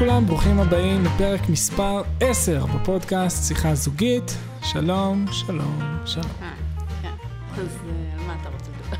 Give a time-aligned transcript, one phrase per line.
[0.00, 4.30] לכולם, ברוכים הבאים לפרק מספר 10 בפודקאסט שיחה זוגית.
[4.62, 6.26] שלום, שלום, שלום.
[6.42, 6.54] אה,
[7.02, 7.14] כן.
[7.52, 8.96] אז אה, על מה אתה רוצה לדבר?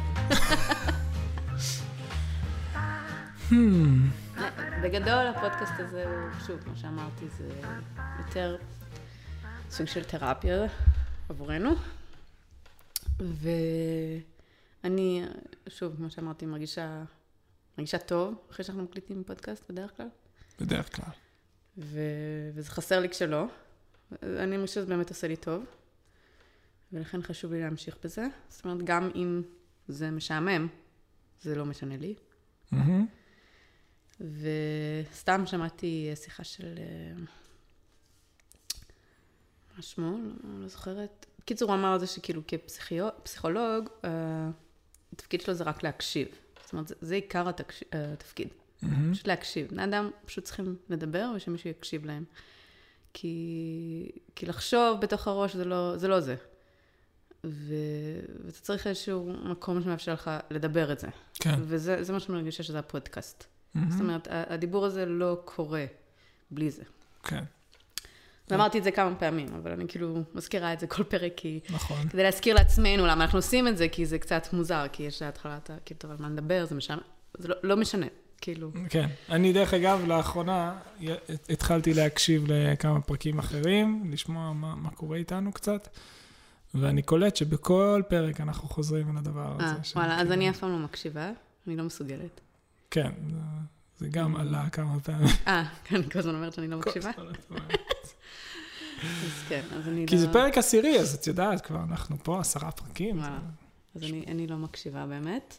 [3.50, 3.54] Hmm,
[4.82, 7.48] בגדול הפודקאסט הזה הוא, שוב, כמו שאמרתי, זה
[8.18, 8.56] יותר
[9.70, 10.66] סוג של תרפיה
[11.28, 11.70] עבורנו.
[13.20, 15.24] ואני,
[15.68, 17.02] שוב, כמו שאמרתי, מרגישה,
[17.78, 20.08] מרגישה טוב אחרי שאנחנו מקליטים פודקאסט בדרך כלל.
[20.60, 21.10] בדרך כלל.
[21.78, 22.00] ו...
[22.54, 23.46] וזה חסר לי כשלא.
[24.22, 25.64] אני מרגישה שזה באמת עושה לי טוב,
[26.92, 28.26] ולכן חשוב לי להמשיך בזה.
[28.48, 29.42] זאת אומרת, גם אם
[29.88, 30.68] זה משעמם,
[31.42, 32.14] זה לא משנה לי.
[32.72, 33.06] מהמם.
[34.20, 36.78] וסתם שמעתי שיחה של...
[36.78, 37.22] אה,
[39.76, 40.18] מה שמו?
[40.44, 41.26] לא, לא זוכרת.
[41.38, 43.88] בקיצור, הוא אמר על זה שכאילו כפסיכולוג,
[45.12, 46.28] התפקיד שלו זה רק להקשיב.
[46.62, 47.84] זאת אומרת, זה, זה עיקר התקש...
[47.94, 48.48] אה, התפקיד.
[48.82, 49.14] מהמם.
[49.14, 49.68] פשוט להקשיב.
[49.68, 52.24] בני אדם פשוט צריכים לדבר ושמישהו יקשיב להם.
[53.12, 56.08] כי, כי לחשוב בתוך הראש זה לא זה.
[56.08, 56.36] לא זה.
[57.44, 57.74] ו...
[58.44, 61.08] ואתה צריך איזשהו מקום שמאפשר לך לדבר את זה.
[61.34, 61.54] כן.
[61.62, 63.44] וזה זה מה שאני מרגישה שזה הפודקאסט.
[63.74, 63.90] מהמם.
[63.90, 65.84] זאת אומרת, הדיבור הזה לא קורה
[66.50, 66.82] בלי זה.
[67.22, 67.44] כן,
[68.50, 71.60] ואמרתי את זה כמה פעמים, אבל אני כאילו מזכירה את זה כל פרק, כי...
[71.70, 72.08] נכון.
[72.08, 75.56] כדי להזכיר לעצמנו למה אנחנו עושים את זה, כי זה קצת מוזר, כי יש להתחלה,
[75.56, 77.02] אתה כאילו, טוב, על מה נדבר, זה משנה,
[77.38, 78.06] זה לא, לא משנה,
[78.40, 78.70] כאילו.
[78.88, 79.08] כן.
[79.28, 80.78] אני, דרך אגב, לאחרונה
[81.48, 85.88] התחלתי להקשיב לכמה פרקים אחרים, לשמוע מה, מה קורה איתנו קצת,
[86.74, 89.64] ואני קולט שבכל פרק אנחנו חוזרים על הדבר הזה.
[89.64, 91.30] אה, וואלה, אז כאילו- אני אף פעם לא מקשיבה,
[91.66, 92.40] אני לא מסוגלת.
[92.90, 93.10] כן,
[93.98, 95.28] זה- גם עלה כמה פעמים.
[95.48, 97.10] אה, אני כל הזמן אומרת שאני לא מקשיבה?
[99.02, 100.06] אז כן, אז אני לא...
[100.06, 103.18] כי זה פרק עשירי, אז את יודעת, כבר אנחנו פה עשרה פרקים.
[103.18, 103.38] וואלה.
[103.94, 105.58] אז אני לא מקשיבה באמת.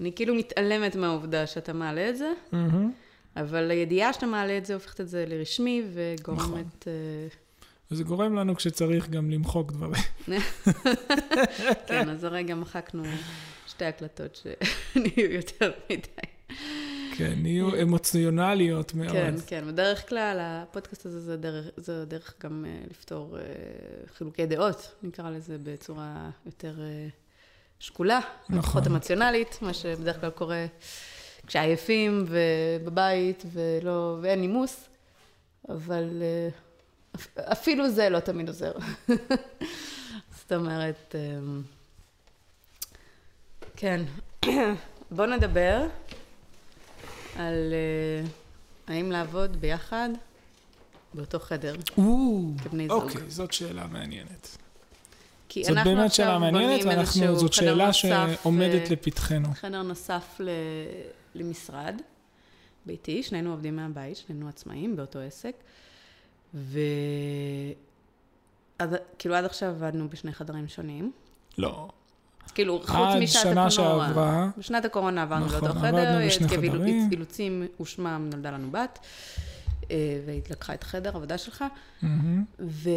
[0.00, 2.92] אני כאילו מתעלמת מהעובדה שאתה מעלה את זה, מהמם.
[3.36, 6.34] אבל הידיעה שאתה מעלה את זה הופכת את זה לרשמי נכון.
[6.34, 6.88] וגורמת...
[6.88, 7.28] אה,
[7.90, 10.02] וזה גורם לנו כשצריך גם למחוק דברים.
[11.88, 13.02] כן, אז הרגע מחקנו
[13.66, 16.28] שתי הקלטות שנהיו יותר מדי.
[17.16, 19.12] כן, נהיו אמוציונליות מאוד.
[19.12, 23.42] כן, כן, בדרך כלל הפודקאסט הזה זה דרך, זה דרך גם אה, לפתור אה,
[24.16, 27.08] חילוקי דעות, נקרא לזה בצורה יותר אה,
[27.80, 28.62] שקולה, נכון.
[28.62, 30.66] פחות אמוציונלית, מה שבדרך כלל קורה
[31.46, 34.84] כשעייפים ובבית ולא, ואין נימוס,
[35.68, 36.48] אבל אה,
[37.14, 38.72] אפ- אפילו זה לא תמיד עוזר.
[40.38, 41.38] זאת אומרת, אה,
[43.76, 44.02] כן,
[45.10, 45.86] בואו נדבר
[47.36, 48.26] על אה,
[48.94, 50.08] האם לעבוד ביחד
[51.14, 53.02] באותו חדר, או, כבני זוג.
[53.02, 54.56] אוקיי, זאת שאלה מעניינת.
[55.48, 59.48] כי זאת אנחנו באמת שאלה מעניינת, ואנחנו, זאת שאלה נוסף, שעומדת אה, לפתחנו.
[59.54, 60.48] חדר נוסף ל...
[61.34, 61.94] למשרד
[62.86, 65.54] ביתי, שנינו עובדים מהבית, שנינו עצמאים באותו עסק,
[66.54, 66.80] ו...
[68.78, 71.12] עד, כאילו עד עכשיו עבדנו בשני חדרים שונים.
[71.58, 71.88] לא.
[72.54, 73.70] כאילו, חוץ עד שנה הקורונה.
[73.70, 76.64] שעברה, בשנת הקורונה עברנו נכון, לאותו חדר, עקב.
[77.12, 78.98] אילוצים ושמם נולדה לנו בת,
[79.90, 81.64] אה, והיא לקחה את חדר עבודה שלך,
[82.02, 82.44] מהמם.
[82.60, 82.90] ו...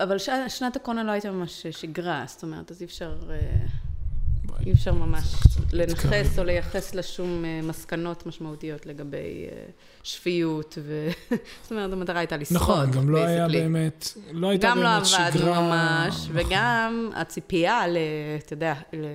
[0.00, 0.28] אבל ש...
[0.48, 3.36] שנת הקורונה לא הייתה ממש שגרה, זאת אומרת, אז אי אפשר, אה,
[4.66, 5.34] אי אפשר ממש
[5.72, 6.38] לנכס.
[6.38, 9.64] או לייחס לה שום אה, מסקנות משמעותיות לגבי אה,
[10.02, 11.08] שפיות, ו...
[11.62, 13.48] זאת אומרת, המטרה הייתה לשרוד, נכון, גם לא היה.
[13.48, 15.26] באמת, לא הייתה גם לא באמת שגרה.
[15.26, 16.36] עבדנו ממש, נכון.
[16.36, 17.96] וגם הציפייה ל...
[18.38, 19.06] אתה יודע, ל...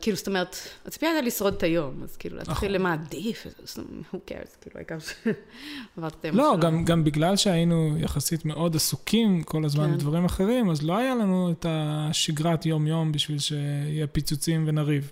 [0.00, 2.70] כאילו, זאת אומרת, הציפייה הייתה לשרוד את היום, אז כאילו, להתחיל נכון.
[2.70, 3.76] למה עדיף, אז
[4.12, 6.56] who cares, כאילו, העיקר שעברת את היום לא.
[6.60, 9.94] גם, גם בגלל שהיינו יחסית מאוד עסוקים כל הזמן כן.
[9.94, 15.10] בדברים אחרים, אז לא היה לנו את השגרת יום-יום בשביל שיהיה פיצוצים ונריב.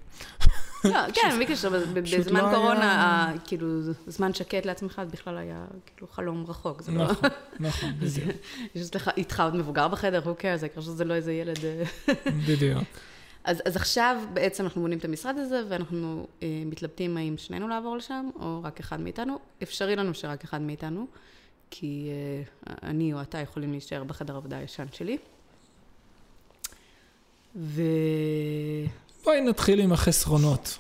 [0.84, 3.66] לא, כן, בלי קשר, ב- ב- פשוט בזמן לא קורונה, כאילו,
[4.06, 7.04] זמן שקט לעצמך, זה בכלל היה כאילו חלום רחוק, לא...
[7.04, 7.30] נכון,
[7.60, 8.37] נכון, בדיוק.
[8.75, 11.58] יש לך איתך עוד מבוגר בחדר, who cares, העיקר שזה לא איזה ילד...
[11.64, 11.82] אה,
[12.48, 12.82] בדיוק.
[13.44, 17.96] אז, אז עכשיו בעצם אנחנו בונים את המשרד הזה, ואנחנו אה, מתלבטים האם שנינו לעבור
[17.96, 19.38] לשם, או רק אחד מאיתנו.
[19.62, 21.06] אפשרי לנו שרק אחד מאיתנו,
[21.70, 25.18] כי אה, אני או אתה יכולים להישאר בחדר העבודה הישן שלי.
[27.54, 28.88] ואני
[29.24, 30.78] בואי נתחיל עם החסרונות.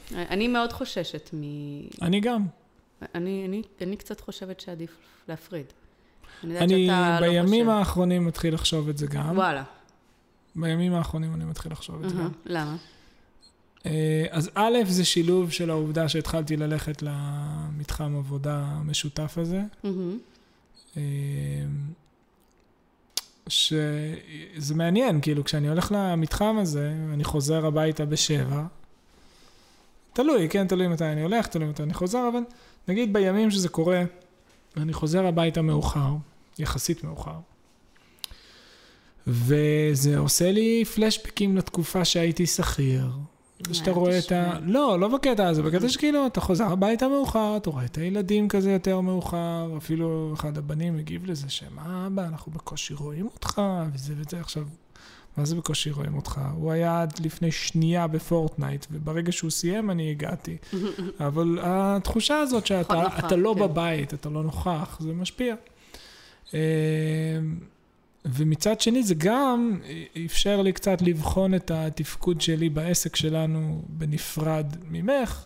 [0.48, 1.42] מאוד חוששת מ...
[2.02, 2.46] אני גם.
[3.14, 4.96] אני, אני, אני קצת חושבת שעדיף
[5.28, 5.66] להפריד.
[6.44, 7.78] אני אני לא בימים חושב.
[7.78, 9.38] האחרונים מתחיל לחשוב את זה גם.
[9.38, 9.62] וואלה.
[10.56, 12.16] בימים האחרונים אני מתחיל לחשוב את זה.
[12.46, 12.76] למה?
[13.86, 19.62] אה, אז א', זה שילוב של העובדה שהתחלתי ללכת למתחם עבודה המשותף הזה.
[20.96, 21.02] אה,
[23.48, 28.64] שזה מעניין, כאילו, כשאני הולך למתחם הזה, אני חוזר הביתה בשבע,
[30.12, 32.40] תלוי, כן, תלוי מתי אני הולך, תלוי מתי אני חוזר, אבל
[32.88, 34.02] נגיד בימים שזה קורה,
[34.76, 36.14] אני חוזר הביתה מאוחר,
[36.58, 37.38] יחסית מאוחר,
[39.26, 43.06] וזה עושה לי פלשבקים לתקופה שהייתי שכיר.
[43.68, 44.58] ושאתה רואה את ה...
[44.62, 48.72] לא, לא בקטע הזה, בקטע שכאילו, אתה חוזר הביתה מאוחר, אתה רואה את הילדים כזה
[48.72, 53.62] יותר מאוחר, אפילו אחד הבנים הגיב לזה, שמה אבא, אנחנו בקושי רואים אותך,
[53.94, 54.64] וזה וזה עכשיו.
[55.36, 56.40] מה זה בקושי רואים אותך?
[56.54, 60.56] הוא היה עד לפני שנייה בפורטנייט, וברגע שהוא סיים אני הגעתי.
[61.26, 63.62] אבל התחושה הזאת שאתה אתה לא כן.
[63.62, 65.54] בבית, אתה לא נוכח, זה משפיע.
[68.24, 69.80] ומצד שני זה גם
[70.26, 75.44] אפשר לי קצת לבחון את התפקוד שלי בעסק שלנו בנפרד ממך,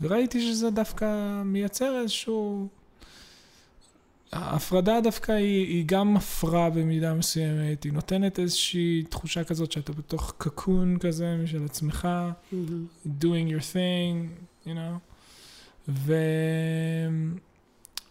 [0.00, 2.68] וראיתי שזה דווקא מייצר איזשהו...
[4.32, 10.34] ההפרדה דווקא היא, היא גם מפרה במידה מסוימת, היא נותנת איזושהי תחושה כזאת שאתה בתוך
[10.38, 12.08] קקון כזה משל עצמך,
[12.52, 13.08] mm-hmm.
[13.20, 14.28] doing your thing,
[14.66, 14.98] you know,
[15.88, 16.14] ו...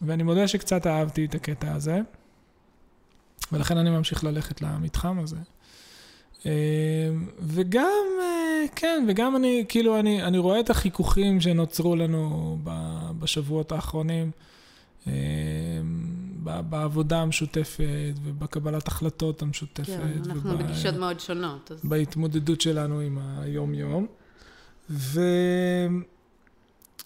[0.01, 2.01] ואני מודה שקצת אהבתי את הקטע הזה.
[3.51, 5.37] ולכן אני ממשיך ללכת למתחם הזה.
[6.45, 6.51] אה,
[7.39, 12.57] וגם, אה, כן, וגם אני, כאילו, אני, אני רואה את החיכוכים שנוצרו לנו
[13.19, 14.31] בשבועות האחרונים,
[15.07, 15.13] אה,
[16.43, 19.85] בעבודה המשותפת ובקבלת החלטות המשותפת.
[19.85, 21.71] כן, אנחנו ובא, בגישות מאוד שונות.
[21.71, 21.79] אז...
[21.83, 24.07] בהתמודדות שלנו עם היום-יום.
[24.89, 25.21] ו...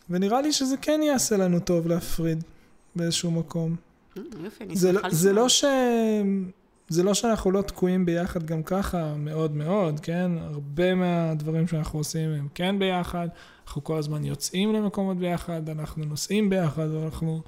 [0.09, 2.43] ונראה לי שזה כן יעשה לנו טוב להפריד
[2.95, 3.75] באיזשהו מקום.
[4.15, 5.09] יופי, אני שמחה לשמוע.
[5.09, 5.65] זה לא ש...
[6.89, 10.31] זה לא שאנחנו לא תקועים ביחד גם ככה מאוד מאוד, כן?
[10.37, 13.27] הרבה מהדברים שאנחנו עושים הם כן ביחד,
[13.65, 17.41] אנחנו כל הזמן יוצאים למקומות ביחד, אנחנו נוסעים ביחד, אנחנו...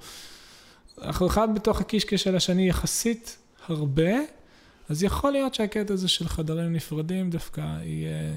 [1.02, 4.12] אנחנו אחד בתוך הקישקע של השני יחסית הרבה,
[4.88, 8.32] אז יכול להיות שהקטע הזה של חדרים נפרדים דווקא יהיה,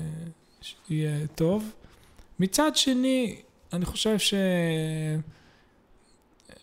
[0.90, 1.72] יהיה טוב.
[2.40, 3.42] מצד שני,
[3.74, 4.34] אני חושב ש...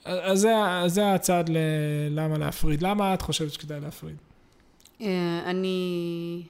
[0.06, 0.55] אז זה,
[0.87, 2.82] זה הצד ללמה להפריד.
[2.82, 4.17] למה את חושבת שכדאי להפריד?
[5.00, 6.43] אה, אני...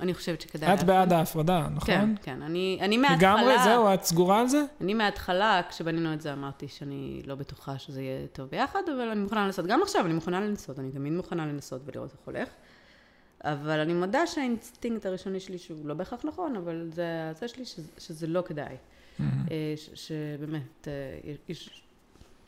[0.00, 0.90] אני חושבת שכדאי להפריד.
[0.90, 1.94] את בעד ההפרדה, נכון?
[1.94, 2.42] כן, כן.
[2.42, 3.34] אני, אני מההתחלה...
[3.34, 3.64] לגמרי?
[3.64, 3.94] זהו?
[3.94, 4.64] את סגורה על זה?
[4.80, 9.20] אני מההתחלה, כשבנינו את זה, אמרתי שאני לא בטוחה שזה יהיה טוב ביחד, אבל אני
[9.20, 9.66] מוכנה לנסות.
[9.66, 12.48] גם עכשיו אני מוכנה לנסות, אני תמיד מוכנה לנסות ולראות איך הולך.
[13.44, 17.88] אבל אני מודה שהאינסטינקט הראשוני שלי, שהוא לא בהכרח נכון, אבל זה זה שלי, שזה,
[17.98, 18.76] שזה לא כדאי.
[19.20, 19.22] Mm-hmm.
[19.94, 20.92] שבאמת, אה,
[21.48, 21.83] יש...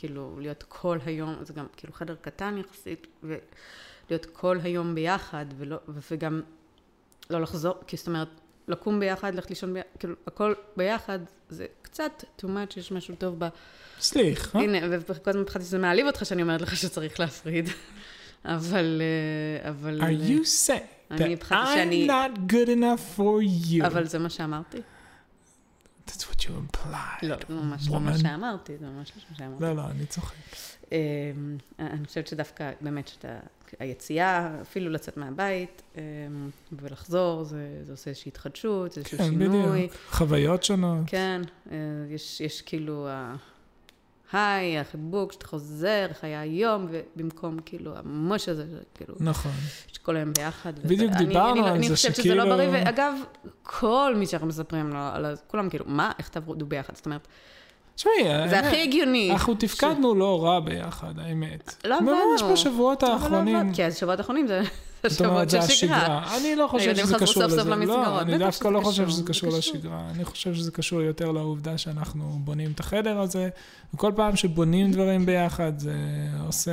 [0.06, 5.76] כאילו, להיות כל היום, זה גם כאילו חדר קטן יחסית, ולהיות כל היום ביחד, ולא,
[6.11, 6.43] וגם
[7.31, 8.29] לא לחזור, כי זאת אומרת,
[8.69, 11.19] לקום ביחד, ללכת לישון ביחד, כאילו, הכל ביחד,
[11.49, 13.49] זה קצת too much, יש משהו טוב ב...
[14.00, 14.58] סליחה.
[14.58, 17.69] הנה, וכל הזמן פחדתי שזה מעליב אותך שאני אומרת לך שצריך להפריד.
[18.44, 20.00] אבל, אה, אבל...
[20.00, 23.87] are you saying that I'm not good enough for you?
[23.87, 24.79] אבל זה מה שאמרתי.
[26.06, 27.23] That's what you implied.
[27.23, 29.62] לא, זה ממש לא מה שאמרתי, זה ממש לא מה שאמרתי.
[29.64, 30.35] לא, לא, אני צוחק.
[30.93, 30.97] אמ,
[31.79, 33.38] אני חושבת שדווקא, באמת, שאתה,
[33.79, 36.00] היציאה, אפילו לצאת מהבית אמ,
[36.73, 39.49] ולחזור, זה, זה עושה איזושהי התחדשות, איזשהו כן, שינוי.
[39.49, 39.93] כן, בדיוק.
[40.11, 41.03] חוויות שונות.
[41.06, 41.76] כן, אה,
[42.11, 43.08] יש, יש כאילו...
[44.32, 48.64] היי, החיבוק, שאתה חוזר, היה היום, ובמקום כאילו המוש הזה,
[48.94, 49.14] כאילו...
[49.20, 49.52] נכון.
[49.87, 50.79] שכל היום ביחד.
[50.79, 52.15] בדיוק וזה, דיברנו אני, על אני, זה שכאילו...
[52.15, 53.15] אני חושבת שזה לא בריא, ואגב,
[53.62, 56.96] כל מי שאנחנו מספרים לו, על, כולם כאילו, מה, איך תעבדו ביחד?
[56.96, 57.29] זאת אומרת...
[57.96, 59.31] תשמעי, זה הכי הגיוני.
[59.32, 61.74] אנחנו תפקדנו לא רע ביחד, האמת.
[61.84, 62.12] לא עבדנו.
[62.32, 63.72] ממש בשבועות האחרונים.
[63.72, 66.36] כי השבועות האחרונים זה אומרת, זה השגרה.
[66.36, 67.65] אני לא חושב שזה קשור לזה.
[67.65, 70.10] לא, אני דווקא לא חושב שזה קשור לשגרה.
[70.15, 73.48] אני חושב שזה קשור יותר לעובדה שאנחנו בונים את החדר הזה,
[73.94, 75.94] וכל פעם שבונים דברים ביחד, זה
[76.46, 76.72] עושה,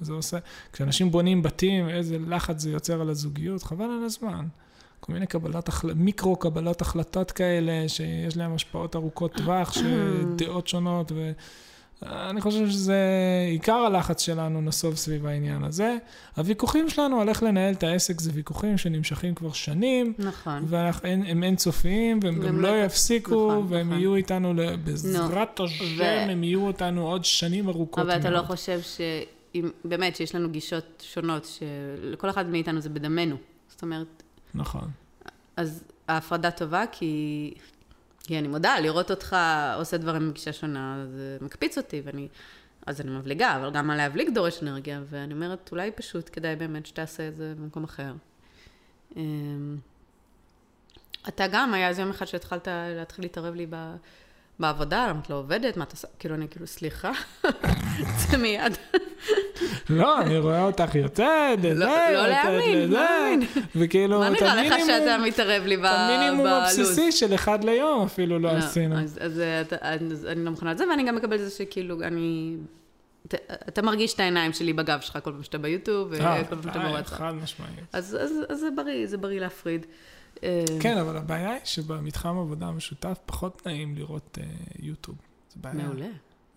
[0.00, 0.38] זה עושה,
[0.72, 4.46] כשאנשים בונים בתים, איזה לחץ זה יוצר על הזוגיות, חבל על הזמן.
[5.00, 11.32] כל מיני קבלת, מיקרו קבלת החלטות כאלה, שיש להם השפעות ארוכות טווח, שדעות שונות, ו...
[12.02, 12.98] אני חושב שזה
[13.50, 15.96] עיקר הלחץ שלנו נסוב סביב העניין הזה.
[16.36, 20.12] הוויכוחים שלנו על איך לנהל את העסק זה ויכוחים שנמשכים כבר שנים.
[20.18, 20.64] נכון.
[20.66, 23.98] והם אינסופיים, והם גם לא, יפסיקו, נכון, והם נכון.
[23.98, 24.54] יהיו איתנו,
[24.84, 26.04] בעזרת השם, ו...
[26.04, 28.20] הם יהיו אותנו עוד שנים ארוכות אבל מאוד.
[28.20, 29.00] אתה לא חושב ש...
[29.84, 33.36] באמת, שיש לנו גישות שונות, שלכל אחד מאיתנו זה בדמנו.
[33.68, 34.22] זאת אומרת...
[34.54, 34.90] נכון.
[35.56, 37.54] אז ההפרדה טובה, כי
[38.30, 39.36] כי אני מודה, לראות אותך
[39.76, 42.28] עושה דברים בגישה שונה, זה מקפיץ אותי, ואני...
[42.86, 47.28] אז אני מבליגה, אבל גם להבליג דורש אנרגיה, ואני אומרת, אולי פשוט כדאי באמת שתעשה
[47.28, 48.12] את זה במקום אחר.
[49.16, 49.76] אמ,
[51.28, 53.66] אתה גם, היה איזה יום אחד שהתחלת להתחיל להתערב לי
[54.60, 56.08] בעבודה, למה את לא עובדת, מה את עושה?
[56.18, 57.10] כאילו, אני כאילו, סליחה,
[58.28, 58.72] זה מיד.
[59.90, 63.48] לא, אני רואה אותך יוצאת, לא- וזה, לא יוצאת להאמין, לא להאמין.
[63.76, 66.78] וכאילו, מה את נראה לך שאתה מתערב לי ב- את המינימום בלו"ז?
[66.78, 68.98] הבסיסי של אחד ליום אפילו לא עשינו.
[68.98, 69.18] אז,
[69.80, 72.56] אז, אני לא מוכנה לזה, ואני גם מקבלת את זה שכאילו, אני...
[73.68, 76.78] אתה, מרגיש את העיניים שלי בגב שלך כל פעם שאתה ביוטיוב, אה, וכל פעם שאתה
[76.78, 77.18] אה, בוואטסאפ.
[77.18, 77.74] חד משמעית.
[77.92, 78.18] אז
[78.52, 79.86] זה בריא, זה בריא להפריד.
[80.42, 84.46] אה, כן, אבל הבעיה היא שבמתחם עבודה המשותף פחות נעים לראות אה,
[84.78, 85.16] יוטיוב.
[85.50, 85.74] זה בעיה.
[85.74, 86.08] מעולה,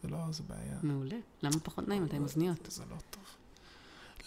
[0.04, 0.78] זה לא, זה בעיה.
[0.84, 1.16] מעולה.
[1.44, 2.06] למה פחות נעים?
[2.06, 2.68] אתה עם אוזניות.
[2.72, 3.24] זה לא טוב.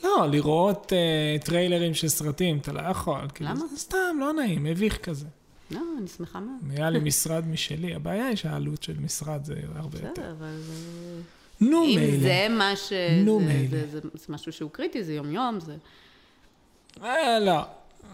[0.05, 3.21] לא, לראות אה, טריילרים של סרטים, אתה לא יכול.
[3.35, 3.67] כאילו, למה?
[3.67, 5.27] זה סתם, לא נעים, מביך כזה.
[5.71, 6.71] לא, אני שמחה מאוד.
[6.71, 10.11] היה לי משרד משלי, הבעיה היא שהעלות של משרד זה הרבה יותר.
[10.13, 10.47] בסדר, אבל...
[10.47, 11.21] אה,
[11.61, 12.21] נו, אם מילא.
[12.21, 12.93] זה מה ש...
[13.25, 13.69] נו, זה- מילא.
[13.69, 15.77] זה- זה זה משהו שהוא קריטי, זה יום-יום, זה...
[17.41, 17.63] לא.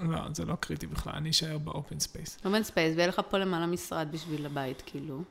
[0.02, 2.38] לא, זה לא קריטי בכלל, אני אשאר באופן ספייס.
[2.44, 5.22] אופן ספייס, ויהיה לך פה למעלה משרד בשביל הבית, כאילו.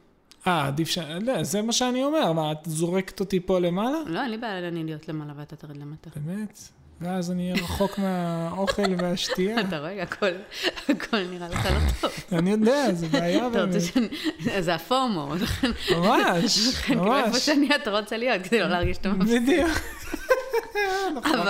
[0.47, 0.97] אה, עדיף ש...
[0.97, 3.97] לא, זה מה שאני אומר, מה, את זורקת אותי פה למעלה?
[4.05, 6.09] לא, אין לי בעיה אני להיות למעלה ואתה תרד למטה.
[6.15, 6.59] באמת?
[7.01, 9.59] ואז אני אהיה רחוק מהאוכל והשתייה.
[9.59, 10.31] אתה רואה, הכל,
[10.89, 12.11] הכל נראה לך לא טוב.
[12.31, 13.81] אני יודע, זה בעיה באמת.
[14.59, 17.45] זה ה FOMO, לכן ממש, כאילו איפה ממש.
[17.45, 19.43] שאני אתה רוצה להיות, כדי לא להרגיש שאתה מפסיד.
[19.43, 19.69] בדיוק.
[21.41, 21.47] אבל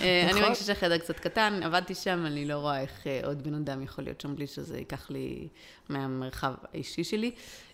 [0.00, 0.42] אה, אני נכון.
[0.42, 4.04] מרגישה שהחדר קצת קטן, עבדתי שם, אני לא רואה איך אה, עוד בן אדם יכול
[4.04, 5.48] להיות שם בלי שזה ייקח לי
[5.88, 7.30] מהמרחב האישי שלי.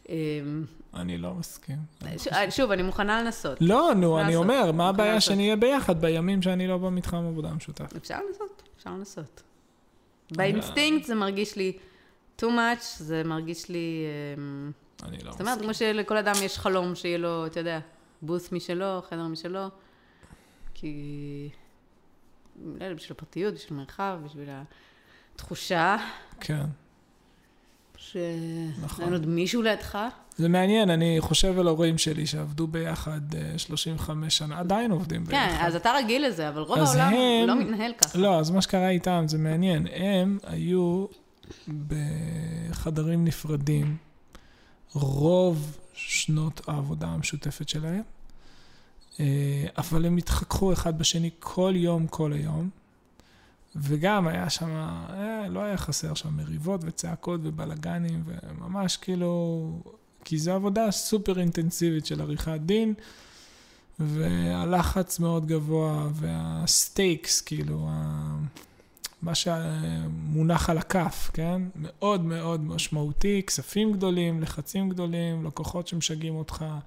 [0.08, 0.14] אה,
[0.94, 1.76] אני לא מסכים.
[2.32, 3.58] אה, שוב, אני מוכנה לנסות.
[3.60, 4.36] לא, נו, אני?
[4.36, 5.32] אומר, מה הבעיה לעשות?
[5.32, 7.96] שנהיה ביחד בימים שאני לא במתחם עבודה משותף?
[7.96, 9.42] אפשר לנסות, אפשר לנסות.
[10.30, 11.72] באינסטינקט זה מרגיש לי
[12.40, 14.04] too much, זה מרגיש לי...
[14.38, 14.70] אמ,
[15.02, 17.78] אני לא זאת אומרת, כמו שלכל אדם יש חלום שיהיה לו, אתה יודע,
[18.22, 19.66] בוס משלו, חדר משלו,
[20.80, 21.48] כי...
[22.64, 24.48] לא יודע, בשביל הפרטיות, בשביל מרחב, בשביל
[25.34, 25.96] התחושה
[26.40, 26.64] כן.
[27.96, 29.12] שאין נכון.
[29.12, 29.98] עוד מישהו לידך.
[30.36, 35.30] זה מעניין, אני חושב על הורים שלי שעבדו ביחד אה, 35 שנה, עדיין עובדים כן,
[35.30, 35.64] ביחד.
[35.66, 38.18] אז אתה רגיל לזה, אבל רוב העולם הם- לא מתנהל ככה.
[38.18, 39.86] לא, אז מה שקרה איתם זה מעניין.
[39.92, 41.06] הם היו
[41.88, 43.96] בחדרים נפרדים
[44.92, 48.00] רוב שנות העבודה המשותפת שלהם, אה,
[49.78, 52.68] אבל הם התחככו אחד בשני כל יום, כל היום,
[53.76, 59.70] וגם היה שם, אה, לא היה חסר שם מריבות וצעקות ובלאגנים, וממש כאילו,
[60.24, 62.94] כי זו עבודה סופר אינטנסיבית של עריכת דין.
[64.00, 67.88] והלחץ מאוד גבוה, והסטייקס, כאילו,
[69.22, 71.62] מה שמונח על הכף, כן?
[71.76, 76.78] מאוד מאוד משמעותי, כספים גדולים, לחצים גדולים, לקוחות שמשגעים אותך, אה, אה,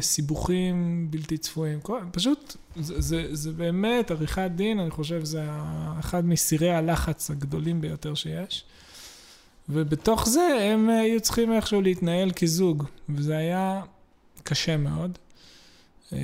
[0.00, 1.80] סיבוכים בלתי צפויים,
[2.12, 5.44] פשוט, זה, זה, זה באמת, עריכת דין, אני חושב, זה
[6.00, 8.64] אחד מסירי הלחץ הגדולים ביותר שיש.
[9.68, 13.82] ובתוך זה הם אה, היו צריכים איכשהו להתנהל כזוג, וזה היה
[14.42, 15.18] קשה מאוד.
[16.12, 16.18] אמ,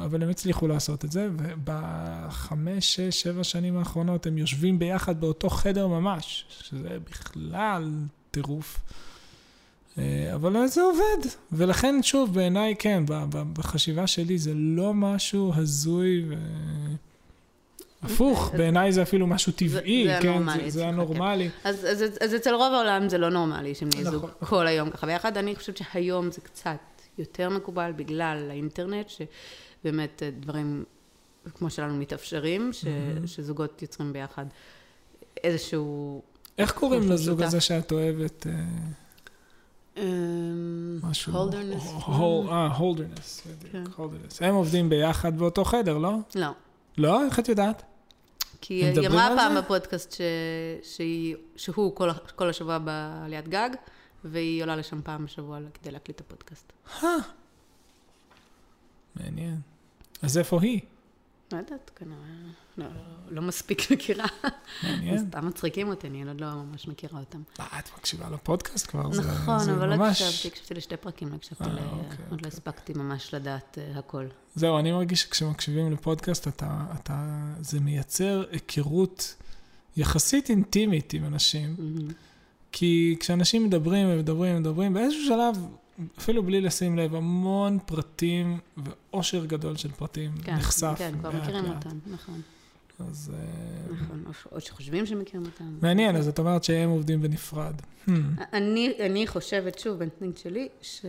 [0.00, 5.50] אבל הם הצליחו לעשות את זה, ובחמש, שש, שבע שנים האחרונות הם יושבים ביחד באותו
[5.50, 7.90] חדר ממש, שזה בכלל
[8.30, 8.80] טירוף.
[9.98, 13.04] אה, אבל זה עובד, ולכן שוב, בעיניי כן,
[13.52, 16.34] בחשיבה שלי זה לא משהו הזוי ו...
[18.02, 20.88] הפוך, זה- בעיניי זה אפילו משהו טבעי, זה כן, הנורמלי זה, זה אצלך, כן.
[21.00, 21.48] הנורמלי.
[21.64, 24.48] אז, אז, אז אצל רוב העולם זה לא נורמלי שהם נהיה זוג נכון.
[24.48, 25.36] כל היום ככה ביחד.
[25.36, 26.76] אני חושבת שהיום זה קצת
[27.18, 30.84] יותר מקובל בגלל האינטרנט, שבאמת אה, דברים
[31.54, 33.26] כמו שלנו מתאפשרים, ש, מהמם.
[33.26, 34.44] שזוגות יוצרים ביחד
[35.44, 36.22] איזשהו...
[36.58, 37.42] איך קוראים לזוג.
[37.42, 38.46] הזה שאת אוהבת?
[38.46, 38.52] אה,
[41.02, 41.32] משהו...
[41.32, 43.46] הול- אה, הולדרנס.
[43.72, 43.84] כן.
[43.96, 44.42] הולדרנס.
[44.42, 46.16] הם עובדים ביחד באותו חדר, לא?
[46.34, 46.48] לא.
[46.98, 47.24] לא?
[47.24, 47.82] איך את יודעת?
[48.60, 49.56] כי היא אמרה פעם?
[49.58, 50.20] בפודקאסט ש...
[50.82, 51.36] שהיא...
[51.56, 53.70] שהוא כל, כל השבוע בעליית גג,
[54.24, 56.72] והיא עולה לשם פעם בשבוע כדי להקליט את הפודקאסט.
[59.16, 59.56] מעניין.
[60.22, 60.80] אז איפה היא?
[61.52, 62.16] לא יודעת, כנראה,
[62.78, 62.86] לא,
[63.30, 64.26] לא מספיק מכירה.
[64.82, 65.18] מעניין.
[65.28, 67.42] סתם מצחיקים אותי, אני עוד לא ממש מכירה אותם.
[67.58, 69.08] מה, את מקשיבה לפודקאסט כבר?
[69.08, 71.78] נכון, זה אבל לא הקשבתי, הקשבתי לשתי פרקים, לא הקשבתי אה, ל...
[71.78, 72.38] אוקיי, עוד אוקיי.
[72.42, 74.26] לא הספקתי ממש לדעת אה, הכל.
[74.54, 79.34] זהו, אני מרגיש שכשמקשיבים לפודקאסט, אתה, אתה, זה מייצר היכרות
[79.96, 81.76] יחסית אינטימית עם אנשים.
[82.72, 85.66] כי כשאנשים מדברים ומדברים ומדברים, באיזשהו שלב,
[86.18, 90.94] אפילו בלי לשים לב, המון פרטים ועושר גדול של פרטים כן, נחשף.
[90.98, 91.64] כן, כבר מכירים.
[91.64, 92.40] אותם, נכון.
[92.98, 95.78] אז אה, נכון, או שחושבים שמכירים אותם.
[95.82, 97.74] מעניין, אז את אומרת שהם עובדים בנפרד.
[98.06, 98.10] Hmm,
[98.52, 101.04] אני, אני חושבת, שוב, באינסטינקט שלי, ש...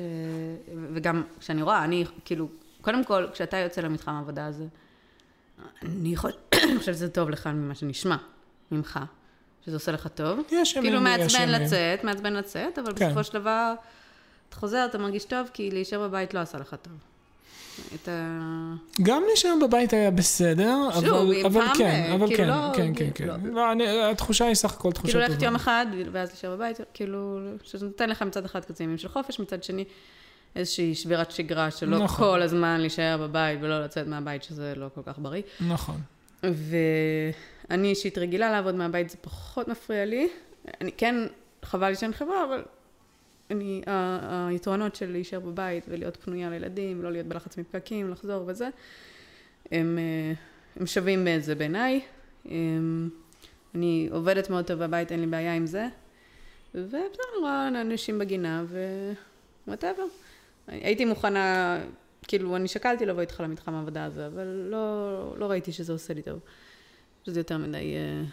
[0.93, 2.47] וגם כשאני רואה, אני, כאילו,
[2.81, 4.65] קודם כל, כשאתה יוצא למתחם העבודה הזה,
[5.81, 8.17] אני חוש- אני חושבת שזה טוב לך ממה שנשמע
[8.71, 8.99] ממך,
[9.65, 10.39] שזה עושה לך טוב.
[10.51, 11.49] יש ימים כאילו מעצבן.
[11.49, 13.05] לצאת, מעצבן לצאת, אבל כן.
[13.05, 13.73] בסופו של דבר,
[14.49, 16.93] אתה חוזר, אתה מרגיש טוב, כי להישאר בבית לא עשה לך טוב.
[17.95, 18.39] את ה...
[19.03, 22.93] גם להישאר בבית היה בסדר, שוב, אבל, אבל פעם, כן, אבל כאילו כן, לא- כן,
[22.95, 23.47] כן, כאילו, כן.
[23.47, 23.53] לא.
[23.53, 25.33] לא, אני, התחושה היא סך הכל תחושה כאילו טובה.
[25.33, 29.07] ללכת יום אחד, ואז להישאר בבית, כאילו, שזה נותן לך מצד אחד כזה ימים של
[29.07, 29.83] חופש, מצד שני,
[30.55, 32.25] איזושהי שבירת שגרה, שלא נכון.
[32.27, 35.41] כל הזמן להישאר בבית ולא לצאת מהבית, שזה לא כל כך בריא.
[35.67, 36.01] נכון.
[36.43, 40.27] ואני אישית רגילה לעבוד מהבית, זה פחות מפריע לי.
[40.81, 41.15] אני כן,
[41.63, 42.63] חבל לי שאין חברה, אבל
[43.51, 43.81] אני,
[44.49, 48.69] היתרונות של להישאר בבית ולהיות פנויה לילדים, ולא להיות בלחץ מפקקים, לחזור וזה,
[49.71, 50.33] הם, אה,
[50.75, 52.01] הם שווים בזה בעיניי.
[52.45, 53.09] הם,
[53.75, 55.87] אני עובדת מאוד טוב בבית, אין לי בעיה עם זה.
[56.75, 58.63] ובסדר, אני רואה אנשים בגינה,
[59.67, 60.03] ווואטאבר.
[60.67, 61.77] הייתי מוכנה,
[62.27, 66.21] כאילו, אני שקלתי לבוא איתך למתחם העבודה הזה, אבל לא, לא ראיתי שזה עושה לי
[66.21, 66.39] טוב.
[67.25, 67.95] שזה יותר מדי...
[67.95, 68.23] אה,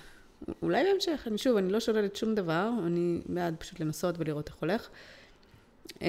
[0.63, 4.57] אולי בהמשך, אני שוב, אני לא שוללת שום דבר, אני בעד פשוט לנסות ולראות איך
[4.61, 4.89] הולך.
[6.03, 6.09] אה,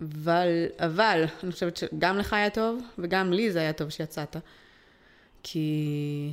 [0.00, 4.36] אבל, אבל, אני חושבת שגם לך היה טוב, וגם לי זה היה טוב שיצאת.
[5.42, 6.32] כי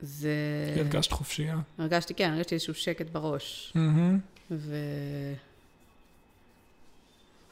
[0.00, 0.34] זה...
[0.76, 1.58] הרגשת חופשייה.
[1.78, 3.72] הרגשתי, כן, הרגשתי איזשהו שקט בראש.
[4.50, 4.76] ו...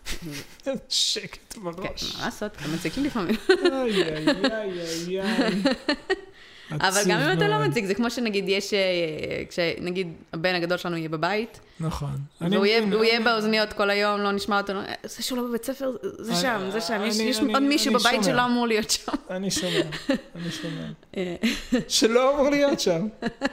[0.89, 2.17] שקט כן, בראש.
[2.17, 3.35] מה לעשות, אתה מציק לי לפעמים.
[3.49, 5.63] איי, איי, איי, איי.
[6.71, 7.59] אבל גם אם אתה לא.
[7.69, 8.79] מציג, זה כמו שנגיד יש, אה,
[9.49, 12.11] כשנגיד הבן הגדול שלנו יהיה בבית, נכון.
[12.41, 12.67] והוא
[13.05, 16.69] יהיה- באוזניות כל היום, לא נשמע אותו, "אה, זה שהוא לא בבית ספר, זה שם,
[16.73, 18.25] זה שם, יש עוד מישהו בבית.
[18.25, 19.13] שלא אמור להיות שם.
[19.31, 19.71] אני שומע,
[20.37, 20.87] אני שומע.
[21.17, 21.37] אה,
[21.89, 23.09] שלא אמור להיות שם.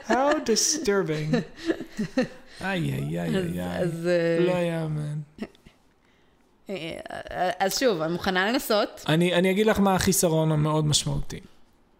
[0.08, 0.12] How
[0.50, 1.36] disturbing.
[2.60, 5.18] איי, איי, איי, איי, לא יאמן.
[7.58, 9.04] אז שוב, אני מוכנה לנסות.
[9.08, 11.40] אני אגיד לך מה החיסרון המאוד משמעותי.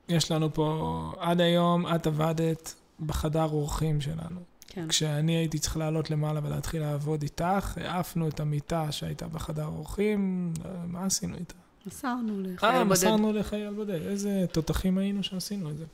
[0.08, 4.40] יש לנו פה, עד היום את עבדת בחדר אורחים שלנו.
[4.75, 4.88] כן.
[4.88, 10.70] כשאני הייתי צריך לעלות למעלה ולהתחיל לעבוד איתך, העפנו את המיטה שהייתה בחדר אורחים, אה,
[10.87, 11.54] מה עשינו איתה?
[11.87, 12.90] מסרנו אה, לחייל בודד.
[12.90, 15.84] מסרנו לחייל בודד, איזה תותחים היינו שעשינו את זה.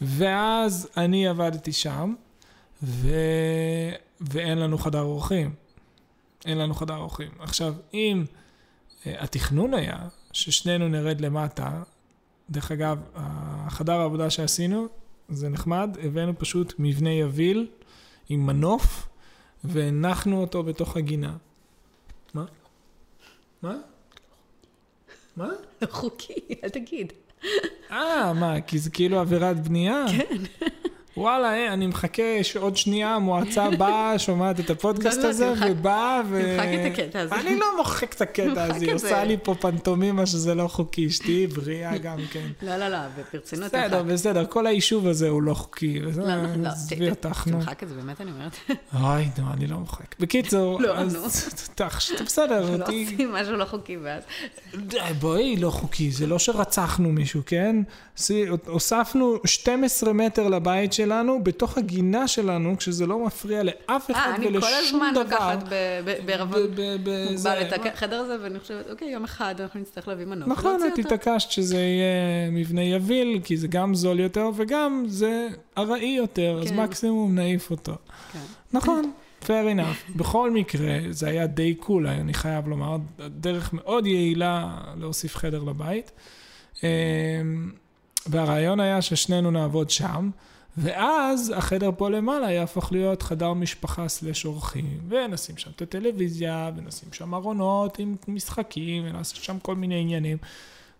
[0.00, 2.14] ואז אני עבדתי שם,
[2.82, 3.10] ו...
[4.20, 5.54] ואין לנו חדר אורחים.
[6.44, 7.30] אין לנו חדר אורחים.
[7.38, 8.24] עכשיו, אם
[9.06, 9.98] אה, התכנון היה
[10.32, 11.82] ששנינו נרד למטה,
[12.50, 14.86] דרך אגב, החדר העבודה שעשינו,
[15.28, 17.66] זה נחמד, הבאנו פשוט מבנה יביל
[18.28, 19.08] עם מנוף,
[19.64, 21.36] והנחנו אותו בתוך הגינה.
[22.34, 22.44] מה?
[23.62, 23.76] מה?
[25.36, 25.48] מה?
[25.82, 27.12] לא חוקי, אל תגיד.
[27.90, 30.04] אה, מה, כי זה כאילו עבירת בנייה?
[30.10, 30.66] כן.
[31.16, 35.66] וואלה, אה, אני מחכה שעוד שנייה המועצה באה, שומעת את הפודקאסט לא, לא, הזה, תמחק-
[35.70, 36.42] ובאה ו...
[36.56, 37.34] תמחק את הקטע הזה.
[37.34, 38.94] אני לא מוחק את הקטע הזה, היא.
[38.94, 42.46] עושה לי פה פנטומימה שזה לא חוקי, אשתי בריאה גם כן.
[42.66, 42.98] לא, לא, לא,
[43.32, 44.02] ברצינות בסדר.
[44.02, 46.00] בסדר, כל היישוב הזה הוא לא חוקי.
[46.06, 47.58] וזה- לא, לא, עזבי אותך, נו.
[47.60, 48.56] תמחק את זה, באמת אני אומרת.
[49.02, 50.14] אוי, נו, אני לא מוחק.
[50.20, 51.16] בקיצור, לא, אז
[52.24, 53.04] בסדר, לא אותי...
[53.12, 54.22] עושים משהו לא חוקי ואז.
[55.20, 57.76] בואי, לא חוקי, זה לא שרצחנו מישהו, כן?
[58.66, 64.46] הוספנו 12 מטר לבית שלנו, בתוך הגינה שלנו, כשזה לא מפריע לאף אחד אה, אני
[64.46, 65.22] כל ולשום הזמן דבר.
[65.22, 69.24] לוקחת ב- ב- בערבון ב- ב- ב- מוגבל את החדר הזה, ואני חושבת, אוקיי, יום
[69.24, 70.48] אחד אנחנו נצטרך להביא מנוף.
[70.48, 70.98] נכון, את.
[70.98, 72.14] התעקשת שזה יהיה
[72.52, 76.80] מבנה יביל, כי זה גם זול יותר, וגם זה ארעי יותר, אז כן.
[76.80, 77.94] מקסימום נעיף אותו.
[78.32, 78.38] כן.
[78.72, 79.12] נכון,
[79.46, 80.16] fair enough.
[80.16, 82.96] בכל מקרה, זה היה די קול, אני חייב לומר,
[83.28, 84.68] דרך מאוד יעילה
[85.00, 86.10] להוסיף חדר לבית.
[86.82, 86.88] אמ,
[88.26, 90.30] והרעיון היה ששנינו נעבוד שם,
[90.78, 97.08] ואז החדר פה למעלה יהפוך להיות חדר משפחה סלש אורחים, ונשים שם את הטלוויזיה, ונשים
[97.12, 100.38] שם ארונות עם משחקים, ונעשה שם כל מיני עניינים.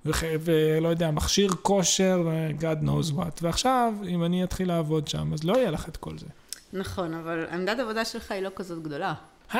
[0.07, 3.39] וח- ולא יודע, מכשיר כושר, ו-God knows what.
[3.43, 6.27] ועכשיו, אם אני אתחיל לעבוד שם, אז לא יהיה לך את כל זה.
[6.73, 9.15] נכון, אבל עמדת העבודה שלך היא לא כזאת גדולה.
[9.53, 9.57] How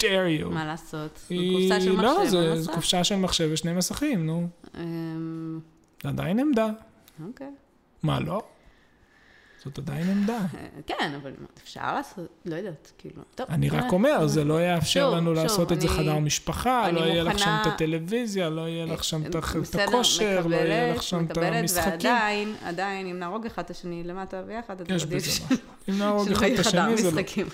[0.00, 0.04] dare
[0.42, 0.46] you.
[0.50, 1.18] מה לעשות?
[1.28, 2.02] זו היא- קופסה של מחשב.
[2.04, 2.64] לא, זה לעשות?
[2.64, 4.48] זה קופסה של מחשב ושני מסכים, נו.
[4.78, 5.60] אמ,
[6.02, 6.68] זה עדיין עמדה.
[7.26, 7.50] אוקיי.
[8.02, 8.42] מה, לא?
[9.64, 10.38] זאת עדיין עמדה.
[10.38, 13.22] אה, כן, אבל אפשר לעשות, לא יודעת, כאילו.
[13.34, 13.46] טוב.
[13.50, 17.38] אני רק אומר, זה לא יאפשר לנו לעשות את זה חדר משפחה, לא יהיה לך
[17.38, 21.90] שם את הטלוויזיה, לא יהיה לך שם את הכושר, לא יהיה לך שם את המשחקים.
[21.90, 25.24] ועדיין, עדיין, אם נהרוג אחד את השני למטה ביחד, אז עדיף
[25.86, 27.46] שלא יהיה חדר לא משחקים.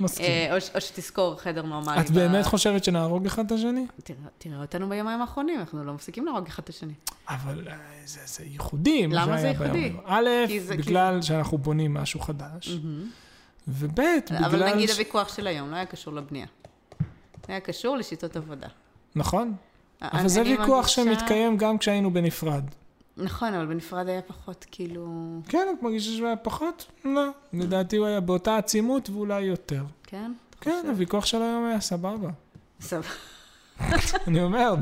[0.00, 0.26] מסכים.
[0.26, 2.00] אה, או שתזכור חדר נורמלי.
[2.00, 3.86] את ב- באמת חושבת שנהרוג אחד את השני?
[4.04, 6.92] תראה- תראה אותנו ביומיים האחרונים, אנחנו לא מפסיקים להרוג אחד את השני.
[7.28, 9.92] אבל אה, זה זה ייחודי, מה למה זה ייחודי?
[10.06, 12.70] א', כי בגלל שאנחנו בונים משהו חדש,
[13.68, 14.44] וב', בגלל...
[14.44, 16.46] אבל נגיד ש- הוויכוח של היום לא היה קשור לבנייה.
[17.46, 18.66] זה היה קשור לשיטות עבודה.
[19.16, 19.54] נכון,
[20.02, 22.64] אבל אני- זה ויכוח שמתקיים גם כשהיינו בנפרד.
[23.16, 25.06] נכון, אבל בנפרד היה פחות, כאילו...
[25.48, 26.86] כן, את מרגישה שהוא היה פחות?
[27.04, 27.28] לא.
[27.52, 29.84] לדעתי הוא היה באותה עצימות ואולי יותר.
[30.02, 30.32] כן?
[30.60, 32.28] כן, הוויכוח של היום היה סבבה.
[32.80, 33.08] סבבה.
[34.28, 34.74] אני אומר,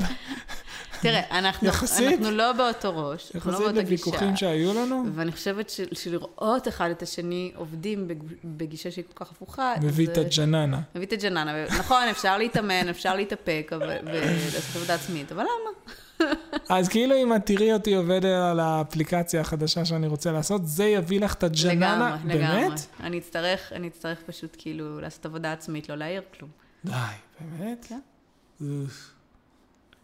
[1.03, 4.37] תראה, אנחנו, יחסית- אנחנו לא באותו ראש, אנחנו לא יחסית באותה לוויכוחים גישה.
[4.39, 9.31] שהיו לנו, ואני חושבת ש- שלראות אחד את השני עובדים בג- בגישה שהיא כל כך
[9.31, 10.81] הפוכה, מביא את הג'ננה.
[10.95, 11.65] מביא את הג'ננה.
[11.79, 16.29] נכון, אפשר להתאמן, אפשר להתאפק ולעשות עבודה עצמית, אבל למה?
[16.69, 21.19] אז כאילו אם את תראי אותי עובד על האפליקציה החדשה שאני רוצה לעשות, זה יביא
[21.19, 21.73] לך את הג'ננה?
[22.19, 22.61] לגמרי, לגמרי.
[22.67, 22.79] באמת?
[22.99, 26.49] אני אצטרך, אני אצטרך פשוט כאילו לעשות עבודה עצמית, לא להעיר כלום.
[26.85, 26.91] די,
[27.39, 27.85] באמת?
[27.89, 27.99] כן.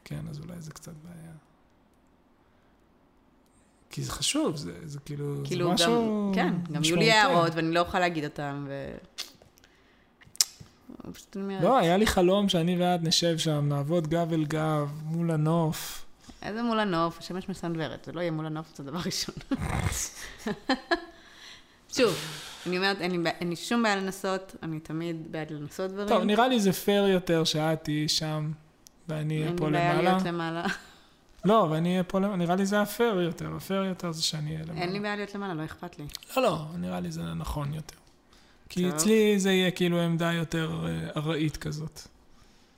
[0.10, 1.32] כן, אז אולי זה קצת בעיה.
[3.90, 7.12] כי זה חשוב, זה, זה כאילו, כאילו זה משהו גם, כן, גם יהיו לי משמעותי.
[7.12, 8.92] הערות ואני לא אוכל להגיד אותן, ו...
[11.36, 16.06] לא, היה לי חלום שאני ואת נשב שם, נעבוד גב אל גב, מול הנוף.
[16.42, 19.36] איזה מול הנוף, השמש מסנוורת, זה לא יהיה מול הנוף, זה דבר ראשון.
[21.96, 22.16] שוב,
[22.68, 26.10] אני אומרת, אין לי, אין לי שום בעיה לנסות, אני תמיד בעד לנסות דברים.
[26.10, 28.52] טוב, נראה לי זה פייר יותר שאת תהיי שם,
[29.10, 30.12] ואני אהיה אין פה לי בעיה למעלה.
[30.12, 30.66] להיות למעלה.
[31.46, 34.66] לא, ואני אהיה פה למעלה, נראה לי זה הפייר יותר, הפייר יותר זה שאני אהיה
[34.66, 34.82] למעלה.
[34.82, 36.06] אין לי בעיה להיות למעלה, לא אכפת לי.
[36.38, 37.96] לא, לא, נראה לי זה נכון יותר.
[38.70, 38.90] כי.
[38.90, 42.02] אצלי זה יהיה כאילו עמדה יותר אה, ארעית כזאת.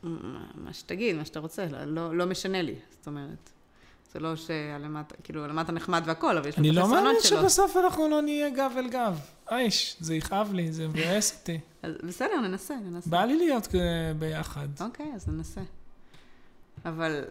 [0.04, 3.50] מה שתגיד, מה שאתה רוצה, לא, לא, לא משנה לי, זאת אומרת.
[4.14, 7.24] זה לא שהלמטה, כאילו, הלמטה נחמד והכל, אבל יש לו אני את לא מאמין החסרונות
[7.24, 7.40] שלו.
[7.40, 9.20] שבסוף אנחנו לא נהיה גב אל גב.
[9.52, 11.60] אייש, זה יכאב לי, זה מבאס אותי.
[12.04, 13.10] בסדר, ננסה, ננסה.
[13.10, 14.68] בא לי להיות אה, ביחד.
[14.82, 15.62] אוקיי, אז ננסה.
[16.86, 17.24] אבל...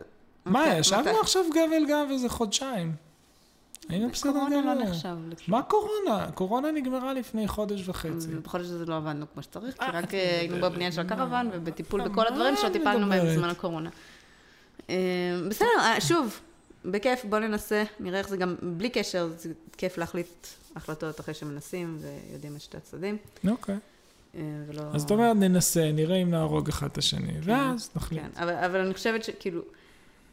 [0.44, 2.92] מה, ישבנו מתי- עכשיו גב אל גב איזה חודשיים.
[3.88, 4.74] היינו בסדר קורונה לא גמור.
[4.88, 5.58] נחשב לכלום.
[5.58, 6.30] מה קורונה?
[6.34, 8.28] קורונה נגמרה לפני חודש וחצי.
[8.30, 11.00] ובכל זאת לא עבדנו כמו שצריך, כי אה, רק אה, היינו מדברת, בבנייה של?
[11.00, 13.26] הקרוון ובטיפול מה בכל הדברים שלא טיפלנו בהם?
[13.26, 13.90] בזמן הקורונה.
[14.90, 14.94] אה,
[15.48, 16.40] בסדר, אה, שוב,
[16.84, 21.98] בכיף, בוא ננסה, נראה איך זה גם, בלי קשר, זה כיף להחליט החלטות אחרי שמנסים
[22.00, 23.16] ויודעים את שתי הצדדים.
[23.48, 23.74] אוקיי.
[23.74, 23.80] אה,
[24.34, 24.82] ולא...
[24.92, 28.22] אז את אומרת, ננסה, נראה אם נהרוג אחד את השני, ואז נחליט.
[28.22, 29.62] כן, אבל, אבל אני חושבת שכאילו,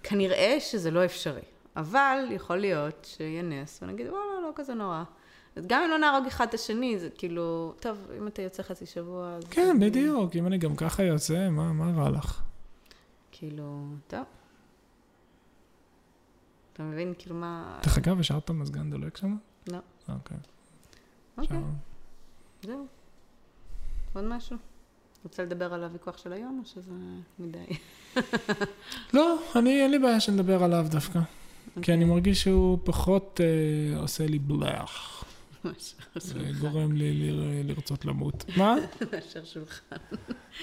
[0.04, 1.42] כנראה שזה לא אפשרי.
[1.76, 5.04] אבל יכול להיות שיהיה נס, ונגיד, וואלה, לא כזה נורא.
[5.56, 8.86] אז גם אם לא נהרוג אחד את השני, זה כאילו, טוב, אם אתה יוצא חצי
[8.86, 9.44] שבוע, אז...
[9.50, 12.42] כן, בדיוק, אם אני גם ככה יוצא, מה מה רע לך?
[13.32, 14.24] כאילו, טוב.
[16.74, 17.80] אתה מבין, כאילו, מה...
[17.84, 19.38] דרך אגב, השארת את המזגן דולק שם?
[19.68, 19.78] לא.
[20.10, 20.38] אוקיי.
[21.38, 21.58] אוקיי,
[22.64, 22.88] זהו.
[24.17, 24.58] עוד משהו?
[25.23, 26.91] רוצה לדבר על הוויכוח של היום, או שזה
[27.39, 27.65] מדי?
[29.13, 31.19] לא, אני, אין לי בעיה שנדבר עליו דווקא.
[31.19, 31.93] כי אוקיי.
[31.93, 35.23] אני מרגיש שהוא פחות אה, עושה לי בלח,
[35.65, 35.97] מאשר
[36.36, 38.45] וגורם לי ל- לרצות למות.
[38.58, 38.75] מה?
[39.13, 39.95] מאשר שולחן.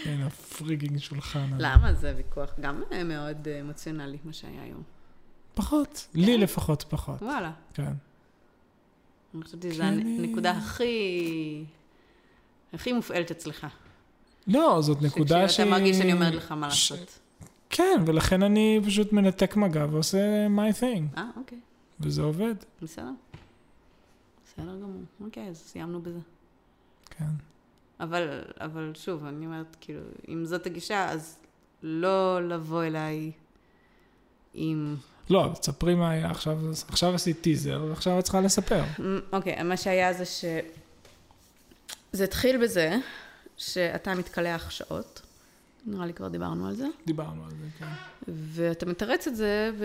[0.04, 1.50] כן, הפריגינג שולחן.
[1.58, 1.94] למה?
[1.94, 4.82] זה ויכוח גם אה, מאוד אה, אמוציונלי, מה שהיה היום.
[5.54, 6.06] פחות.
[6.14, 7.22] לי לפחות פחות.
[7.22, 7.52] וואלה.
[7.74, 7.92] כן.
[9.34, 11.64] אני חשבתי שזו הנקודה הכי...
[12.74, 13.66] הכי מופעלת אצלך.
[14.46, 15.48] לא, זאת נקודה שהיא...
[15.48, 17.18] שאתה מרגיש שאני אומרת לך מה ש- לעשות.
[17.70, 21.58] כן, ולכן אני פשוט מנתק מגע ועושה my thing, אה, אוקיי.
[22.00, 22.54] וזה עובד.
[22.82, 23.10] בסדר.
[24.46, 25.02] בסדר גמור.
[25.24, 26.18] אוקיי, אז סיימנו בזה.
[27.10, 27.24] כן.
[28.00, 31.38] אבל, אבל שוב, אני אומרת, כאילו, אם זאת הגישה, אז
[31.82, 33.30] לא לבוא אליי
[34.54, 34.96] עם...
[35.30, 36.58] לא, תספרי מה היה עכשיו,
[36.88, 38.82] עכשיו עשית טיזר, ועכשיו את צריכה לספר.
[39.32, 40.44] אוקיי, מה שהיה זה ש...
[42.14, 42.96] זה התחיל בזה
[43.56, 45.22] שאתה מתקלח שעות,
[45.86, 47.86] נראה לי כבר דיברנו על זה, דיברנו על זה, כן.
[48.28, 49.84] ואתה מתרץ את זה ב...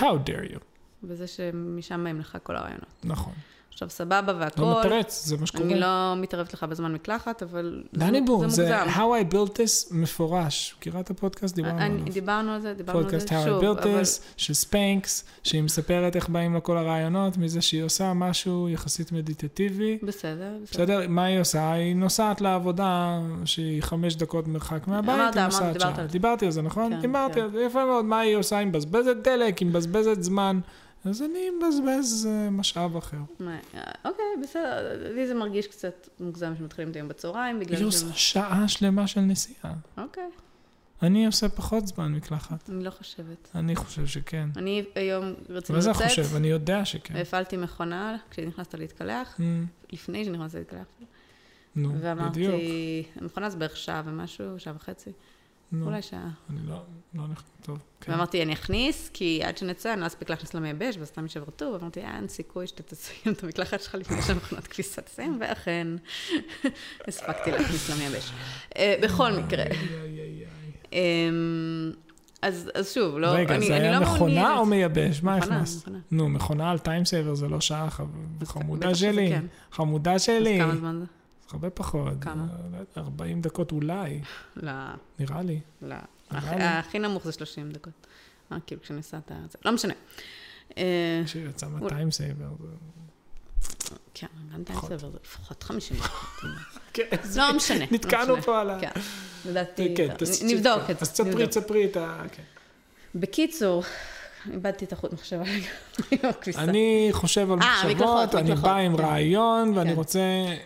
[0.00, 0.58] How dare you.
[1.02, 3.04] בזה שמשעמם לך כל הרעיונות.
[3.04, 3.32] נכון.
[3.76, 5.64] עכשיו, סבבה לא והכל, מתרץ, זה מה שקורה.
[5.64, 8.86] אני לא מתערבת לך בזמן מקלחת, אבל דני זה זה מוגזם.
[8.94, 8.98] How
[9.30, 10.74] I built this מפורש.
[10.78, 11.54] מכירה את הפודקאסט?
[11.54, 12.12] דיברנו אני- עליו.
[12.12, 15.24] דיברנו על זה, דיברנו על זה פודקאסט How שוב, I built אבל this, של Spanx,
[15.42, 19.98] שהיא מספרת איך באים לה כל הרעיונות, מזה שהיא עושה משהו יחסית מדיטטיבי.
[20.02, 20.84] בסדר, בסדר.
[20.84, 21.72] בסדר, מה היא עושה?
[21.72, 26.06] היא נוסעת לעבודה שהיא חמש דקות מרחק מהבית, אמרת, היא נוסעת זה.
[26.06, 26.92] דיברתי על זה, נכון?
[26.94, 27.40] כן, דיברתי כן.
[27.40, 28.04] על זה, יפה מאוד.
[28.04, 28.58] מה היא עושה?
[28.58, 30.60] היא מבזבזת דלק, היא מבזבזת זמן.
[31.04, 33.16] אז אני מבזבז אה, משאב אחר.
[33.40, 33.58] מה,
[34.04, 38.68] אוקיי, בסדר, לי זה מרגיש קצת מוגזם שמתחילים את היום בצהריים, היא בגלל עושה שעה
[38.68, 39.74] שלמה של נסיעה.
[39.98, 40.30] אוקיי,
[41.02, 42.70] אני עושה פחות זמן מקלחת.
[42.70, 43.48] אני לא חושבת.
[43.54, 44.48] אני חושב שכן.
[44.56, 46.36] אני היום רציתי מה זה לצאת, חושב?
[46.36, 47.14] אני יודע שכן.
[47.14, 49.42] והפעלתי מכונה כשנכנסת להתקלח, Mm,
[49.92, 50.86] לפני שנכנסת להתקלח,
[51.76, 52.04] נו, בדיוק.
[52.04, 52.46] ואמרתי,
[53.20, 55.10] המכונה זה בערך שעה ומשהו, שעה וחצי,
[55.72, 56.28] נו, אולי שעה.
[56.50, 56.82] אני לא,
[57.14, 57.78] לא נכנס, טוב.
[58.00, 58.12] כן.
[58.12, 61.74] ואמרתי, אני אכניס, כי עד שנצא, אני לא אספיק להכניס למייבש, ואז סתם יישב רטוב,
[61.74, 65.88] ואמרתי, אה, אין סיכוי שאתה תסיים את המקלחת שלך לפני שהמכונת כביסה תסיים, ואכן,
[67.08, 68.32] הספקתי להכניס למייבש.
[68.76, 69.64] אה, בכל מקרה.
[70.92, 71.92] אמ,
[72.42, 74.58] אז אז שוב, לא, רגע, אני זה אני היה לא מכונה מעוניינת.
[74.58, 75.22] או מייבש?
[75.22, 75.82] מה מכונה, הכנסת?
[75.82, 75.98] מכונה.
[76.10, 77.88] נו, מכונה על time saver זה לא שעה,
[78.40, 79.28] אז חמודה שלי.
[79.30, 79.44] כן.
[79.72, 80.58] חמודה אז שלי.
[80.60, 81.06] כמה זמן זה?
[81.52, 82.12] הרבה פחות.
[82.20, 82.46] כמה?
[82.96, 84.20] אה, 40 דקות אולי,
[84.56, 84.72] לא,
[85.18, 85.60] נראה לי.
[85.82, 85.96] לא.
[86.30, 88.06] הכי- נמוך זה 30 דקות.
[88.52, 89.32] אה, כאילו כשנסעת,
[89.64, 89.94] לא משנה.
[90.78, 92.48] אה, שיצא מה time saver.
[94.14, 96.50] כן, גם טיימסייבר זה לפחות 50 דקות.
[96.94, 97.02] כן,
[97.36, 97.78] לא משנה.
[97.78, 98.42] לא נתקענו משנה.
[98.42, 98.80] פה על ה...
[98.80, 98.90] כן,
[99.46, 100.08] לדעתי, כן,
[100.44, 101.02] נבדוק את זה.
[101.02, 101.46] אז תספרי.
[101.46, 102.22] תספרי את ה...
[102.32, 102.42] כן.
[103.14, 103.82] בקיצור,
[104.52, 105.44] איבדתי את החוט מחשבה.
[106.58, 109.02] אני חושב על אה, מחשבות, אני בא עם כן.
[109.02, 109.96] רעיון, ואני כן.
[109.96, 110.20] רוצה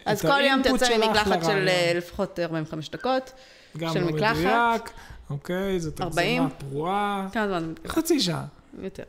[0.04, 1.68] אז את כל יום האינפוט תצא שלך ממקלחת של לרעיון.
[1.68, 3.32] אה, לפחות 45 דקות.
[3.76, 4.36] גם של לא מקלחת.
[4.36, 4.90] מדויק,
[5.30, 6.42] אוקיי, זאת 40.
[6.42, 7.28] הגזמה פרועה.
[7.32, 7.72] כמה זמן?
[7.86, 8.44] חצי שעה,
[8.82, 9.02] יותר.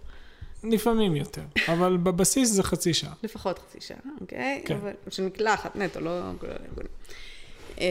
[0.63, 3.13] לפעמים יותר, אבל בבסיס זה חצי שעה.
[3.23, 4.61] לפחות חצי שעה, אוקיי?
[4.65, 4.75] כן.
[4.75, 6.19] אבל של מקלחת נטו, לא.
[7.77, 7.83] אמ,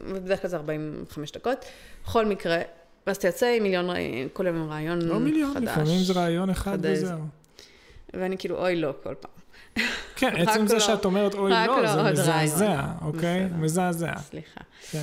[0.00, 1.64] ובדרך כלל זה 45 דקות.
[2.04, 2.58] בכל מקרה,
[3.06, 3.86] ואז אתה יוצא עם מיליון,
[4.32, 5.10] כל יום עם רעיון חדש.
[5.10, 6.78] לא מיליון, לפעמים זה רעיון אחד.
[6.80, 7.18] וזהו.
[8.14, 9.30] ואני כאילו, אוי לא, כל פעם.
[10.16, 10.80] כן, עצם זה לא.
[10.80, 12.82] שאת אומרת אוי לא, לא זה מזעזע.
[13.02, 13.48] אוקיי?
[13.58, 14.60] מזעזע, סליחה.
[14.90, 15.02] כן.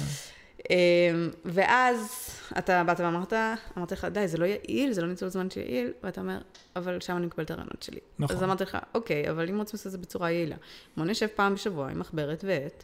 [0.69, 3.33] אמ, ואז אתה באת ואמרת,
[3.77, 6.37] אמרתי לך, די, זה לא יעיל, זה לא ניצול זמן שיעיל, ואתה אומר,
[6.75, 7.99] אבל שם אני מקבל את הרעיונות שלי.
[8.19, 8.35] נכון.
[8.35, 10.55] אז אמרתי לך, אוקיי, אבל אם רוצים לעשות את זה בצורה יעילה,
[10.97, 12.83] בוא נשב פעם בשבוע עם מחברת ועט,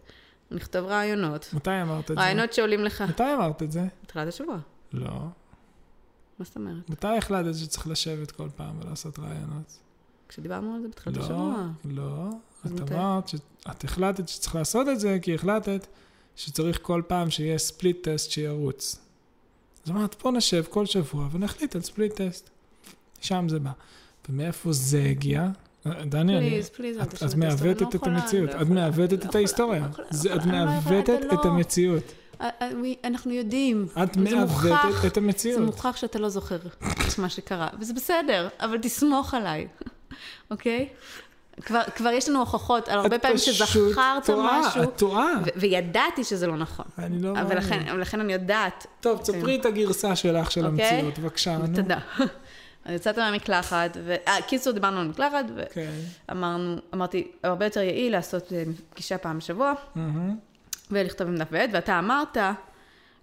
[0.52, 2.22] נכתוב רעיונות, מתי אמרת את זה?
[2.22, 3.04] רעיונות שעולים לך.
[3.10, 3.82] מתי אמרת את זה?
[4.04, 4.58] בתחילת השבוע,
[4.94, 5.10] לא.
[6.40, 6.90] מה זאת אומרת?
[6.90, 9.78] מתי החלטת שצריך לשבת כל פעם ולעשות רעיונות?
[10.30, 11.68] כשדיברנו על זה בתחילת לא, השבוע.
[11.86, 12.30] לא.
[12.64, 12.94] אז את מתי?
[12.94, 15.88] אמרת שאת החלטת שצריך לעשות את זה, כי החלטת
[16.36, 19.00] שצריך כל פעם שיהיה ספליט טסט שירוץ.
[19.86, 22.50] אז אמרת, בוא נשב כל שבוע ונחליט על ספליט טסט.
[23.22, 23.72] שם זה בא.
[24.30, 25.48] ומאיפה זה הגיע?
[26.06, 26.50] דני, אני...
[26.50, 29.80] פליז, פליז, את- ההיסטוריה, מעוותת לא את המציאות, לא את מעוותת לא את ההיסטוריה.
[29.82, 29.88] לא
[30.32, 31.50] לא את לא מעוותת את לא.
[31.52, 32.04] המציאות.
[32.42, 32.70] אה, אה,
[33.04, 33.88] אנחנו יודעים.
[34.04, 34.36] את זה.
[34.36, 35.62] מעוותת את זה המציאות.
[35.62, 39.68] מוכח שאתה לא זוכר את מה שקרה, וזה בסדר, אבל תסמוך עליי,
[40.52, 40.90] אוקיי?
[41.62, 45.34] כבר, כבר יש לנו הוכחות על הרבה את פעמים שזכרת טועה, משהו, את טועה.
[45.46, 46.86] ו- וידעתי שזה לא נכון.
[46.98, 47.88] אני לא מאמין.
[47.90, 50.86] אבל לכן אני יודעת, טוב, תספרי את הגרסה שלך של אוקיי?
[50.86, 51.58] המציאות, בבקשה.
[51.76, 51.98] תודה.
[52.86, 54.16] אז יצאתי מהמקלחת, ו...
[54.28, 55.92] אה, קיצור, דיברנו על מקלחת, כן.
[56.30, 58.52] ואמרנו, אמרתי, הרבה יותר יעיל לעשות
[58.94, 60.36] פגישה פעם בשבוע, מהמם.
[60.92, 62.38] ולכתוב עם דף ועט, ואתה אמרת,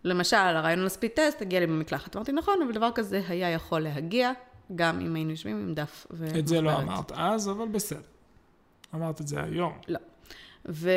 [0.05, 2.17] למשל, הרעיון לספיד טסט, תגיע לי במקלחת.
[2.17, 4.33] אמרתי, נכון, אבל דבר כזה היה יכול להגיע,
[4.75, 6.39] גם אם היינו יושבים עם דף ומחברת.
[6.39, 8.01] את זה לא אמרת אז, אבל בסדר.
[8.95, 9.79] אמרת את זה היום.
[10.69, 10.91] ו...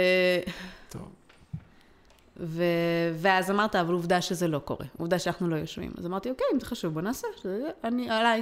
[0.90, 1.10] טוב.
[2.40, 2.64] ו...
[3.16, 5.92] ואז אמרת, אבל עובדה שזה לא קורה, עובדה שאנחנו לא יושבים.
[5.98, 7.70] אז אמרתי, אוקיי, אם זה חשוב, בוא נעשה, שזה...
[7.84, 8.42] אני, עליי.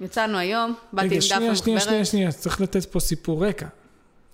[0.00, 2.06] יצאנו היום, באתי עם רגע, דף שנייה, שנייה, שנייה, ומחברת.
[2.06, 3.66] שנייה, צריך לתת פה סיפור רקע.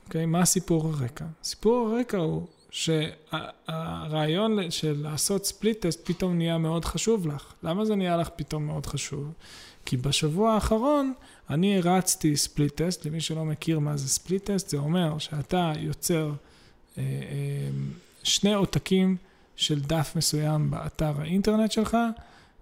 [0.09, 0.27] אוקיי?
[0.27, 1.25] מה הסיפור הרקע?
[1.45, 7.53] סיפור הרקע הוא שהרעיון של לעשות ספליט טסט פתאום נהיה מאוד חשוב לך.
[7.63, 9.33] למה זה נהיה לך פתאום מאוד חשוב?
[9.85, 11.13] כי בשבוע האחרון
[11.51, 16.33] אני הרצתי ספליט טסט, למי שלא מכיר מה זה ספליט טסט, זה אומר שאתה יוצר
[16.99, 17.69] אה, אה,
[18.23, 19.17] שני עותקים
[19.57, 21.97] של דף מסוים באתר האינטרנט שלך,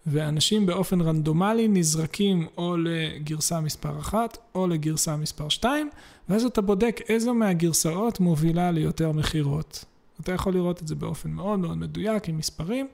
[0.06, 5.90] ואנשים באופן רנדומלי נזרקים או לגרסה מספר 1 או לגרסה מספר 2,
[6.28, 9.84] ואז אתה בודק איזו מהגרסאות מובילה ליותר מכירות.
[10.20, 12.88] אתה יכול לראות את זה באופן מאוד מאוד מדויק עם מספרים,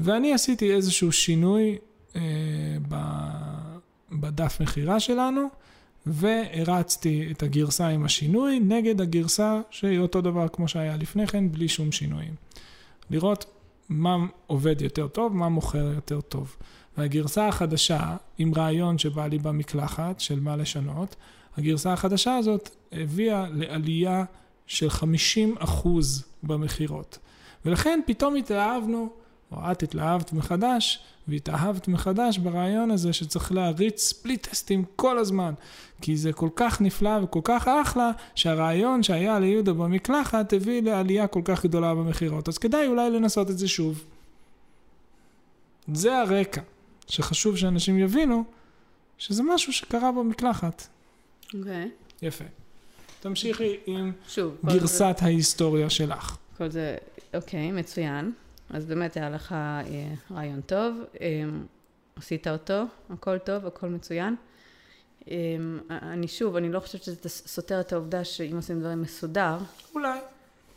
[0.00, 1.78] ואני עשיתי איזשהו שינוי
[2.16, 2.20] אה,
[2.88, 2.96] ב,
[4.12, 5.48] בדף מכירה שלנו,
[6.06, 11.68] והרצתי את הגרסה עם השינוי נגד הגרסה שהיא אותו דבר כמו שהיה לפני כן, בלי
[11.68, 12.34] שום שינויים.
[13.10, 13.57] לראות
[13.88, 16.56] מה עובד יותר טוב, מה מוכר יותר טוב.
[16.98, 21.16] והגרסה החדשה, עם רעיון שבא לי במקלחת, של מה לשנות,
[21.56, 24.24] הגרסה החדשה הזאת הביאה לעלייה
[24.66, 25.88] של 50%
[26.42, 27.18] במכירות.
[27.64, 29.08] ולכן פתאום התאהבנו,
[29.52, 35.54] או את התלהבת מחדש, והתאהבת מחדש ברעיון הזה שצריך להריץ ספליט טסטים כל הזמן.
[36.02, 41.40] כי זה כל כך נפלא וכל כך אחלה, שהרעיון שהיה ליהודה במקלחת הביא לעלייה כל
[41.44, 42.48] כך גדולה במכירות.
[42.48, 44.04] אז כדאי אולי לנסות את זה שוב.
[45.94, 46.60] זה הרקע,
[47.06, 48.44] שחשוב שאנשים יבינו
[49.18, 50.86] שזה משהו שקרה במקלחת.
[51.58, 51.90] אוקיי.
[52.22, 52.44] יפה.
[53.20, 56.36] תמשיכי עם שוב, כל זה- גרסת ההיסטוריה שלך.
[56.58, 56.96] כל זה,
[57.34, 58.32] אוקיי, מצוין.
[58.70, 59.82] אז באמת היה לך אה,
[60.30, 61.44] רעיון טוב, אה,
[62.16, 64.36] עשית אותו, הכל טוב, הכל מצוין.
[65.30, 65.36] אה,
[65.90, 69.58] אני שוב, אני לא חושבת שזה סותר את העובדה שאם עושים דברים מסודר,
[69.94, 70.18] אולי.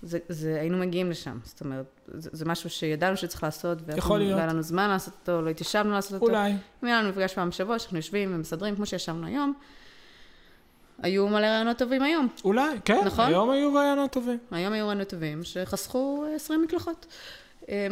[0.04, 1.40] זה, זה, היינו מגיעים לשם.
[1.44, 4.34] זאת אומרת, זה, זה משהו שידענו שצריך לעשות, יכול להיות.
[4.34, 6.26] והיה לנו זמן לעשות אותו, לא התיישבנו לעשות אותו.
[6.26, 6.52] אולי.
[6.52, 9.54] אם היה לנו מפגש פעם בשבוע, שאנחנו יושבים ומסדרים, כמו שישבנו היום,
[11.02, 12.28] היו מלא רעיונות טובים היום.
[12.44, 13.02] אולי, כן.
[13.06, 13.26] נכון.
[13.26, 14.38] היום היו רעיונות טובים.
[14.52, 17.06] היום היו רעיונות טובים שחסכו אה, 20 מקלחות.
[17.70, 17.88] אה,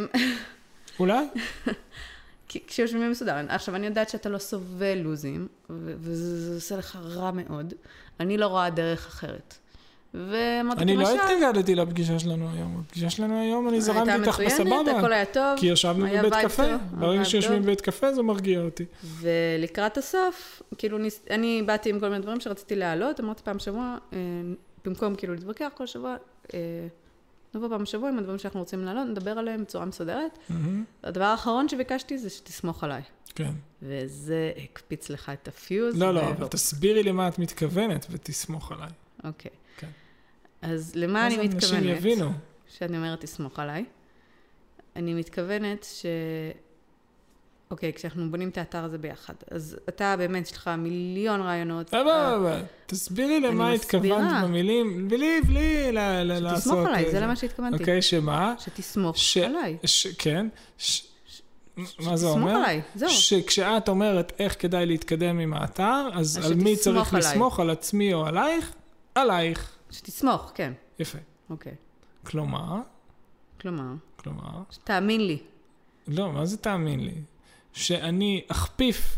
[0.98, 1.24] אולי.
[2.66, 7.74] כשיושבים במסודר, עכשיו אני יודעת שאתה לא סובל לוזים, וזה זה עושה לך רע מאוד.
[8.20, 9.54] אני לא רואה דרך אחרת.
[10.14, 12.82] ואמרתי, אני לא התנגדתי לפגישה שלנו היום.
[12.86, 15.14] הפגישה שלנו היום, אני זרמתי איתך מצוינת, הכל בסבבה.
[15.14, 15.56] היה טוב.
[15.56, 16.62] כי ישבנו בבית קפה.
[16.90, 17.62] ברגע שיושבים.
[17.62, 18.84] בבית קפה זה מרגיע אותי.
[19.04, 20.98] ולקראת הסוף, כאילו.
[21.30, 24.18] אני באתי עם כל מיני דברים שרציתי להעלות, אמרתי פעם בשבוע, אה,
[24.84, 26.16] במקום כאילו להתווכח כל שבוע,
[27.54, 30.38] נבוא פעם בשבוע עם הדברים שאנחנו רוצים להעלות, נדבר עליהם בצורה מסודרת.
[30.48, 30.84] מהמם.
[31.02, 33.02] הדבר האחרון שביקשתי זה שתסמוך עליי.
[33.34, 33.50] כן.
[33.82, 35.98] וזה הקפיץ לך את הפיוז.
[35.98, 38.90] לא, לא, אבל תסבירי למה את מתכוונת ותסמוך עליי.
[39.24, 39.50] אוקיי.
[39.76, 39.88] כן.
[40.62, 41.96] אז למה אני אז אנשים מתכוונת?
[41.96, 42.32] יבינו.
[42.66, 43.84] שאני אומרת תסמוך עליי.
[44.96, 46.06] אני מתכוונת ש...
[47.70, 51.94] אוקיי, כשאנחנו בונים את האתר הזה ביחד, אז אתה באמת, יש לך מיליון רעיונות.
[51.94, 54.44] אבל, אבל, תסבירי למה התכוונת.
[54.44, 56.58] במילים, בלי, בלי לעשות...
[56.58, 57.82] שתסמוך עליי, אה, זה למה שהתכוונתי.
[57.82, 58.54] אוקיי, שמה?
[58.58, 59.76] שתסמוך עליי.
[60.18, 60.48] כן.
[61.76, 62.56] מה זה שתסמוך אומר?
[62.56, 63.10] עליי, זהו.
[63.10, 67.30] שכשאת אומרת איך כדאי להתקדם עם האתר, אז על מי שתסמוך צריך עליי.
[67.30, 68.72] לסמוך, על עצמי או עלייך?
[69.14, 69.72] עלייך.
[69.90, 70.72] שתסמוך, כן.
[70.98, 71.18] יפה.
[71.50, 71.74] אוקיי.
[72.26, 72.76] כלומר,
[73.60, 75.38] כלומר, כלומר, שתאמין לי.
[76.08, 77.14] לא, מה זה תאמין לי?
[77.72, 79.16] שאני אכפיף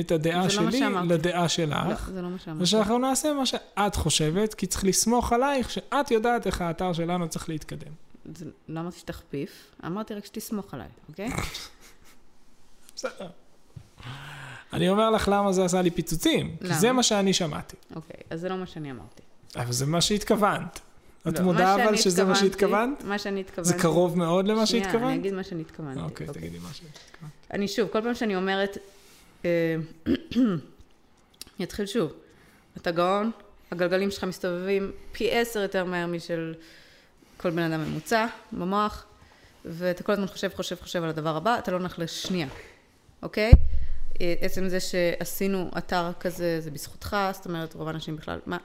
[0.00, 1.08] את הדעה לא שלי שאמרתי.
[1.08, 2.62] לדעה לא, שלך, זה לא מה שאמרתי.
[2.62, 7.48] ושאנחנו נעשה מה שאת חושבת, כי צריך לסמוך עלייך שאת יודעת איך האתר שלנו צריך
[7.48, 7.92] להתקדם.
[8.34, 9.50] זה- לא אמרתי שתכפיף,
[9.86, 11.28] אמרתי רק שתסמוך עליי, אוקיי?
[12.96, 13.28] בסדר.
[14.72, 16.74] אני אומר לך למה זה עשה לי פיצוצים, כי למה?
[16.78, 17.76] זה מה שאני שמעתי.
[17.96, 19.22] אוקיי, אז זה לא מה שאני אמרתי.
[19.56, 20.80] אבל זה מה שהתכוונת.
[21.28, 23.04] את לא, מודה אבל שזה מה שהתכוונת?
[23.04, 23.68] מה שאני התכוונתי.
[23.70, 25.18] זה קרוב מאוד למה שנייה, אני שהתכוונת?
[25.18, 26.00] אגיד מה שאני התכוונתי.
[26.00, 27.32] אוקיי, תגידי מה שהתכוונת.
[27.52, 28.78] אני שוב, כל פעם שאני אומרת,
[29.44, 29.76] אה,
[31.56, 32.12] אני אתחיל שוב.
[32.76, 33.30] אתה גאון,
[33.70, 36.54] הגלגלים שלך מסתובבים פי עשר יותר מהר משל
[37.36, 39.04] כל בן אדם ממוצע במוח,
[39.64, 42.48] ואתה כל הזמן חושב, חושב, חושב על הדבר הבא, אתה לא נח לשנייה,
[43.22, 43.52] אוקיי?
[44.20, 48.58] עצם זה שעשינו אתר כזה, זה בזכותך, זאת אומרת, רוב האנשים בכלל, מה,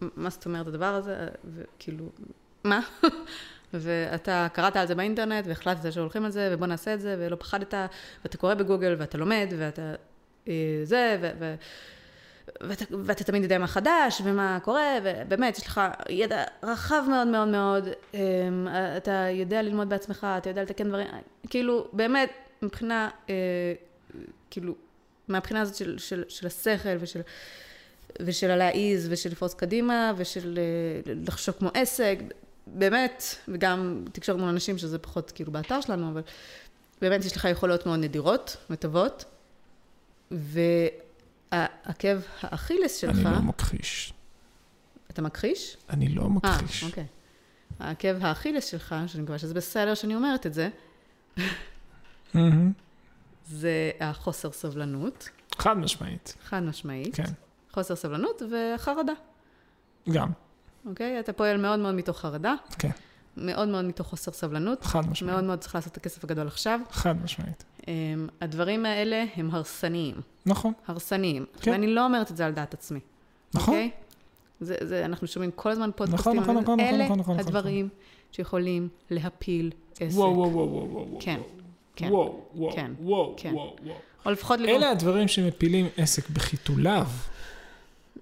[0.00, 1.28] מה זאת אומרת הדבר הזה?
[1.54, 2.04] וכאילו,
[2.64, 2.80] מה?
[3.74, 7.74] ואתה קראת על זה באינטרנט, והחלטת שהולכים על זה, ובוא נעשה את זה, ולא פחדת,
[8.24, 9.94] ואתה קורא בגוגל, ואתה לומד, ואתה
[10.48, 11.30] אה, זה, ו...
[11.38, 11.54] ו
[12.60, 17.48] ואתה, ואתה תמיד יודע מה חדש, ומה קורה, ובאמת, יש לך ידע רחב מאוד מאוד
[17.48, 21.06] מאוד, אה, אתה יודע ללמוד בעצמך, אתה יודע לתקן דברים,
[21.50, 22.30] כאילו, באמת,
[22.62, 23.34] מבחינה, אה,
[24.50, 24.74] כאילו,
[25.28, 27.20] מהבחינה הזאת של, של, של השכל ושל,
[28.20, 32.18] ושל הלהעיז ושל לפרוס קדימה ושל אה, לחשוב כמו עסק,
[32.66, 36.22] באמת, וגם תקשורת מול אנשים שזה פחות כאילו באתר שלנו, אבל
[37.00, 39.24] באמת יש לך יכולות מאוד נדירות וטובות,
[40.30, 44.12] והעקב האכילס שלך, אני לא מכחיש.
[45.10, 45.76] אתה מכחיש?
[45.90, 46.84] אני לא אה, מכחיש.
[46.84, 47.06] אוקיי.
[47.78, 50.68] העקב האכילס שלך, שאני מקווה שזה בסדר שאני אומרת את זה.
[53.46, 55.28] זה החוסר סבלנות,
[55.58, 57.14] חד משמעית, חד משמעית.
[57.14, 57.32] כן.
[57.72, 59.12] חוסר סבלנות וחרדה,
[60.12, 60.28] גם,
[60.86, 61.20] אוקיי?
[61.20, 62.90] אתה פועל מאוד מאוד מתוך חרדה, כן.
[63.36, 65.34] מאוד מאוד מתוך חוסר סבלנות, חד משמעית.
[65.34, 66.80] מאוד מאוד צריך לעשות את הכסף הגדול עכשיו.
[66.90, 67.64] חד משמעית.
[67.88, 70.14] אמ, הדברים האלה הם הרסניים,
[70.46, 71.44] נכון, הרסניים.
[71.60, 71.70] כן.
[71.70, 73.00] ואני לא אומרת את זה על דעת עצמי,
[73.54, 73.74] נכון.
[73.74, 73.90] אוקיי?
[74.60, 77.88] זה, זה, אנחנו שומעים כל הזמן פודקאסטים, נכון, נכון, נכון, אלה נכון, נכון, הדברים
[78.32, 80.16] שיכולים להפיל עסק.
[80.18, 81.20] וואו, וואו, וואו, וואו, וואו.
[81.96, 82.12] כן.
[82.12, 83.54] וואו, וואו, כן, וואו, כן.
[83.54, 83.96] וואו, וואו.
[84.26, 84.76] או לפחות לגרום...
[84.76, 87.06] אלה הדברים שמפילים עסק בחיתוליו.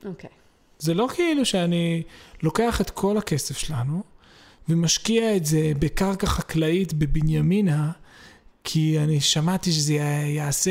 [0.05, 0.31] אוקיי.
[0.79, 2.03] זה לא כאילו שאני
[2.43, 4.03] לוקח את כל הכסף שלנו
[4.69, 7.91] ומשקיע את זה בקרקע חקלאית בבנימינה,
[8.65, 9.95] כי אני שמעתי שזה
[10.27, 10.71] יעשה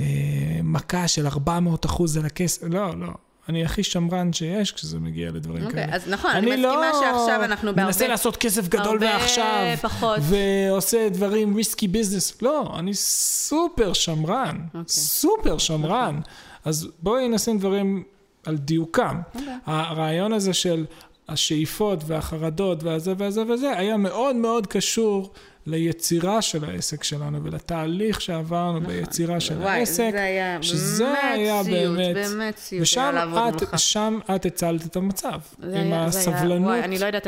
[0.00, 2.62] אה, מכה של 400 אחוז על הכסף.
[2.62, 3.08] לא, לא.
[3.48, 5.96] אני הכי שמרן שיש כשזה מגיע לדברים אוקיי, כאלה.
[5.96, 7.84] אז נכון, אני מסכימה שעכשיו אנחנו בהרבה...
[7.84, 10.18] מנסה לעשות כסף גדול הרבה ועכשיו, פחות.
[10.22, 12.42] ועושה דברים ריסקי ביזנס.
[12.42, 14.82] לא, אני סופר שמרן, אוקיי.
[14.88, 16.20] סופר שמרן.
[16.64, 18.02] אז בואי נשים דברים
[18.46, 19.20] על דיוקם.
[19.34, 19.48] אוקיי.
[19.66, 20.84] הרעיון הזה של
[21.28, 25.32] השאיפות והחרדות והזה והזה וזה, היה מאוד מאוד קשור
[25.68, 29.64] ליצירה של העסק שלנו ולתהליך שעברנו ביצירה של נכון.
[29.66, 30.08] וואי, העסק.
[30.12, 33.78] זה היה שזה באמת היה סיוט, באמת- באמת ושם היה לעבוד את, מולך.
[33.78, 37.26] שם את הצלת את המצב, זה עם היה- זה היה- הסבלנות וואי, אני לא יודעת.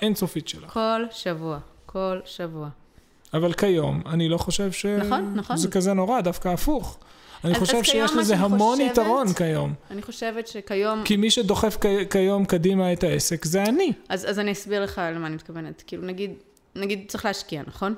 [0.00, 0.72] האינסופית שלך.
[0.72, 2.68] כל שבוע, כל שבוע.
[3.34, 5.56] אבל כיום, אני לא חושב שזה נכון, נכון.
[5.70, 6.98] כזה נורא, דווקא הפוך.
[7.44, 9.74] אני אז- חושב אז שיש לזה המון חושבת- יתרון כיום.
[9.90, 11.02] אני חושבת שכיום...
[11.04, 13.92] כי מי שדוחף כ- כיום קדימה את העסק זה אני.
[14.08, 15.82] אז, אז אני אסביר לך למה אני מתכוונת.
[15.86, 16.30] כאילו, נגיד,
[16.74, 17.94] נגיד צריך להשקיע, נכון?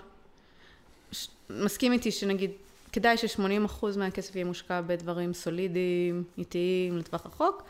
[1.13, 1.29] ש...
[1.51, 2.51] מסכים איתי שנגיד,
[2.93, 7.63] כדאי ש-80% מהכסף יהיה מושקע בדברים סולידיים, איטיים, לטווח רחוק,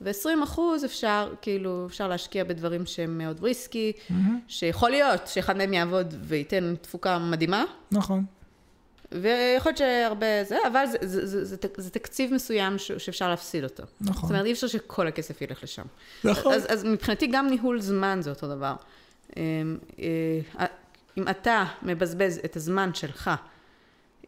[0.00, 3.92] ו-20% אפשר, כאילו, אפשר להשקיע בדברים שהם מאוד ריסקי,
[4.48, 8.24] שיכול להיות שאחד מהם יעבוד וייתן תפוקה מדהימה, נכון.
[9.12, 13.64] ויכול להיות שהרבה זה, אבל זה, זה, זה, זה, זה תקציב מסוים ש, שאפשר להפסיד
[13.64, 13.82] אותו.
[14.00, 14.22] נכון.
[14.22, 15.82] זאת אומרת, אי אפשר שכל הכסף ילך לשם.
[16.24, 16.52] נכון.
[16.52, 18.74] אז, אז מבחינתי גם ניהול זמן זה אותו דבר.
[19.36, 20.66] אמ, אה,
[21.18, 23.30] אם אתה מבזבז את הזמן שלך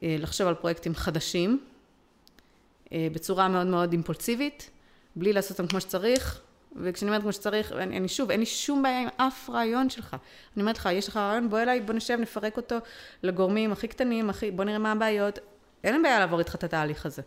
[0.03, 1.61] אה, לחשוב על פרויקטים חדשים,
[2.92, 4.70] אה, בצורה מאוד מאוד אימפולסיבית,
[5.16, 6.40] בלי לעשות אותם כמו שצריך,
[6.76, 10.16] וכשאני אומרת כמו שצריך, אני, אני שוב, אין לי שום בעיה עם אף רעיון שלך.
[10.57, 12.76] אני אומרת לך, יש לך רעיון, בוא אליי, בוא נשב, נפרק אותו
[13.22, 15.38] לגורמים הכי קטנים, הכי, בוא נראה מה הבעיות.
[15.84, 17.22] אין לי בעיה לעבור איתך את התהליך הזה.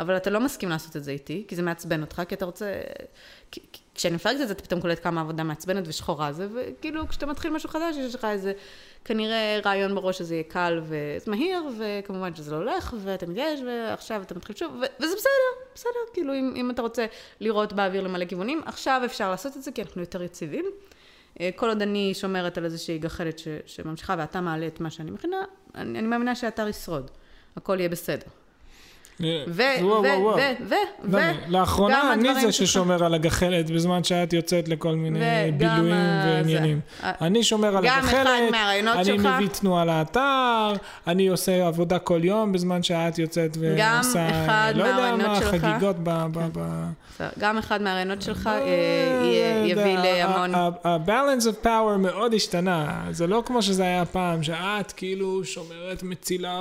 [0.00, 2.80] אבל אתה לא מסכים לעשות את זה איתי, כי זה מעצבן אותך, כי אתה רוצה...
[3.50, 3.60] כי,
[3.94, 7.52] כשאני מפרקת את זה, אתה פתאום קולט כמה עבודה מעצבנת ושחורה זה, וכאילו, כשאתה מתחיל
[7.52, 8.52] משהו חדש, יש לך איזה,
[9.04, 10.80] כנראה רעיון בראש שזה יהיה קל
[11.26, 16.34] ומהיר, וכמובן שזה לא הולך, ואתה מתייאש, ועכשיו אתה מתחיל שוב, וזה בסדר, בסדר, כאילו,
[16.34, 17.06] אם, אם אתה רוצה
[17.40, 20.64] לראות באוויר למלא כיוונים, עכשיו אפשר לעשות את זה, כי אנחנו יותר יציבים.
[21.40, 25.10] אה, כל עוד אני שומרת על איזושהי גחלת ש- שממשיכה, ואתה מעלה את מה שאני
[25.10, 27.10] מכינה, אני, אני מאמינה שהאתר ישרוד.
[27.56, 28.26] הכל יהיה בסדר.
[29.20, 29.26] ו...
[29.48, 29.62] ו...
[29.80, 30.02] וואו.
[30.36, 30.40] ו...
[30.68, 30.74] ו...
[31.04, 31.16] ו...
[31.48, 32.52] לאחרונה אני זה.
[32.52, 35.94] ששומר על הגחלת בזמן שאת יוצאת לכל מיני וגם בילויים
[36.24, 36.80] ועניינים.
[37.02, 37.10] זה.
[37.20, 38.26] אני שומר על הגחלת,
[38.94, 39.18] אני.
[39.18, 40.72] מביא תנועה לאתר,
[41.06, 45.40] אני עושה עבודה כל יום בזמן שאת יוצאת ועושה, אחד לא יודע מה.
[45.40, 46.10] חגיגות ב...
[47.38, 48.66] גם אחד מהרעיונות שלך אה, אה,
[49.24, 50.54] יהיה- יביא להמון...
[50.54, 53.04] ה-balance of power מאוד השתנה.
[53.10, 56.60] זה לא כמו שזה היה פעם, שאת כאילו שומרת, מצילה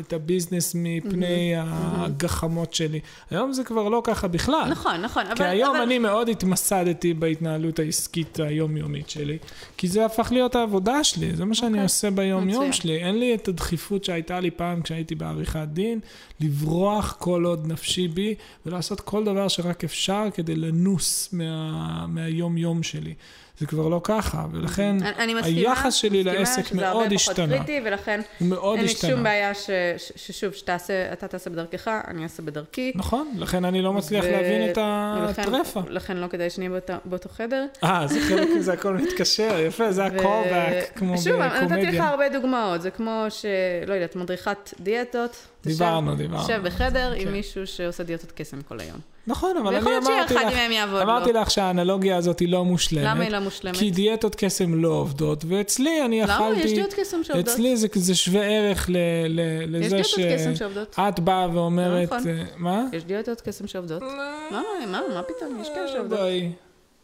[0.00, 1.21] את הביזנס מפני
[1.58, 3.00] הגחמות שלי.
[3.30, 4.68] היום זה כבר לא ככה בכלל.
[4.70, 5.24] נכון, נכון.
[5.24, 9.38] כי אבל- היום אבל- אני מאוד התמסדתי בהתנהלות העסקית היומיומית שלי,
[9.76, 12.72] כי זה הפך להיות העבודה שלי, זה מה שאני אוקיי, עושה ביום-יום מצוין.
[12.72, 12.96] שלי.
[12.96, 16.00] אין לי את הדחיפות שהייתה לי פעם כשהייתי בעריכת דין,
[16.40, 18.34] לברוח כל עוד נפשי בי,
[18.66, 23.14] ולעשות כל דבר שרק אפשר כדי לנוס מה, מהיום-יום שלי.
[23.62, 27.14] זה כבר לא ככה, ולכן אני- אני מסכימה, היחס שלי מסכימה לעסק שזה מאוד הרבה
[27.14, 27.46] השתנה.
[27.54, 29.10] פחות קריטי, ולכן מאוד אין לי השתנה.
[29.10, 32.92] שום בעיה ש- ש- ששוב, שתעשה, אתה תעשה בדרכך, אני אעשה בדרכי.
[32.94, 35.80] נכון, לכן אני לא מצליח ו- להבין את הטרפה.
[35.88, 37.66] לכן לא כדאי שנהיה באותו- באותו חדר.
[37.84, 42.04] אה, זה חלק מזה, הכל מתקשר, יפה, זה ה-callback, כמו שוב, נתתי לך בקומדיה.
[42.08, 43.44] הרבה דוגמאות, זה כמו ש...
[43.86, 45.36] לא יודעת, מדריכת דיאטות.
[45.66, 46.44] דיברנו, דיברנו.
[46.44, 47.32] תשב בחדר עם כן.
[47.32, 48.98] מישהו שעושה דיאטות קסם כל היום.
[49.26, 51.02] נכון, אבל ויכול אני להיות אמרתי שאחד לך, מהם יעבוד לו.
[51.02, 53.04] אמרתי לך שהאנלוגיה הזאת היא לא מושלמת.
[53.04, 53.76] למה היא לא מושלמת?
[53.76, 56.36] כי דיאטות קסם לא עובדות, ואצלי אני למה?
[56.36, 56.60] אכלתי...
[56.60, 57.48] יש דיאטות קסם שעובדות.
[57.48, 58.96] אצלי זה, זה שווה ערך ל,
[59.28, 59.40] ל,
[59.74, 60.94] יש לזה דיאטות קסם שעובדות.
[60.96, 62.12] שאת באה ואומרת...
[62.12, 62.28] לא נכון.
[62.28, 62.84] אה, מה?
[62.92, 64.02] יש דיאטות קסם שעובדות.
[64.02, 65.58] מה, מה, מה פתאום?
[65.60, 66.18] יש כאלה שעובדות.
[66.18, 66.50] בואי.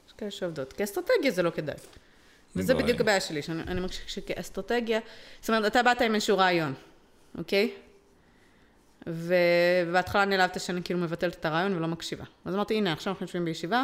[0.07, 0.73] יש כאלה שעובדות.
[0.73, 1.75] כאסטרטגיה זה לא כדאי.
[2.57, 2.75] וזה.
[2.75, 5.01] בדיוק הבעיה שלי, שאני אני מרגישה שכאסטרטגיה,
[5.41, 6.75] זאת אומרת, אתה באת עם איזשהו רעיון,
[7.39, 7.71] אוקיי?
[9.09, 12.25] ובהתחלה נעלבת שאני כאילו מבטלת את הרעיון ולא מקשיבה.
[12.45, 13.83] אז אמרתי, הנה, עכשיו אנחנו יושבים בישיבה,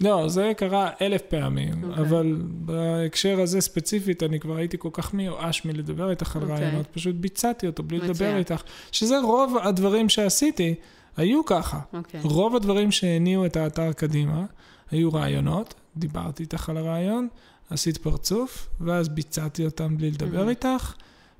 [0.00, 2.02] לא, זה קרה אלף פעמים, אוקיי.
[2.04, 6.56] אבל בהקשר הזה ספציפית, אני כבר הייתי כל כך מיואש מלדבר איתך על אוקיי.
[6.56, 8.36] רעיונות, פשוט ביצעתי אותו בלי לדבר מצוין.
[8.36, 8.62] איתך,
[8.92, 10.74] שזה רוב הדברים שעשיתי,
[11.16, 11.80] היו ככה.
[11.92, 12.20] אוקיי.
[12.24, 14.44] רוב הדברים שהניעו את האתר קדימה
[14.90, 17.28] היו רעיונות, דיברתי איתך על הרעיון,
[17.70, 20.50] עשית פרצוף, ואז ביצעתי אותם בלי לדבר Mhm.
[20.50, 20.94] איתך,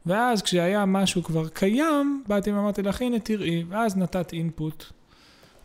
[0.06, 4.84] ואז כשהיה משהו כבר קיים, באתי ואמרתי לך, הנה תראי, ואז נתת אינפוט.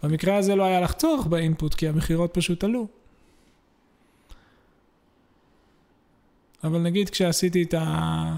[0.03, 2.87] במקרה הזה לא היה לך צורך באינפוט, כי המכירות פשוט עלו.
[6.63, 8.35] אבל נגיד כשעשיתי את, ה...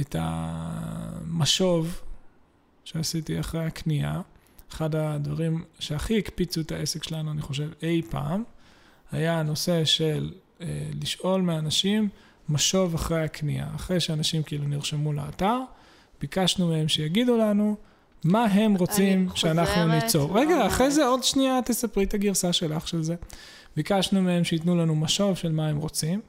[0.00, 2.00] את המשוב
[2.84, 4.20] שעשיתי אחרי הקנייה,
[4.72, 8.44] אחד הדברים שהכי הקפיצו את העסק שלנו, אני חושב, אי פעם,
[9.12, 10.66] היה הנושא של אה,
[11.02, 12.08] לשאול מאנשים
[12.50, 13.66] משוב אחרי הקנייה.
[13.76, 15.58] אחרי שאנשים כאילו נרשמו לאתר,
[16.20, 17.76] ביקשנו מהם שיגידו לנו
[18.24, 20.38] מה הם רוצים שאנחנו ניצור.
[20.38, 23.14] רגע, ואומרת- אחרי זה עוד שנייה תספרי את הגרסה שלך של זה.
[23.76, 26.20] ביקשנו מהם שייתנו לנו משוב של מה הם רוצים,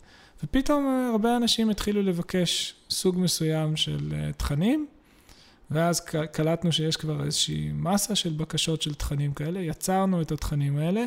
[0.43, 4.87] ופתאום הרבה אנשים התחילו לבקש סוג מסוים של אה, תכנים,
[5.71, 5.99] ואז
[6.31, 11.05] קלטנו שיש כבר איזושהי מסה של בקשות של תכנים כאלה, יצרנו את התכנים האלה,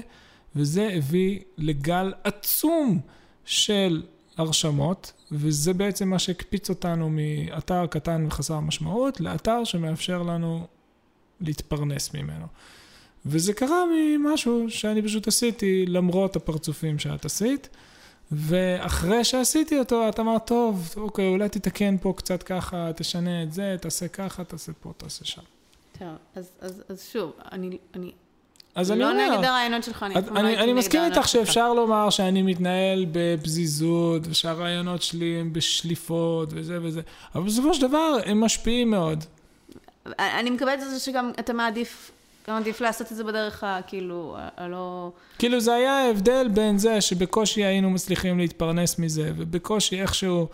[0.56, 3.00] וזה הביא לגל עצום
[3.44, 4.02] של
[4.36, 10.66] הרשמות, וזה בעצם מה שהקפיץ אותנו מאתר קטן וחסר משמעות, לאתר שמאפשר לנו
[11.40, 12.46] להתפרנס ממנו.
[13.26, 17.68] וזה קרה ממשהו שאני פשוט עשיתי למרות הפרצופים שאת עשית,
[18.32, 23.76] ואחרי שעשיתי אותו, את אמרת, טוב, אוקיי, אולי תתקן פה קצת ככה, תשנה את זה,
[23.80, 25.42] תעשה ככה, תעשה פה, תעשה שם.
[25.98, 28.12] טוב, אז, אז, אז שוב, אני, אני
[28.74, 30.78] אז אני לא אומר, נגד הרעיונות שלך, אני אף פעם לא אני, הייתי אני נגד
[30.78, 31.46] מסכים הרעיונות איתך שלך.
[31.46, 37.00] שאפשר לומר שאני מתנהל בפזיזות, ושהרעיונות שלי הם בשליפות, וזה וזה,
[37.34, 39.24] אבל בסופו של דבר הם משפיעים מאוד.
[40.18, 42.10] אני מקבלת את זה שגם אתה מעדיף
[42.48, 43.80] גם עדיף לעשות את זה בדרך ה...
[43.86, 45.10] כאילו, הלא...
[45.38, 50.48] כאילו זה היה ההבדל בין זה שבקושי היינו מצליחים להתפרנס מזה, ובקושי איכשהו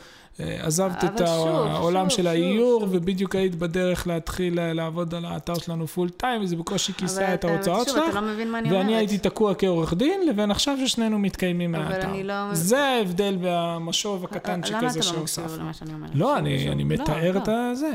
[0.62, 2.88] עזבת את אבל שוב, העולם שוב, של שוב, האיור, שוב.
[2.92, 7.34] ובדיוק היית בדרך להתחיל אה, לעבוד על האתר שלנו פול טיים, וזה בקושי אבל כיסה
[7.34, 8.04] את ההוצאות שוב, שלך.
[8.10, 8.82] אתה לא מבין מה אני אומרת.
[8.84, 12.08] ואני הייתי תקוע כעורך דין, לבין עכשיו ששנינו מתקיימים אבל מהאתר.
[12.10, 15.62] אני לא- זה ההבדל והמשוב הקטנצ'יק למה הזה אתה לא מקשיב שהוספנו.
[15.62, 16.10] למה שאני אומרת?
[16.14, 16.68] לא, שוב, אני שוב.
[16.72, 17.38] אני לא, מתאר לא.
[17.38, 17.90] את הזה.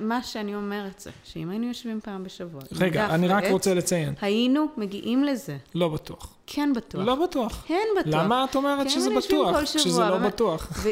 [0.00, 4.14] מה שאני אומרת זה, שאם היינו יושבים פעם בשבוע, רגע, אני רק רוצה לציין.
[4.20, 5.56] היינו מגיעים לזה.
[5.74, 6.34] לא בטוח.
[6.46, 7.04] כן בטוח.
[7.04, 7.64] לא בטוח.
[7.66, 8.14] כן בטוח.
[8.14, 10.18] למה את אומרת כן, שזה בטוח, כשזה לא.
[10.18, 10.86] בטוח?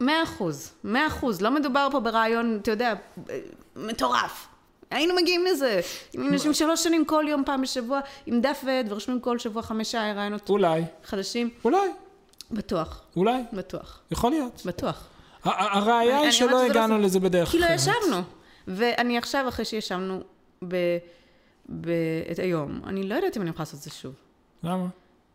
[0.00, 1.40] מאה אחוז, מאה אחוז.
[1.42, 2.94] לא מדובר פה ברעיון, אתה יודע,
[3.76, 4.46] מטורף.
[4.90, 5.80] היינו מגיעים לזה.
[6.12, 10.12] היינו יושבים שלוש שנים כל יום, פעם בשבוע, עם דף ועט, ורושמים כל שבוע חמישה
[10.12, 11.88] רעיונות אולי, חדשים, אולי,
[12.50, 14.62] בטוח, אולי, בטוח, יכול להיות.
[14.66, 15.08] בטוח.
[15.44, 17.02] הראיה היא שלא לא הגענו זה.
[17.02, 17.78] לזה בדרך כי לא אחרת.
[17.78, 18.22] ישבנו.
[18.68, 20.20] ואני עכשיו, אחרי שישבנו
[20.68, 20.76] ב...
[21.80, 21.90] ב...
[22.32, 24.14] את היום, אני לא יודעת אם אני יכולה לעשות את זה שוב.
[24.62, 24.86] למה?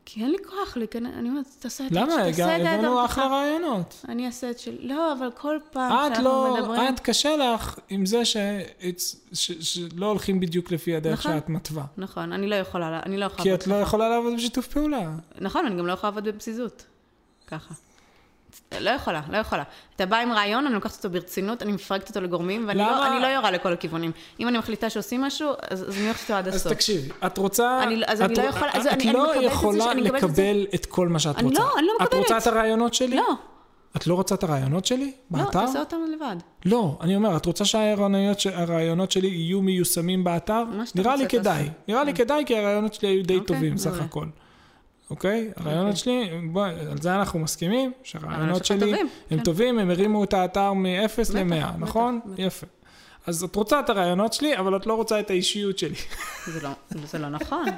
[0.06, 2.06] כי אין לי כוח להיכנס, אני אומרת, תעשה את למה?
[2.08, 3.12] תעשה הגע- את הבאנו דרכך.
[3.12, 4.06] אחלה רעיונות.
[4.10, 4.78] אני אעשה את שלי.
[4.88, 6.94] לא, אבל כל פעם שאנחנו לא, מדברים...
[6.94, 8.38] את קשה לך עם זה ש-
[8.82, 11.32] it's- ש- שלא הולכים בדיוק לפי הדרך נכון.
[11.40, 11.84] שאת מתווה.
[11.98, 13.44] נכון, אני לא יכולה, אני לא יכולה...
[13.44, 13.76] כי את לא.
[13.76, 15.12] יכולה לעבוד בשיתוף פעולה.
[15.42, 16.86] נכון, אני גם לא יכולה לעבוד בפזיזות.
[17.48, 17.74] ככה.
[18.80, 19.64] לא יכולה, לא יכולה.
[19.96, 22.80] אתה בא עם רעיון, אני לוקחת אותו ברצינות, אני מפרקת אותו לגורמים, ואני?
[22.80, 24.12] לא, אני לא יורה לכל הכיוונים.
[24.40, 26.74] אם אני מחליטה שעושים משהו, אז, אז אני הולכת איתו עד אז הסוף.
[26.74, 27.84] תקשיבי, את רוצה...
[27.84, 29.98] אני- אז את אני לא יכולה- אז את אני- אני לא את זה יכולה את
[30.04, 30.10] זה.
[30.12, 31.60] לקבל את כל מה שאת אני רוצה.
[31.62, 32.20] לא, אני לא את מקבלת.
[32.24, 33.16] רוצה את הרעיונות שלי?
[33.16, 33.24] לא,
[33.98, 35.12] את לא רוצה את הרעיונות שלי?
[35.32, 35.66] לא, באתר?
[35.66, 36.36] תעשה אותם לבד.
[36.66, 40.64] לא, אני אומר, את רוצה שהרעיונות שלי יהיו מיושמים באתר?
[40.64, 41.70] מה שאתה נראה רוצה, לי כדאי.
[41.88, 44.02] נראה לי כדאי, כי הרעיונות שלי היו די אוקיי, טובים סך.
[44.02, 44.26] הכל.
[45.12, 45.52] אוקיי?
[45.56, 49.44] הרעיונות שלי, בואי, על זה אנחנו מסכימים, שהרעיונות שלי טובים, הם כן.
[49.44, 52.20] טובים, הם הרימו את האתר מ-0 בטח, ל-100, בטח, נכון?
[52.26, 52.40] בטח.
[52.40, 52.68] יפה.
[53.28, 55.96] אז את רוצה את הרעיונות שלי, אבל את לא רוצה את האישיות שלי.
[56.46, 56.70] זה לא,
[57.06, 57.66] זה לא נכון.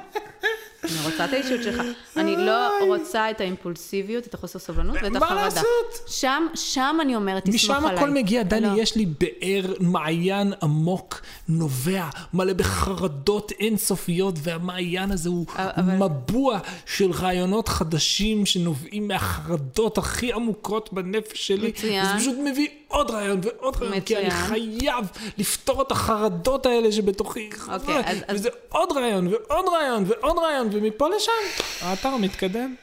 [0.84, 1.82] אני רוצה את האישיות שלך.
[2.16, 5.44] אני לא רוצה את האימפולסיביות, את החוסר סבלנות ואת מה החרדה.
[5.44, 5.66] לעשות?
[6.06, 7.96] שם, שם אני אומרת, תסמוך משם עליי.
[7.96, 8.82] הכל מגיע, דני, לא.
[8.82, 12.04] יש לי באר, מעיין עמוק, נובע,
[12.34, 15.46] מלא בחרדות אינסופיות, והמעיין הזה הוא
[15.82, 21.68] מבוע של רעיונות חדשים שנובעים מהחרדות הכי עמוקות בנפש שלי.
[21.68, 22.04] מצוין.
[22.04, 24.30] וזה פשוט מביא עוד רעיון ועוד רעיון, כי אני.
[24.30, 25.04] חייב
[25.38, 27.50] לפתור את החרדות האלה שבתוכי.
[27.72, 32.74] אוקיי, אז- וזה עוד רעיון ועוד רעיון ועוד רעיון, ומפה לשם האתר מתקדם.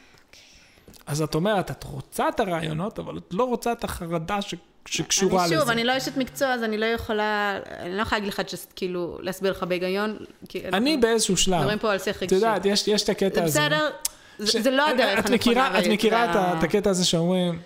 [1.08, 4.56] אז את אומרת, את רוצה את הרעיונות, אבל את לא רוצה את החרדה ש...
[4.86, 5.62] שקשורה אני לזה.
[5.62, 8.74] שוב, אני לא אשת מקצוע, אז אני לא יכולה, אני לא יכולה להגיד לך, just,
[8.76, 10.18] כאילו, להסביר לך בהיגיון.
[10.74, 12.26] אני באיזשהו שלב, מדברים פה על שיח רגשי.
[12.26, 13.60] את יודעת, יש, יש את הקטע זה הזה.
[13.60, 13.89] בסדר,
[14.46, 15.36] ש- זה זה לא הדרך את הנכונה.
[15.36, 17.60] מכירה, את מכירה את, ה- את הקטע הזה שאומרים,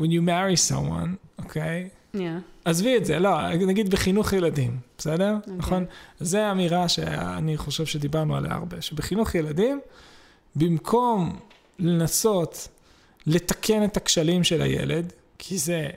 [0.00, 1.08] when you marry someone,
[1.44, 1.88] אוקיי?
[2.14, 2.18] Yeah.
[2.64, 5.34] עזבי את זה, לא, נגיד בחינוך ילדים, בסדר?
[5.36, 5.54] אוקיי.
[5.56, 5.84] נכון?
[6.20, 9.80] זו אמירה שאני חושב שדיברנו עליה הרבה, שבחינוך ילדים,
[10.56, 11.38] במקום
[11.78, 12.68] לנסות
[13.26, 15.88] לתקן את הכשלים של הילד, כי זה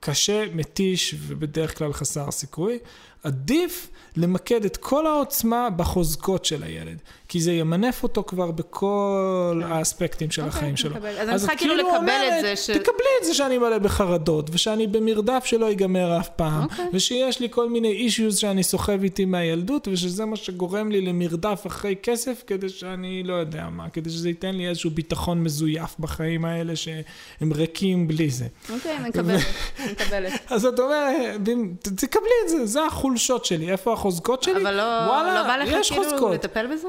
[0.00, 2.78] קשה, מתיש ובדרך כלל חסר סיכוי,
[3.22, 6.98] עדיף למקד את כל העוצמה בחוזקות של הילד,
[7.28, 10.96] כי זה ימנף אותו כבר בכל האספקטים של אוקיי, החיים שלו.
[10.96, 13.58] אז אני את צריכה כאילו כאילו לקבל אומרת, את זה ש- תקבלי את זה שאני
[13.58, 16.84] מלא בחרדות, ושאני במרדף שלא ייגמר אף פעם, אוקיי.
[16.92, 21.94] ושיש לי כל מיני אישיוז שאני סוחב איתי מהילדות, ושזה מה שגורם לי למרדף אחרי
[22.02, 26.76] כסף, כדי שאני לא יודע מה, כדי שזה ייתן לי איזשהו ביטחון מזויף בחיים האלה,
[26.76, 28.46] שהם ריקים בלי זה.
[28.74, 29.42] אוקיי, אני מקבלת,
[29.78, 30.32] אני מקבלת.
[30.50, 31.40] אז את אומרת,
[31.82, 34.62] תקבלי את זה, זה החולשות שלי, איפה החוזקות שלי?
[34.62, 36.32] אבל לא וואלה, לא בא לך כאילו חוזקות.
[36.34, 36.88] לטפל בזה?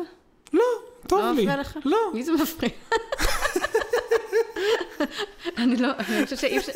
[0.53, 0.63] לא,
[1.07, 1.41] טוב לא לי.
[1.41, 1.77] מפריע לך?
[1.85, 1.97] לא.
[2.13, 2.69] מי זה מפריע?
[5.57, 6.71] אני לא, אני חושבת שאי אפשר,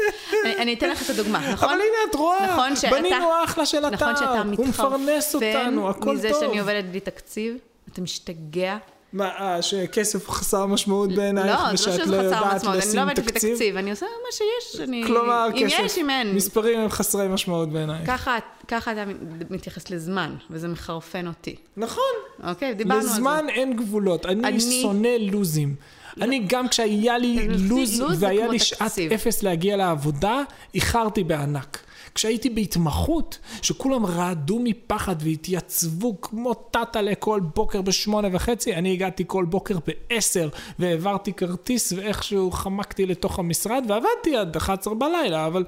[0.45, 1.69] אני- אני אתן לך את הדוגמה, נכון?
[1.69, 5.89] אבל הנה את רואה, נכון שאתה- בנינו אחלה של אתר, נכון שאתה הוא מפרנס אותנו,
[5.89, 6.13] הכל טוב.
[6.13, 7.57] מזה שאני עובדת בלי תקציב,
[7.91, 8.77] אתה משתגע.
[9.13, 12.83] מה, אה, שכסף חסר משמעות בעינייך, לא, זה לא ושאת שזה לא חסר יודעת משמעות,
[12.83, 13.51] אני לא עובדת בלי תקציב?
[13.53, 15.03] תקציב, אני עושה מה שיש, אני...
[15.07, 16.35] כלומר, אם כסף, יש, אם אין.
[16.35, 18.07] מספרים הם חסרי משמעות בעינייך.
[18.07, 18.37] ככה,
[18.67, 19.03] ככה אתה
[19.49, 21.55] מתייחס לזמן, וזה מחרפן אותי.
[21.77, 22.03] נכון,
[22.43, 23.11] אוקיי, דיברנו על זה.
[23.13, 25.75] לזמן אין גבולות, אני אני- שונא לוזים.
[26.21, 28.91] אני גם כשהיה לי לוז- והיה לי שעת.
[29.15, 30.41] אפס להגיע לעבודה,
[30.75, 31.79] איחרתי בענק.
[32.15, 39.45] כשהייתי בהתמחות, שכולם רעדו מפחד והתייצבו כמו טאטה כל בוקר בשמונה וחצי, אני הגעתי כל
[39.45, 40.49] בוקר בעשר
[40.79, 45.63] והעברתי כרטיס ואיכשהו חמקתי לתוך המשרד ועבדתי עד 11 בלילה, אבל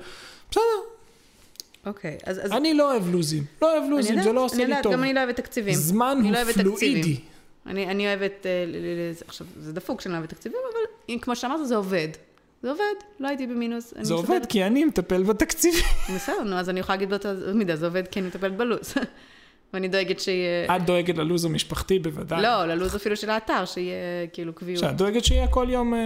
[0.51, 0.61] בסדר,
[1.85, 2.45] אוקיי, אז...
[2.45, 3.43] אז- אני לא אוהב לוזים.
[3.61, 4.93] לא אוהב אני לוזים, יודעת, זה לא עושה אני לי יודעת, טוב.
[4.93, 5.73] גם אני לא אוהבת תקציבים.
[5.73, 7.19] זמן אני הוא לא אוהבת פלואידי.
[7.65, 8.51] אני, אני אוהבת, אה,
[9.27, 12.07] עכשיו, זה דפוק שאני לא אוהבת תקציבים, אבל כמו שאמרת, זה עובד.
[12.65, 13.93] זה עובד, לא הייתי במינוס.
[14.01, 14.45] זה עובד.
[14.49, 15.73] כי אני מטפל בתקציב.
[16.15, 18.93] בסדר, נו, אז אני יכולה להגיד באותה מידה, זה עובד כי אני מטפלת בלו"ז.
[19.75, 20.75] ואני דואגת שיהיה...
[20.75, 22.41] את דואגת ללו"ז המשפחתי בוודאי.
[22.41, 23.95] לא, ללו"ז אפילו של האתר, שיהיה
[24.33, 24.79] כאילו קביעות.
[24.79, 25.99] שאת דואגת שיהיה כל יום אה,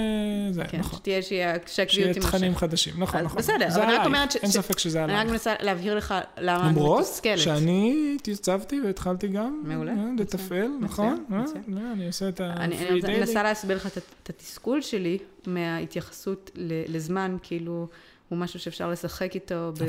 [0.52, 1.00] זה, כן, נכון.
[1.00, 2.30] שתהיה, שיהיה, שהקביעות שיהיה תימשך.
[2.30, 3.38] תכנים חדשים, נכון, נכון.
[3.38, 5.32] בסדר, אבל אני רק עלייך, אומרת ש- אין ספק שזה אני רק עלייך.
[5.32, 7.40] מנסה להבהיר לך למה אני למרות מתוסכלת.
[7.40, 11.26] שאני התייצבתי והתחלתי גם מעולה, אה, לתפעל, נכון?
[11.34, 11.44] אה.
[11.68, 13.20] לא, אני עושה את אני אני.
[13.20, 15.18] מנסה להסביר לך את התסכול שלי
[15.48, 16.52] מההתייחסות
[16.88, 17.88] לזמן, כאילו,
[18.30, 19.84] הוא משהו שאפשר לשחק איתו, ב-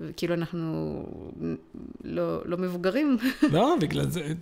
[0.00, 1.02] אבל כאילו אנחנו
[2.04, 3.16] לא לא מבוגרים.
[3.42, 4.32] לא, בגלל זה,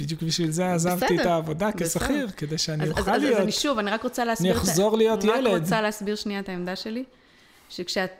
[0.00, 1.70] בדיוק בשביל זה עזבתי בסדר, את העבודה.
[1.76, 3.40] כשכיר, כדי שאני אז- אז- אוכל אז- אז להיות.
[3.40, 4.52] אני שוב, אני רק רוצה להסביר...
[4.52, 5.60] אני את אחזור להיות אני רק ילד.
[5.62, 7.04] רוצה להסביר שנייה את העמדה שלי,
[7.68, 8.10] שכשאת...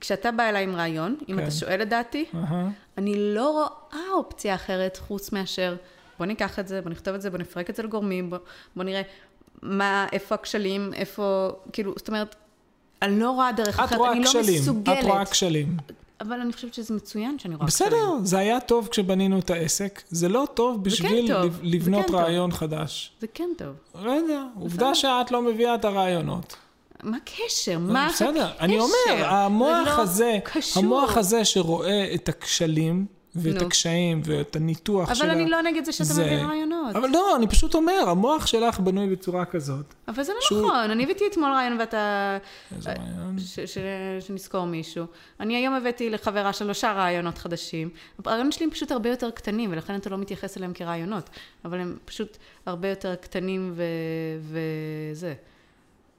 [0.00, 1.42] כשאתה בא אליי עם רעיון, אם כן.
[1.42, 2.68] אתה שואל את דעתי, אהה.
[2.98, 5.76] אני לא רואה אופציה אחרת חוץ מאשר
[6.18, 8.38] בוא ניקח את זה, בוא נכתוב את זה, בוא נפרק את זה לגורמים, בוא,
[8.76, 9.02] בוא נראה
[9.62, 12.36] מה, איפה הכשלים, איפה, כאילו, זאת אומרת,
[13.02, 14.98] אני לא רואה דרך אחרת, רואה אני לא כשלים, מסוגלת.
[14.98, 15.76] את רואה כשלים.
[16.20, 17.90] אבל אני חושבת שזה מצוין שאני רואה כשלים.
[17.90, 22.00] בסדר, זה היה טוב כשבנינו את העסק, זה לא טוב בשביל טוב, לב- זה לבנות
[22.02, 22.16] כן טוב.
[22.16, 23.12] רעיון חדש.
[23.20, 23.68] זה כן טוב.
[24.04, 26.56] לא יודע, עובדה שאת לא מביאה את הרעיונות.
[27.02, 27.78] מה הקשר?
[27.78, 28.30] מה הקשר?
[28.30, 30.82] בסדר, אני אומר, המוח לא הזה, קשור.
[30.82, 33.66] המוח הזה שרואה את הכשלים ואת נו.
[33.66, 35.32] הקשיים ואת הניתוח אבל ה...
[35.32, 36.96] אני לא נגד זה שאתה זה- מביא רעיונות.
[36.96, 39.94] אבל לא, אני פשוט אומר, המוח שלך בנוי בצורה כזאת.
[40.08, 42.38] אבל זה לא שהוא- נכון, אני הבאתי אתמול רעיון ואתה...
[42.76, 43.36] איזה רעיון.
[43.38, 43.78] ש- ש-
[44.26, 45.04] שנזכור מישהו.
[45.40, 47.90] אני היום הבאתי לחברה שלושה רעיונות חדשים.
[48.24, 51.30] הרעיונות שלי הם פשוט הרבה יותר קטנים, ולכן אתה לא מתייחס אליהם כרעיונות.
[51.64, 53.82] אבל הם פשוט הרבה יותר קטנים ו...
[55.12, 55.34] וזה.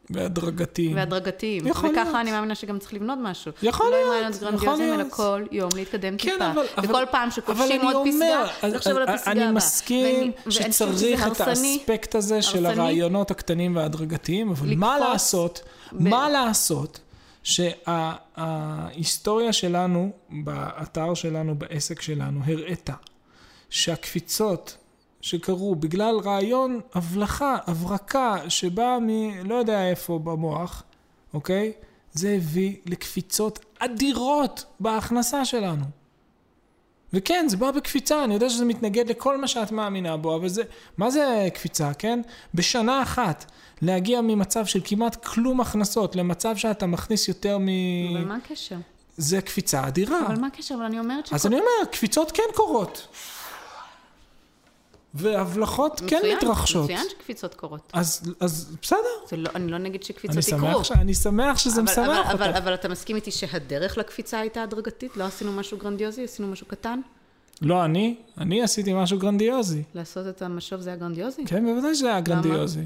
[0.09, 0.95] והדרגתיים.
[0.95, 1.67] והדרגתיים.
[1.67, 2.15] יכול וככה להיות.
[2.15, 3.51] אני מאמינה שגם צריך לבנות משהו.
[3.63, 5.03] יכול לא עם להיות, רעיונות יכול גרנדיוזיים, אלא.
[5.09, 6.51] כל יום להתקדם כן, טיפה.
[6.51, 9.31] אבל- אבל- וכל פעם אבל שכובשים אני עוד פסגה, אומר, אז- לחשוב על אז- הפסגה
[9.31, 9.51] אני הבאה.
[9.53, 11.77] מסכים ואני- שצריך את הרסני.
[11.79, 12.81] האספקט הזה של הרסני.
[12.81, 16.99] הרעיונות הקטנים וההדרגתיים, אבל מה לקפוץ לעשות, ב- מה לעשות,
[18.37, 22.93] שההיסטוריה שלנו, באתר שלנו, בעסק שלנו, הראתה
[23.69, 24.77] שהקפיצות
[25.23, 29.09] שקרו בגלל רעיון הבלחה, הברקה, שבאה מ...
[29.43, 30.83] לא יודע איפה במוח,
[31.33, 31.71] אוקיי?
[32.13, 35.83] זה הביא לקפיצות אדירות בהכנסה שלנו.
[37.13, 40.63] וכן, זה בא בקפיצה, אני יודע שזה מתנגד לכל מה שאת מאמינה בו, אבל זה,
[40.97, 42.21] מה זה קפיצה, כן?
[42.53, 43.51] בשנה אחת,
[43.81, 47.67] להגיע ממצב של כמעט כלום הכנסות למצב שאתה מכניס יותר מ...
[48.15, 48.77] אבל מה הקשר?
[49.17, 50.27] זה קפיצה אדירה.
[50.27, 50.75] אבל מה הקשר?
[50.75, 53.07] אבל אני אומרת אז אני אומר, קפיצות כן קורות.
[55.13, 56.83] והבלחות כן מתרחשות.
[56.83, 57.89] מצוין שקפיצות קורות.
[57.93, 58.97] אז, אז בסדר.
[59.37, 60.83] לא, אני לא נגד אני שקפיצות שמח, יקרו.
[60.83, 60.91] ש...
[60.91, 62.31] אני שמח שזה אבל, משמח אבל, אותך.
[62.31, 65.17] אבל, אבל אתה מסכים איתי שהדרך לקפיצה הייתה הדרגתית?
[65.17, 66.23] לא עשינו משהו גרנדיוזי?
[66.23, 66.99] עשינו משהו קטן?
[67.61, 69.83] לא אני, אני עשיתי משהו גרנדיוזי.
[69.95, 71.45] לעשות את המשוב זה היה גרנדיוזי?
[71.45, 72.83] כן, בוודאי שזה היה גרנדיוזי.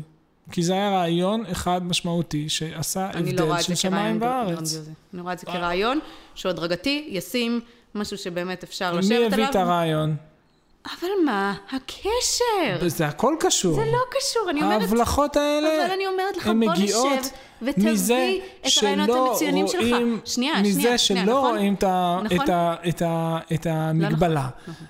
[0.52, 4.20] כי זה היה רעיון אחד משמעותי שעשה אני לא הבדל את של שמיים.
[4.20, 4.92] גרנדיוזי.
[5.14, 6.00] אני רואה את זה כרעיון
[6.36, 7.62] שהוא הדרגתי, ישים,
[7.96, 9.50] משהו שבאמת אפשר מי לשבת הביא עליו.
[9.50, 10.16] את הרעיון?
[11.00, 12.88] אבל מה הקשר?
[12.88, 13.76] זה הכל קשור.
[13.76, 14.82] זה לא קשור, אני אומרת...
[14.82, 17.30] ההבלחות האלה, אבל אני אומרת לך, בוא נשב
[17.62, 18.32] ותביא מזה
[18.68, 19.82] את הרעיונות שלא המצוינים שלך.
[19.82, 21.50] רואים, שנייה, מזה שנייה, שנייה, שלא נכון?
[21.58, 22.38] רואים את ה- נכון?
[22.42, 22.50] את
[22.90, 24.48] את ה- את המגבלה.
[24.68, 24.86] נכון.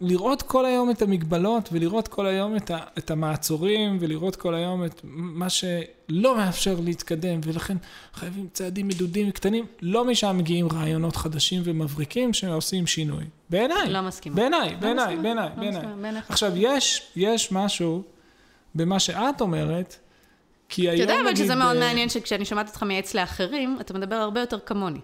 [0.00, 4.84] לראות כל היום את המגבלות ולראות כל היום את, ה, את המעצורים ולראות כל היום
[4.84, 7.76] את מה שלא מאפשר להתקדם ולכן
[8.14, 9.66] חייבים צעדים מדודים קטנים.
[9.82, 13.24] לא משם מגיעים רעיונות חדשים ומבריקים שעושים שינוי.
[13.50, 13.90] בעיניי.
[13.90, 14.36] לא מסכימה.
[14.36, 15.82] בעיניי, לא בעיניי, מסכימה, בעיניי, לא בעיניי.
[16.02, 16.30] בעיניך.
[16.30, 18.02] עכשיו, יש, יש משהו
[18.74, 19.96] במה שאת אומרת,
[20.68, 21.36] כי אתה היום יודע אבל.
[21.36, 25.00] שזה מאוד אה, מעניין שכשאני שומעת אותך מייעץ לאחרים, אתה מדבר הרבה יותר כמוני.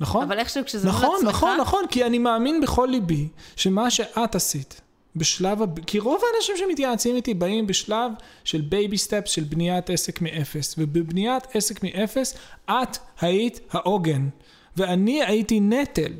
[0.00, 0.22] נכון?
[0.22, 1.28] אבל איכשהו כשזה מול נכון, עצמך...
[1.28, 4.80] נכון, נכון, כי אני מאמין בכל ליבי שמה שאת עשית
[5.16, 5.80] בשלב, הב...
[5.80, 8.12] כי רוב האנשים שמתייעצים איתי באים בשלב
[8.44, 12.34] של baby steps של בניית עסק מאפס, ובבניית עסק מאפס
[12.70, 14.28] את היית העוגן,
[14.76, 16.12] ואני הייתי נטל.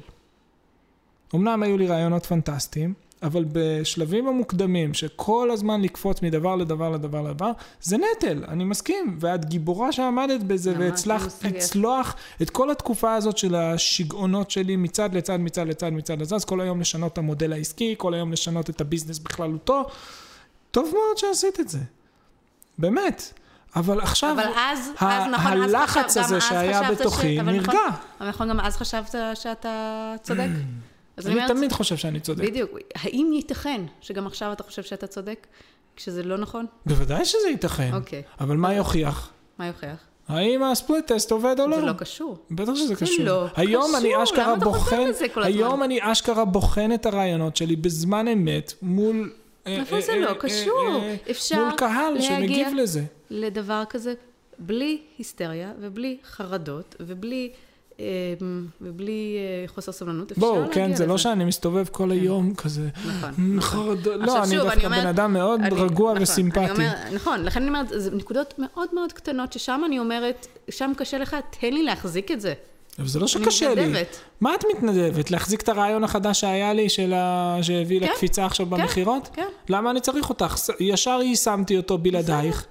[1.35, 7.51] אמנם היו לי רעיונות פנטסטיים, אבל בשלבים המוקדמים, שכל הזמן לקפוץ מדבר לדבר לדבר לדבר,
[7.83, 9.17] זה נטל, אני מסכים.
[9.21, 11.45] ואת גיבורה שעמדת בזה, והצלחת.
[11.45, 16.45] לצלוח את כל התקופה הזאת של השגעונות שלי מצד לצד, מצד לצד, מצד לצד, אז
[16.45, 19.85] כל היום לשנות את המודל העסקי, כל היום לשנות את הביזנס בכללותו.
[20.71, 21.79] טוב מאוד שעשית את זה.
[22.79, 23.33] באמת.
[23.77, 26.97] אבל עכשיו, אבל אז, ה- אז נכון, אז הלחץ חשב- גם הזה אז שהיה חשבת
[26.99, 27.97] ש- בתוכי אבל נכון- נרגע.
[28.21, 30.47] אבל נכון, גם אז חשבת שאתה צודק?
[31.21, 32.45] אז אני אומרת, תמיד חושב שאני צודק.
[32.45, 32.71] בדיוק.
[32.95, 35.47] האם ייתכן שגם עכשיו אתה חושב שאתה צודק,
[35.97, 36.67] כשזה לא נכון?
[36.87, 37.91] בוודאי שזה ייתכן.
[37.95, 38.23] אוקיי.
[38.41, 39.31] אבל מה יוכיח?
[39.59, 40.07] מה יוכיח?
[40.29, 41.77] האם הספליט טסט עובד או לא?
[41.77, 42.39] זה לא קשור.
[42.51, 43.25] בטח שזה זה קשור.
[43.25, 45.53] לא היום קשור, אני אשכרה למה אתה חוזר לזה כל הזמן?
[45.53, 49.33] היום אני אשכרה בוחן את הרעיונות שלי בזמן אמת מול...
[49.67, 51.01] אה, אבל אה, זה לא אה, קשור.
[51.03, 53.03] אה, אפשר מול קהל שמגיב לזה.
[53.31, 54.15] לדבר כזה
[54.59, 57.53] בלי היסטריה ובלי חרדות ובלי
[58.81, 60.75] ובלי אה, חוסר סבלנות אפשר בואו, להגיע לזה.
[60.75, 63.31] כן, זה לא שאני מסתובב כל היום כזה, נכון.
[63.39, 66.23] "מ, חרדה, עכשיו, לא, אני שוב, דווקא אני אומרת- בן אדם מאוד אני- רגוע נכון,
[66.23, 66.61] וסימפטי.
[66.61, 70.93] אני אומר, נכון, לכן אני אומרת, זה נקודות מאוד מאוד קטנות, ששם אני אומרת, שם
[70.97, 72.53] קשה לך, תן לי להחזיק את זה.
[72.99, 73.81] אבל זה לא אני שקשה לי.
[73.87, 74.17] מתנדבת.
[74.41, 75.31] מה את מתנדבת?
[75.31, 77.59] להחזיק את הרעיון החדש שהיה לי, של ה...
[77.63, 79.29] שהביא כן, לקפיצה עכשיו כן, במכירות?
[79.33, 79.47] כן.
[79.69, 80.57] למה אני צריך אותך?
[80.81, 82.67] ישר יישמתי אותו בלעדייך.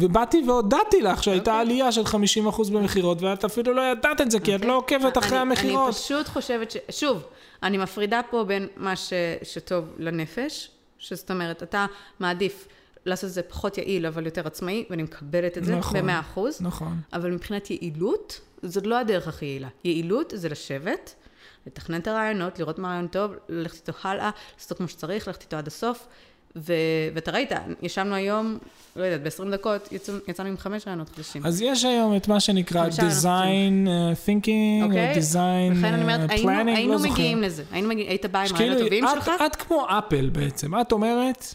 [0.00, 1.60] ובאתי והודעתי לך שהייתה אוקיי.
[1.60, 5.30] עלייה של 50% במכירות, ואת אפילו לא ידעת את זה, כי את לא עוקבת אחרי
[5.30, 5.86] אני- המכירות.
[5.88, 6.76] אני פשוט חושבת ש...
[6.90, 7.22] שוב,
[7.62, 9.12] אני מפרידה פה בין מה ש...
[9.42, 11.86] שטוב לנפש, שזאת אומרת, אתה
[12.20, 12.68] מעדיף
[13.06, 15.98] לעשות את זה פחות יעיל, אבל יותר עצמאי, ואני מקבלת את זה נכון.
[16.00, 16.58] במאה אחוז.
[16.60, 17.00] נכון.
[17.12, 19.68] אבל מבחינת יעילות, זאת לא הדרך הכי יעילה.
[19.84, 21.14] יעילות זה לשבת,
[21.66, 25.56] לתכנן את הרעיונות, לראות מה רעיון טוב, ללכת איתו הלאה, לעשות כמו שצריך, ללכת איתו
[25.56, 26.06] עד הסוף.
[26.56, 26.72] ו...
[27.14, 27.50] ואתה ראית,
[27.82, 28.58] ישבנו היום,
[28.96, 31.46] לא יודעת, ב-20 דקות, יצאנו, יצאנו עם חמש רעיונות חדשים.
[31.46, 35.14] אז יש היום את מה שנקרא design uh, thinking, או אוקיי?
[35.14, 37.12] design לכן אני אומרת, uh, היינו, planning, היינו לא זוכר.
[37.12, 37.64] מגיעים לזה.
[37.70, 39.30] היינו מגיעים, היית בא עם שכאילו, הרעיונות הטובים את, שלך?
[39.46, 41.54] את כמו אפל בעצם, את אומרת,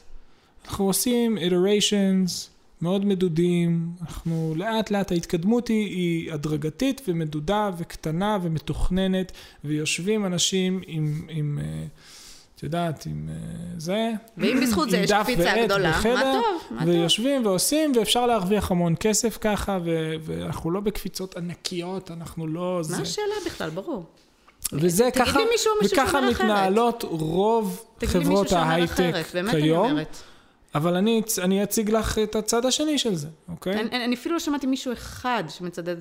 [0.65, 9.31] אנחנו עושים iterations מאוד מדודים, אנחנו לאט לאט, ההתקדמות היא, היא הדרגתית ומדודה וקטנה ומתוכננת,
[9.63, 11.85] ויושבים אנשים עם, עם אה,
[12.63, 13.35] את יודעת, עם אה,
[13.77, 16.89] זה, ואם בזכות זה יש קפיצה גדולה, מה בחדר, טוב, מה טוב.
[16.89, 22.75] ויושבים ועושים, ואפשר להרוויח המון כסף ככה, ו- ואנחנו לא בקפיצות ענקיות, אנחנו לא...
[22.77, 23.01] מה זה.
[23.01, 24.05] השאלה בכלל, ברור.
[24.73, 26.31] וזה תגיד ככה, לי מישהו וככה אחרת.
[26.31, 29.13] מתנהלות רוב חברות מישהו ההייטק
[29.51, 30.17] כיום, אומרת.
[30.75, 33.73] אבל אני, אני אציג לך את הצד השני של זה, אוקיי?
[33.73, 35.97] אני, אני אפילו לא שמעתי מישהו אחד שמצדד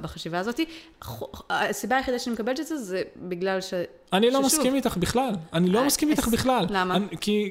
[0.00, 0.60] בחשיבה הזאת.
[1.50, 3.74] הסיבה היחידה שאני מקבלת את זה, זה בגלל ש...
[4.12, 6.66] אני לא מסכים איתך בכלל, אני לא אה, מסכים איתך בכלל.
[6.70, 6.98] למה?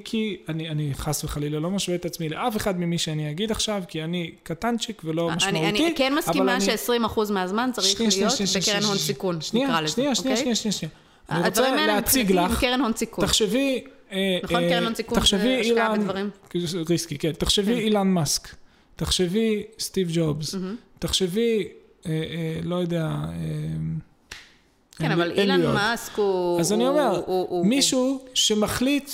[0.05, 4.03] כי, אני, חס וחלילה לא משווה את עצמי לאף אחד ממי שאני אגיד עכשיו, כי
[4.03, 5.59] אני קטנצ'יק ולא משמעותי.
[5.59, 8.97] אני, אני כן מסכימה אבל אני- ש-20% מהזמן צריך להיות בקרן הון.
[8.97, 10.55] סיכון, נקרא לזה, שנייה, שנייה, אוקיי?
[10.55, 10.91] שנייה, שנייה, שנייה.
[11.29, 13.25] אני רוצה להציג לך, עם קרן הון סיכון.
[13.25, 13.83] תחשבי...
[14.11, 16.29] אה, נכון, אה, קרן הון סיכון זה השקעה בדברים.
[16.89, 17.31] ריסקי, כן.
[17.31, 18.55] תחשבי אילן מאסק,
[18.95, 20.55] תחשבי סטיב ג'ובס,
[20.99, 21.67] תחשבי,
[22.05, 22.23] אה, אה,
[22.63, 23.01] לא יודע...
[23.05, 23.35] אה,
[24.97, 25.73] כן, אבל אילן.
[25.73, 26.59] מאסק הוא...
[26.59, 29.11] אז אני אומר, הוא- הוא- מישהו שמחליט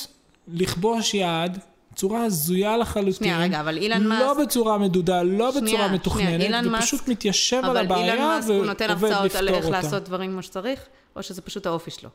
[0.47, 1.59] לכבוש יעד,
[1.95, 3.13] צורה הזויה לחלוטין.
[3.13, 4.39] שנייה, רגע, אבל אילן לא מאסק...
[4.47, 8.25] בצורה מדודה, לא שנייה, בצורה שנייה, מתוכננת, אילן ופשוט מאסק- מתיישב על אבל הבעיה אילן
[8.27, 9.81] מאסק הוא נותן ועובד הרצאות על לפתור איך אותה.
[9.81, 10.79] לעשות דברים כמו שצריך,
[11.15, 12.09] או שזה פשוט האופי שלו?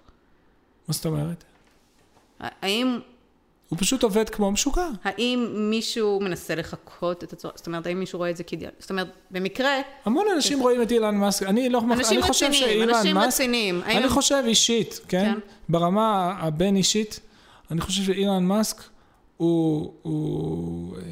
[0.88, 1.44] מה זאת אומרת?
[2.40, 2.98] האם
[3.70, 4.88] הוא פשוט עובד כמו משוגע.
[5.04, 8.70] האם מישהו מנסה לחקות את הצורה, זאת אומרת, האם מישהו רואה את זה כאידיאל?
[8.78, 9.70] זאת אומרת, במקרה,
[10.04, 13.82] המון אנשים רואים את אילן מאסק, אני לא, אנשים אני חושב רציניים, אנשים מאסק, רציניים.
[13.84, 15.32] אני הם- חושב אישית, כן?
[15.34, 15.38] כן.
[15.68, 17.20] ברמה הבין אישית,
[17.70, 18.76] אני חושב שאילן מאסק
[19.36, 21.02] הוא, הוא, אה,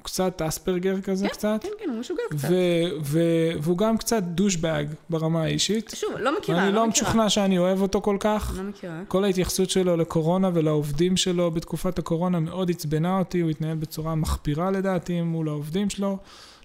[0.00, 2.48] הוא קצת אספרגר כזה כן, קצת, כן, כן, הוא משוגע קצת.
[2.50, 5.92] ו- ו- והוא גם קצת דושבג ברמה האישית.
[5.94, 7.06] שוב, לא מכירה, אני לא לא מכירה.
[7.06, 8.54] משוכנע שאני אוהב אותו כל כך.
[8.56, 9.00] לא מכירה.
[9.08, 14.70] כל ההתייחסות שלו לקורונה ולעובדים שלו בתקופת הקורונה מאוד עצבנה אותי, הוא התנהל בצורה מחפירה
[14.70, 16.18] לדעתי מול העובדים שלו,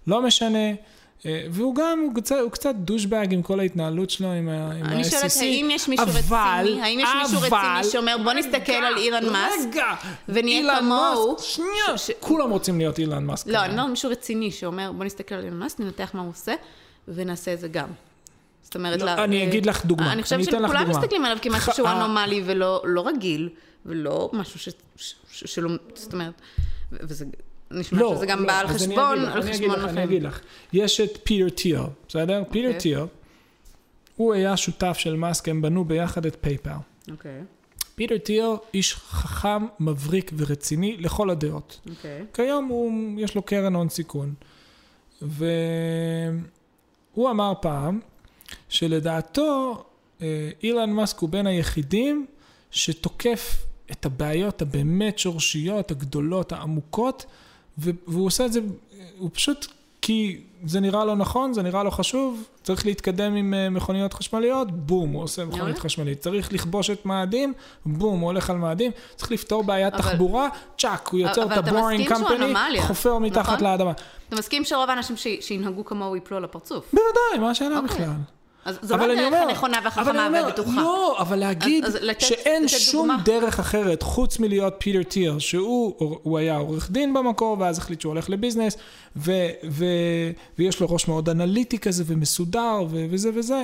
[0.07, 0.69] לא משנה.
[1.25, 4.85] אה, והוא גם, הוא קצת, הוא קצת דושבג עם כל ההתנהלות שלו, עם ה-SEC.
[4.85, 6.19] אני שואלת, האם יש מישהו אבל-
[6.61, 6.81] רציני?
[6.81, 9.67] האם יש מישהו רציני שאומר, בוא נסתכל על אילן מאסק?
[9.71, 9.85] רגע,
[10.29, 11.35] ונהיה כמוהו?
[11.39, 13.47] שנייה, ש- כולם רוצים להיות אילן מאסק.
[13.47, 13.59] לא.
[13.65, 16.53] אני לא מישהו רציני שאומר, בוא נסתכל על אילן מאסק, ננתח מה הוא עושה,
[17.07, 17.87] ונעשה את זה גם.
[18.61, 20.89] זאת אומרת, לא, לה- אני אה, אגיד לך דוגמה, אני חושבת שכולם.
[20.89, 23.49] מסתכלים עליו כמשהו שהוא ח- אנומלי ולא לא רגיל,
[23.85, 26.41] ולא משהו ש- ש- ש- שלא, זאת אומרת,
[26.91, 27.25] וזה,
[27.71, 30.03] נשמע לא, שזה גם לא, בא על חשבון, על חשבון לך, אני.
[30.03, 30.39] אגיד לך.
[30.73, 32.43] יש את פיטר טיל, בסדר?
[32.51, 32.79] פיטר אוקיי.
[32.79, 32.99] טיל,
[34.15, 36.71] הוא היה שותף של מאסק, הם בנו ביחד את PayPal.
[37.11, 37.41] אוקיי,
[37.95, 41.79] פיטר טיל, איש חכם, מבריק ורציני לכל הדעות.
[41.89, 42.25] אוקיי.
[42.33, 44.33] כיום הוא, יש לו קרן הון סיכון.
[45.21, 45.55] והוא
[47.31, 47.99] אמר פעם
[48.69, 49.83] שלדעתו
[50.21, 52.25] אה, אילן מאסק הוא בין היחידים
[52.71, 57.25] שתוקף את הבעיות הבאמת שורשיות, הגדולות, העמוקות,
[57.77, 58.59] והוא עושה את זה,
[59.17, 59.67] הוא פשוט,
[60.01, 64.71] כי זה נראה לו נכון, זה נראה לו חשוב, צריך להתקדם עם אה, מכוניות חשמליות,
[64.71, 65.79] בום, הוא עושה מכונית.
[65.79, 66.19] חשמלית.
[66.19, 67.53] צריך לכבוש את מאדים,
[67.85, 68.91] בום, הוא הולך על מאדים.
[69.15, 70.47] צריך לפתור בעיית אבל- תחבורה,
[70.77, 73.63] צ'ק, הוא יוצר את ה Boring Company, חופר מתחת נכון?
[73.67, 73.91] לאדמה.
[74.27, 76.85] אתה מסכים שרוב האנשים שינהגו כמוהו יפלו על הפרצוף?
[76.93, 77.95] בוודאי, מה השאלה אוקיי.
[77.95, 78.09] בכלל?
[78.65, 80.81] אז זו לא הדרך אומר- הנכונה והחכמה אומר, והבטוחה.
[80.81, 83.23] לא, אבל להגיד אז לתת- שאין לתת שום דוגמה.
[83.25, 85.93] דרך אחרת חוץ מלהיות פיטר טיל, שהוא
[86.23, 88.77] הוא היה עורך דין במקור, ואז החליט שהוא הולך ל business,
[89.15, 89.31] ו,
[89.69, 89.85] ו,
[90.59, 93.63] ויש לו ראש מאוד אנליטי כזה ומסודר ו, וזה וזה.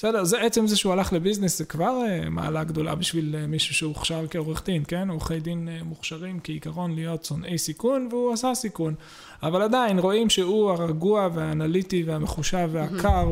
[0.00, 3.74] בסדר, זה עצם זה שהוא הלך לביזנס, זה כבר uh, מעלה גדולה בשביל uh, מישהו
[3.74, 5.10] שהוכשר כעורך דין, כן?
[5.10, 8.94] עורכי דין uh, מוכשרים כעיקרון להיות שונאי סיכון, והוא עשה סיכון.
[9.42, 13.30] אבל עדיין רואים שהוא הרגוע והאנליטי והמחושב והקר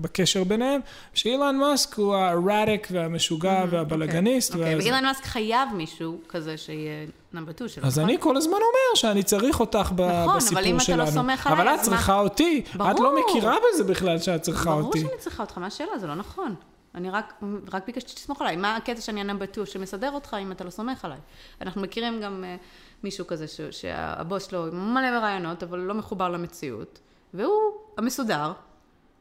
[0.00, 0.80] בקשר ביניהם,
[1.14, 4.54] שאילן מאסק הוא הרדיק והמשוגע והבלגניסט.
[4.54, 8.10] אוקיי, ואז- ואילן מאסק חייב מישהו כזה שיהיה נאמבר 2 שלו, אז נכון?
[8.10, 11.04] אני כל הזמן אומר שאני צריך אותך ב- נכון, אבל בסיפור אם אתה שלנו.
[11.04, 11.96] לא סומך עליי, אבל את אז מה?
[11.96, 12.62] צריכה אותי.
[12.70, 13.16] את לא ברור.
[13.30, 15.00] מכירה בזה בכלל שאת צריכה ברור אותי.
[15.00, 15.98] שאני צריכה אותך, מה השאלה?
[15.98, 16.54] זה לא נכון.
[16.94, 18.56] אני רק, רק ביקשתי שתסמוך עליי.
[18.56, 21.18] מה הקטע שאני ה number 2 שמסדר אותך אם אתה לא סומך עליי?
[21.60, 22.64] אנחנו מכירים גם uh,
[23.04, 26.98] מישהו כזה ש, שהבוס שלו מלא ברעיונות, אבל לא מחובר למציאות,
[27.34, 27.52] והוא
[27.98, 28.52] המסודר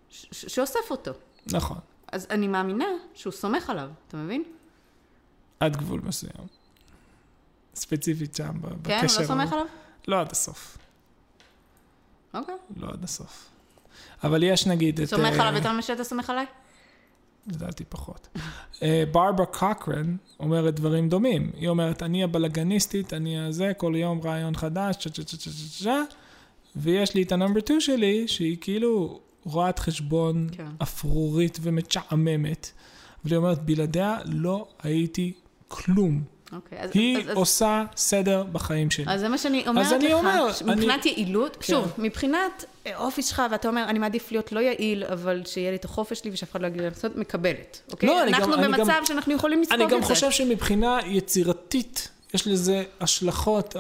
[0.10, 1.12] ש, ש, שאוסף אותו.
[1.54, 1.78] נכון.
[2.12, 4.44] אז אני מאמינה שהוא סומך עליו, אתה מבין?
[5.60, 6.59] עד גבול מסוים.
[7.80, 9.16] ספציפית שם, כן, בקשר.
[9.16, 9.66] הוא לא סומך עליו?
[10.08, 10.78] לא עד הסוף.
[12.34, 12.56] אוקיי.
[12.78, 13.50] לא עד הסוף.
[14.24, 15.10] אבל יש נגיד את...
[15.10, 16.46] סומך אה, עליו יותר ממה שאתה סומך עליי?
[17.48, 18.28] לדעתי פחות.
[18.84, 21.52] אה, ברברה קורקורן אומרת דברים דומים.
[21.56, 26.04] היא אומרת, אני הבלגניסטית, אני הזה, כל יום רעיון חדש, צ'ה צ'ה צ'ה צ'ה צ'ה
[26.76, 30.68] ויש לי את ה number 2 שלי, שהיא כאילו רואת חשבון כן.
[30.82, 32.72] אפרורית ומשעממת.
[33.26, 35.34] והיא אומרת, בלעדיה לא הייתי
[35.68, 36.24] כלום.
[36.54, 36.78] אוקיי.
[36.82, 39.06] אז, היא אז, אז, עושה סדר בחיים שלי.
[39.08, 41.64] אז זה מה שאני אומרת אני לך, אומר, מבחינת אני- יעילות, כן.
[41.68, 45.76] שוב, מבחינת אה, אופי שלך, ואתה אומר, אני מעדיף להיות לא יעיל, אבל שיהיה לי
[45.76, 48.10] את החופש שלי ושאף אחד לא יגיד לי לעשות, מקבלת, אוקיי?
[48.10, 49.96] לא, אני אנחנו גם- אני במצב גם- שאנחנו יכולים לספוג אני את זה.
[49.96, 53.76] גם חושב שמבחינה יצירתית, יש לזה השלכות.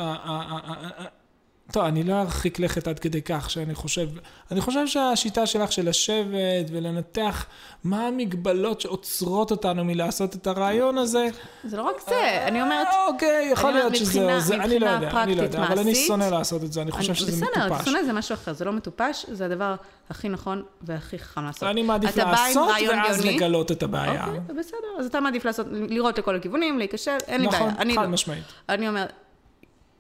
[1.72, 4.08] טוב, אני לא ארחיק לכת עד כדי כך שאני חושב,
[4.52, 7.46] אני חושב שהשיטה שלך של לשבת ולנתח
[7.84, 11.28] מה המגבלות שעוצרות אותנו מלעשות את הרעיון הזה,
[11.64, 12.88] זה לא רק זה, אני אומרת...
[12.88, 16.24] אה, אוקיי, יכול להיות שזה, זה, אני לא יודע, אני לא יודע, אבל אני שונא
[16.24, 17.86] לעשות את זה, אני חושב שזה בסדר, מטופש.
[17.86, 19.76] שונא זה משהו אחר, זה לא מטופש, זה הדבר
[20.10, 21.64] הכי נכון והכי חכם לעשות.
[21.64, 24.26] אני מעדיף לעשות ואז לגלות את הבעיה.
[24.26, 27.66] אוקיי, בסדר, אז אתה מעדיף לעשות, לראות לכל הכיוונים, להיכשל, אין לי בעיה.
[27.66, 28.06] נכון, חד.
[28.06, 28.44] משמעית.
[28.70, 29.14] אני אומרת,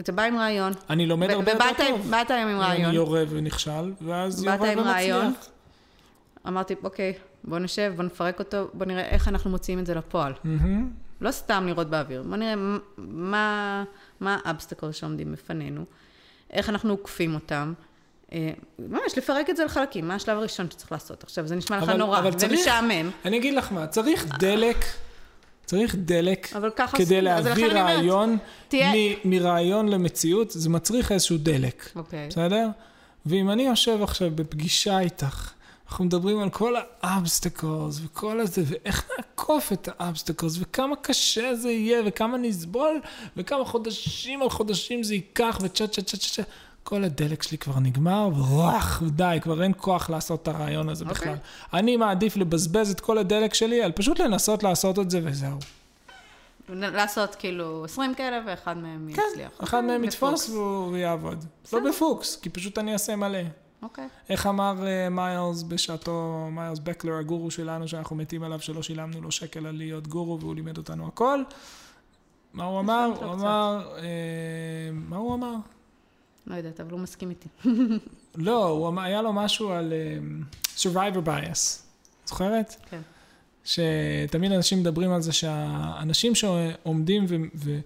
[0.01, 2.11] אתה בא עם רעיון, אני לומד הרבה יותר ובאת טוב.
[2.11, 2.85] באת היום עם רעיון.
[2.85, 5.25] אני יורה ונכשל, ואז באת יורה עם רעיון.
[5.25, 5.47] ומצליח.
[6.47, 10.33] אמרתי, אוקיי, בוא נשב, בוא נפרק אותו, בוא נראה איך אנחנו מוציאים את זה לפועל.
[10.43, 10.89] מהמם.
[11.21, 12.53] לא סתם לראות באוויר, בוא נראה
[12.97, 13.83] מה,
[14.19, 15.85] מה האבסטקל שעומדים בפנינו,
[16.53, 17.73] איך אנחנו עוקפים אותם.
[18.33, 21.23] אה, ממש לפרק את זה לחלקים, מה השלב הראשון שצריך לעשות.
[21.23, 24.77] עכשיו, זה נשמע לך נורא צריך- ומשעמם, אני אגיד לך מה, צריך דלק,
[25.69, 26.47] צריך דלק
[26.97, 32.27] כדי להעביר רעיון תהיה- מ- מרעיון למציאות, זה מצריך איזשהו דלק, אוקיי.
[32.29, 32.67] בסדר?
[33.25, 35.51] ואם אני יושב עכשיו בפגישה איתך,
[35.89, 41.55] אנחנו מדברים על כל ה obstacles וכל הזה, ואיך נעקוף את ה obstacles, וכמה קשה
[41.55, 43.01] זה יהיה, וכמה נסבול,
[43.37, 46.43] וכמה חודשים על חודשים זה ייקח, וצ'ה צ'ה צ'ה צ'ה צ'ה.
[46.83, 51.15] כל הדלק שלי כבר נגמר, ורוח, די, כבר אין כוח לעשות את הרעיון הזה אוקיי.
[51.15, 51.35] בכלל.
[51.73, 55.57] אני מעדיף לבזבז את כל הדלק שלי על פשוט לנסות לעשות את זה וזהו.
[56.69, 59.51] לעשות כאילו 20 כאלה ואחד מהם כן, יצליח.
[59.63, 60.13] אחד מהם בפוקס.
[60.13, 61.45] יתפוס והוא יעבוד.
[61.73, 63.39] לא בפוקס, כי פשוט אני אעשה מלא.
[63.81, 64.07] אוקיי.
[64.29, 69.31] איך אמר אה, מיילס בשעתו, מיילס בקלר, הגורו שלנו, שאנחנו מתים עליו שלא שילמנו לו
[69.31, 71.43] שקל על להיות גורו והוא לימד אותנו הכל?
[72.53, 73.11] מה הוא אמר?
[73.21, 73.33] הוא.
[73.33, 74.03] אמר, אה,
[74.93, 75.55] מה הוא אמר?
[76.47, 77.49] לא יודעת, אבל הוא מסכים איתי.
[78.35, 80.17] לא, הוא היה לו משהו על אה,
[80.77, 81.81] survivor bias,
[82.25, 82.75] זוכרת?
[82.89, 83.01] כן.
[83.63, 87.79] שתמיד אנשים מדברים על זה שהאנשים שעומדים ו- ו-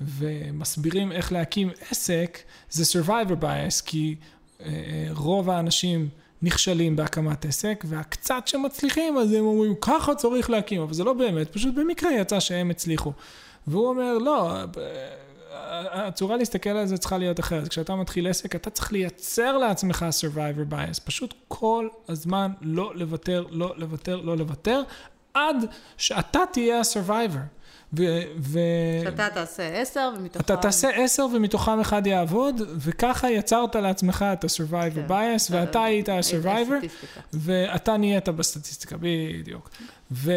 [0.00, 2.38] ומסבירים איך להקים עסק,
[2.70, 4.14] זה survivor bias, כי
[4.60, 6.08] אה, אה, רוב האנשים
[6.42, 11.52] נכשלים בהקמת עסק, והקצת שמצליחים, אז הם אומרים, ככה צריך להקים, אבל זה לא באמת,
[11.52, 13.12] פשוט במקרה יצא שהם הצליחו.
[13.66, 14.52] והוא אומר, לא,
[15.92, 17.68] הצורה להסתכל על זה צריכה להיות אחרת.
[17.68, 21.00] כשאתה מתחיל עסק, אתה צריך לייצר לעצמך survivor bias.
[21.04, 24.82] פשוט כל הזמן לא לוותר, לא לוותר, לא לוותר,
[25.34, 25.56] עד
[25.96, 27.64] שאתה תהיה ה-survivor.
[27.98, 30.44] ו- ו- שאתה תעשה 10 ומתוכם...
[30.44, 35.06] אתה תעשה עשר ומתוכם אחד יעבוד, וככה יצרת לעצמך את ה-survivor כן.
[35.08, 37.20] bias, ואתה היית ה-survivor, הסטטיסטיקה.
[37.32, 39.70] ואתה נהיית בסטטיסטיקה, בדיוק.
[40.12, 40.32] ו...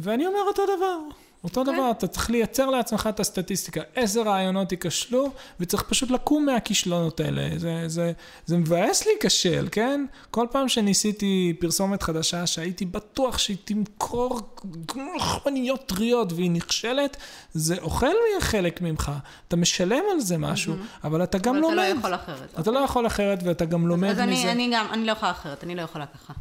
[0.00, 0.98] ואני אומר אותו דבר,
[1.44, 1.74] אותו אוקיי.
[1.74, 3.80] דבר, אתה צריך לייצר לעצמך את הסטטיסטיקה.
[3.94, 5.30] עשר רעיונות ייכשלו,
[5.60, 7.48] וצריך פשוט לקום מהכישלונות האלה.
[7.56, 8.12] זה, זה,
[8.46, 10.04] זה מבאס להיכשל, כן?
[10.30, 14.40] כל פעם שניסיתי פרסומת חדשה, שהייתי בטוח שהיא תמכור
[14.88, 17.16] כמו לחמניות טריות והיא נכשלת,
[17.52, 18.06] זה אוכל
[18.40, 19.12] חלק ממך.
[19.48, 20.74] אתה משלם על זה משהו,
[21.04, 21.74] אבל אתה גם אבל לומד.
[21.98, 22.60] אתה לא יכול אחרת.
[22.60, 24.52] אתה לא יכול אחרת ואתה גם לומד אז אני, מזה.
[24.52, 26.32] אני גם, אני לא יכולה אחרת, אני לא יכולה ככה.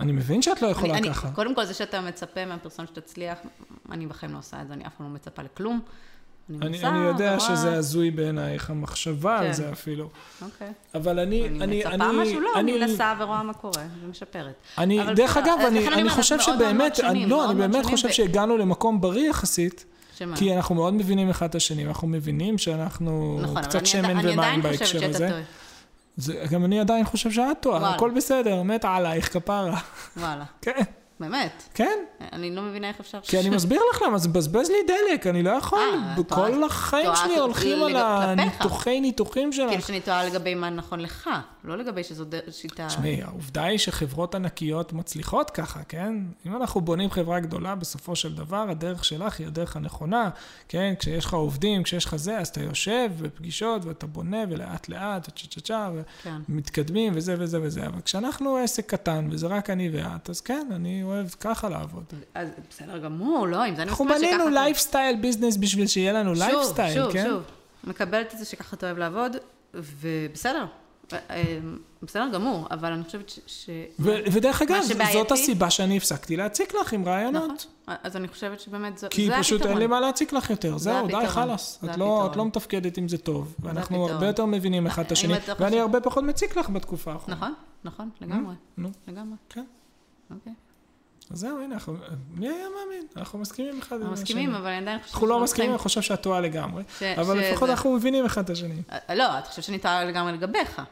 [0.00, 1.26] אני מבין שאת לא יכולה אני, ככה.
[1.28, 3.38] אני, קודם כל, זה שאתה מצפה מהפרסומת שתצליח,
[3.90, 5.80] אני בחיים לא עושה את זה, אני אף פעם לא מצפה לכלום.
[6.50, 9.52] אני אני, מנסה, אני יודע ורואה- שזה הזוי בעינייך, המחשבה על כן.
[9.52, 10.08] זה אפילו.
[10.42, 10.72] אוקיי.
[10.94, 14.54] אבל אני, אני אני, מצפה משהו, לא, אני אני, מנסה ורואה מה קורה, ומשפרת.
[14.78, 18.12] אני, אבל דרך אגב, אני, אני אני חושב שבאמת, אני, לא, אני באמת חושב ו-
[18.12, 19.84] שהגענו למקום בריא יחסית,
[20.18, 20.36] שמה?
[20.36, 24.04] כי אנחנו מאוד מבינים אחד את השני, אנחנו מבינים שאנחנו נכון, אבל קצת אני שמן
[24.04, 25.28] עדי- אני ומים עדיין חושבת בהקשר שאתה הזה.
[25.28, 25.40] טועה.
[26.16, 27.94] זה, גם אני עדיין חושב שאת טועה.
[27.94, 29.80] הכל בסדר, מתה עלייך, כפרה.
[30.16, 30.82] וואלה, כן,
[31.20, 31.62] באמת.
[31.74, 31.98] כן,
[32.32, 33.20] אני לא מבינה איך אפשר...
[33.22, 37.10] כי אני מסביר לך למה, זה מבזבז לי דלק, אני לא יכול, אה, טועה- החיים
[37.14, 37.96] שלי הולכים על.
[37.96, 39.86] הניתוחי ניתוחים כאילו שלך.
[39.86, 41.30] שאני טועה לגבי מה נכון לך,
[41.64, 42.86] לא לגבי שזו שיטה...
[42.86, 46.14] תשמעי, העובדה היא שחברות ענקיות מצליחות ככה, כן?
[46.46, 50.30] אם אנחנו בונים חברה גדולה, בסופו של דבר, הדרך שלך היא הדרך הנכונה,
[50.68, 50.94] כן?
[50.98, 55.46] כשיש לך עובדים, כשיש לך זה, אז אתה יושב בפגישות ואתה בונה ולאט לאט, וצ'ה
[55.48, 55.90] צ'ה צ'ה,
[56.22, 56.36] כן.
[56.48, 57.86] ומתקדמים וזה וזה וזה.
[57.86, 62.04] אבל כשאנחנו עסק קטן וזה רק אני ואת, אז כן, אני אוהב ככה לעבוד.
[62.34, 64.50] אז בסדר גמור, לא, עם זה אני אנחנו מסכימה בנינו שככה...
[64.52, 67.24] אתה- lifestyle business בשביל שיהיה לנו לייפסטייל, שוב, כן?
[67.28, 67.90] שוב, שוב.
[67.90, 69.36] מקבלת את זה שככה אתה אוהב לעבוד,
[69.74, 70.64] ובסדר.
[71.12, 71.42] אה,
[72.02, 73.70] בסדר גמור, אבל אני חושבת ש...
[73.98, 74.82] ו- ודרך אגב,
[75.12, 77.66] זאת הסיבה שאני הפסקתי להציק לך עם רעיונות.
[77.84, 77.96] נכון.
[78.02, 79.78] אז אני חושבת שבאמת זה, כי זה פשוט אין הפתרון.
[79.78, 81.26] לי מה להציק לך יותר, זהו, די הפתרון.
[81.28, 81.78] חלאס.
[81.84, 82.38] את לא, הפתרון.
[82.38, 84.10] לא מתפקדת עם זה טוב, ואנחנו הפתרון.
[84.10, 87.36] הרבה יותר מבינים אחד את השני, ואני הרבה פחות מציק לך בתקופה האחרונה.
[87.36, 87.54] נכון,
[87.84, 89.36] נכון, לגמרי, נו, לגמרי.
[89.48, 89.64] כן.
[90.30, 90.52] אוקיי.
[91.30, 91.96] אז זהו, הנה, אנחנו-
[92.34, 93.06] מי היה מאמין?
[93.16, 94.22] אנחנו מסכימים אחד עם השני.
[94.22, 95.14] מסכימים, אבל אני עדיין חושבת...
[95.14, 96.82] אנחנו לא מסכימים, אני חושב שאת טועה לגמרי,
[97.16, 98.82] אבל לפחות אנחנו מבינים אחד את השני.
[98.92, 100.82] אה, לא, את חושבת שאני טועה לגמרי לגביך.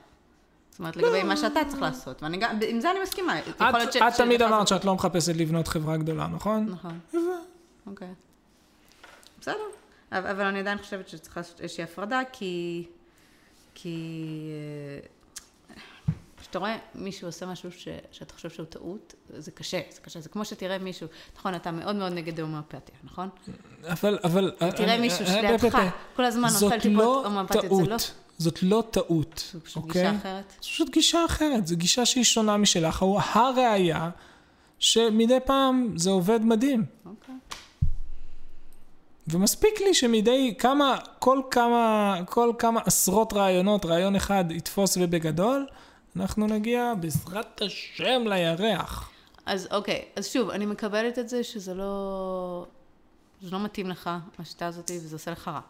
[0.70, 2.22] זאת אומרת, לגבי מה שאתה צריך לעשות.
[2.22, 3.38] ואני גם, עם זה אני מסכימה.
[3.38, 6.68] את תמיד אמרת שאת לא מחפשת לבנות חברה גדולה, נכון?
[6.70, 6.98] נכון.
[7.86, 8.08] אוקיי.
[9.40, 9.54] בסדר.
[10.12, 12.84] אבל אבל אני עדיין חושבת שצריך לעשות איזושהי הפרדה, כי...
[13.74, 13.98] כי...
[16.54, 20.20] אה, כשאתה רואה מישהו עושה משהו ש, שאתה חושב שהוא טעות, זה קשה, זה קשה.
[20.20, 21.06] זה כמו שתראה מישהו,
[21.38, 23.28] נכון, אתה מאוד מאוד נגד ההומאופתיה, נכון?
[23.92, 24.52] אבל, אבל...
[24.76, 27.96] תראה אני- מישהו אה, שלידך, אה, כל הזמן אוכל טיפות לא הומאופתיות, זה לא...
[28.38, 30.02] זאת לא טעות, זה פשוט אוקיי?
[30.02, 30.50] גישה אחרת.
[30.50, 33.02] זו פשוט גישה אחרת, זו גישה שהיא שונה משלך.
[33.02, 34.10] הוא הראיה
[34.78, 36.84] שמדי פעם זה עובד מדהים.
[37.06, 37.34] אוקיי.
[39.28, 45.66] ומספיק לי שמדי כמה, כל כמה, כל כמה עשרות רעיונות, רעיון אחד יתפוס ובגדול,
[46.16, 49.10] אנחנו נגיע בעזרת השם לירח.
[49.46, 52.66] אז אוקיי, אז שוב, אני מקבלת את זה שזה לא...
[53.42, 55.60] זה לא מתאים לך, השיטה הזאת, וזה עושה לך רע.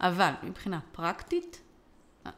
[0.00, 1.60] אבל מבחינה פרקטית,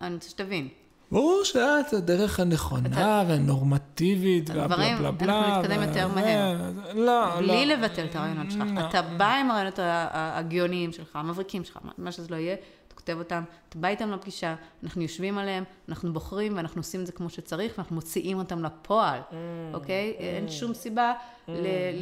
[0.00, 0.68] אני רוצה שתבין,
[1.12, 5.46] ברור שאת הדרך הנכונה והנורמטיבית הדברים, והבלה בלה בלה.
[5.46, 6.56] אנחנו נתקדם יותר מהר.
[6.94, 7.36] לא, לא.
[7.36, 8.68] בלי לבטל את הרעיונות שלך.
[8.74, 8.88] לא.
[8.88, 12.62] אתה בא עם הרעיונות הגאוניים שלך, המבריקים שלך, מה- שזה לא יהיה, אתה
[13.10, 14.54] כותב אותם, אתה בא איתם לפגישה,
[14.84, 19.20] אנחנו יושבים עליהם, אנחנו בוחרים ואנחנו עושים את זה כמו שצריך, ואנחנו מוציאים אותם לפועל,
[19.30, 19.34] Mm.
[19.74, 20.14] אוקיי?
[20.18, 21.12] אין שום סיבה
[21.48, 21.52] ל-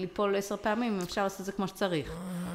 [0.01, 2.13] ליפול עשר פעמים, אם אפשר לעשות את זה כמו שצריך.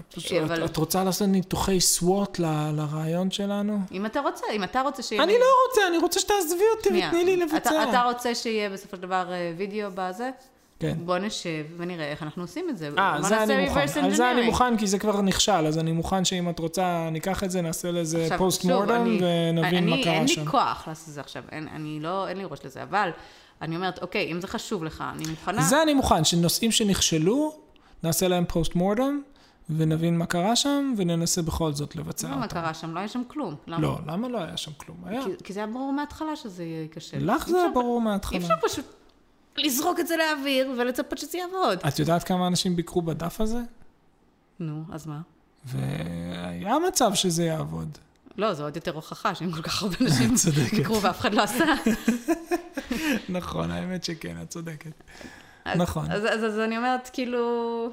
[0.09, 3.79] את- אבל- את רוצה לעשות ניתוחי סוואט ל- לרעיון שלנו?
[3.91, 5.23] אם אתה רוצה, אם אתה רוצה שיהיה...
[5.23, 6.89] אני לא רוצה, אני רוצה שתעזבי אותי.
[6.89, 7.89] ותני לי אתה, לבצע.
[7.89, 10.29] אתה רוצה שיהיה בסופו של דבר אה, וידאו בזה?
[10.83, 10.97] כן.
[11.05, 12.89] בוא נשב ונראה איך אנחנו עושים את זה.
[12.97, 13.81] אה, זה אני מוכן.
[14.03, 14.45] על זה אני.
[14.45, 17.91] מוכן, כי זה כבר נכשל, אז אני מוכן שאם את רוצה, ניקח את זה, נעשה
[17.91, 20.41] לזה פוסט אני- ונבין אני, מה קרה אין שם.
[20.41, 23.09] לי כוח לעשות את זה עכשיו, אין, אני לא, אין לי ראש לזה, אבל
[23.61, 25.61] אני אומרת, אוקיי, אם זה חשוב לך, אני מוכנה.
[25.61, 27.55] זה אני מוכן, שנושאים שנכשלו,
[28.03, 29.19] נעשה להם פוסט מורטם,
[29.69, 32.53] ונבין מה קרה שם, וננסה בכל זאת לבצע לא, מה אותם.
[32.55, 32.93] קרה שם?
[32.93, 33.55] לא היה שם כלום.
[33.67, 33.81] למה?
[33.81, 34.97] לא, למה לא היה שם כלום?
[35.05, 35.23] היה.
[35.23, 37.17] כי, כי זה היה ברור מההתחלה שזה קשה.
[37.19, 38.37] לך אי זה היה ברור אי מההתחלה.
[38.39, 38.85] אפשר פשוט
[39.57, 41.79] לזרוק את זה לאוויר ולצפות שזה יעבוד.
[41.87, 43.59] את יודעת כמה אנשים ביקרו בדף הזה?
[44.59, 45.21] נו, אז מה?
[45.65, 47.97] והיה מצב שזה יעבוד.
[48.37, 50.33] לא, זו עוד יותר הוכחה שאם כל כך הרבה אנשים.
[50.71, 51.65] ביקרו ואף אחד לא עשה.
[53.29, 54.91] נכון, האמת שכן, את צודקת.
[55.75, 56.11] נכון.
[56.11, 57.89] אז, אז, אז אני אומרת, כאילו...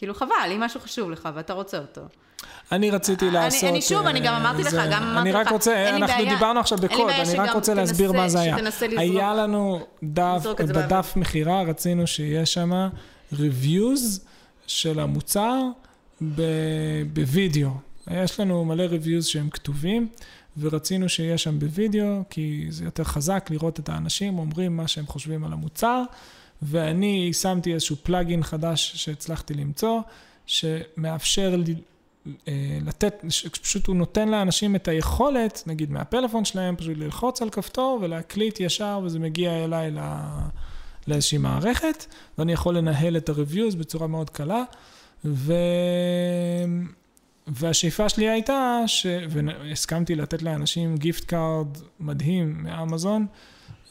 [0.00, 2.00] כאילו חבל, אם משהו חשוב לך ואתה רוצה אותו.
[2.72, 3.64] אני רציתי אני- לעשות...
[3.70, 5.94] אני שוב, אני גם אה, אמרתי לך, זה- גם אמרתי אני רק לך, רוצה, אין
[5.94, 8.56] לי אנחנו בעיה- דיברנו עכשיו בקוד, אני רק רוצה להסביר מה תנסה- זה היה.
[8.56, 8.98] לזרוק.
[8.98, 12.88] היה לנו דף, בדף מכירה, רצינו שיהיה שם
[13.32, 14.20] reviews
[14.66, 15.60] של המוצר
[17.12, 17.70] בווידאו.
[18.10, 20.08] יש לנו מלא reviews שהם כתובים,
[20.60, 25.44] ורצינו שיהיה שם בווידאו, כי זה יותר חזק לראות את האנשים אומרים מה שהם חושבים
[25.44, 26.02] על המוצר,
[26.62, 30.00] ואני שמתי איזשהו plugin חדש שהצלחתי למצוא,
[30.46, 31.74] שמאפשר לי
[32.48, 33.24] אה, לתת,
[33.62, 39.00] פשוט הוא נותן לאנשים את היכולת, נגיד מהפלאפון שלהם, פשוט ללחוץ על כפתור ולהקליט ישר,
[39.04, 39.98] וזה מגיע אליי ל...
[41.08, 42.06] לאיזושהי מערכת,
[42.38, 44.62] ואני יכול לנהל את ה-reviews בצורה מאוד קלה,
[45.24, 45.52] ו...
[47.46, 49.06] והשאיפה שלי הייתה, ש...
[49.28, 53.26] והסכמתי לתת לאנשים gift card מדהים מאמזון,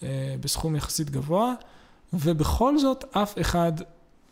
[0.03, 1.53] אה, בסכום יחסית גבוה,
[2.14, 3.72] ובכל זאת אף אחד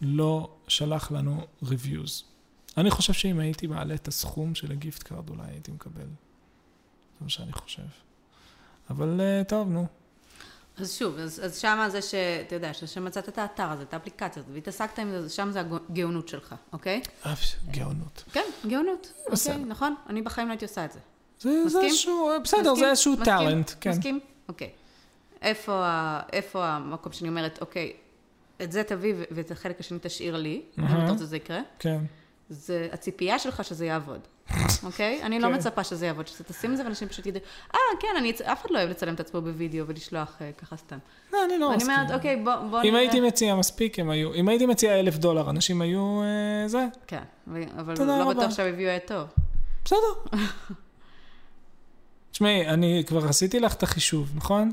[0.02, 2.24] לא שלח לנו reviews.
[2.78, 6.02] אני חושב שאם הייתי מעלה את הסכום של ה gift card, אולי הייתי מקבל.
[6.02, 7.84] זה מה שאני חושב.
[8.90, 9.88] אבל אה, טוב, נו.
[10.78, 14.54] אז שוב, אז, אז שמה זה שאתה יודע, שמצאת את האתר הזה, את האפליקציה הזאת,
[14.54, 17.02] והתעסקת עם זה, שם זה הגאונות שלך, אוקיי?
[17.26, 17.34] אה,
[17.72, 18.24] גאונות.
[18.32, 19.14] כן, גאונות.
[19.32, 19.54] בסדר.
[19.54, 19.96] אוקיי, נכון?
[20.10, 21.00] אני בחיים לא הייתי עושה את זה.
[21.40, 21.84] זה מסכים?
[21.84, 22.76] איזשהו, בסדר, מסכים?
[22.76, 23.26] זה איזשהו מסכים?
[23.26, 23.90] טאלנט, כן.
[23.90, 24.20] מסכים?
[24.50, 24.72] אוקיי.
[25.42, 27.94] איפה, ה- איפה המקום שאני אומרת, אוקיי,
[28.64, 31.04] את זה תביא ואת החלק השני תשאיר לי, אם אהה.
[31.04, 32.00] אתה רוצה שזה יקרה, כן.
[32.50, 34.20] זה הציפייה שלך שזה יעבוד,
[34.88, 35.20] אוקיי?
[35.24, 35.54] אני לא כן.
[35.54, 37.42] מצפה שזה יעבוד, שזה תשים את זה ואנשים פשוט ידעו,
[37.74, 40.98] אה, כן, אני, אף אחד לא אוהב לצלם את עצמו בווידאו ולשלוח אה, ככה סתם.
[41.34, 41.92] לא, אני לא ואני מסכים.
[41.96, 45.50] אומרת, אוקיי, בוא, בוא אם הייתי מציע מספיק, הם היו, אם הייתי מציע אלף דולר,
[45.50, 47.24] אנשים היו, אה, זה, כן,
[47.78, 48.34] אבל לא.
[48.34, 49.28] בטוח שהריוויו היה טוב.
[49.86, 49.98] בסדר.
[52.32, 54.72] תשמעי, אני כבר עשיתי לך את החישוב, נכון?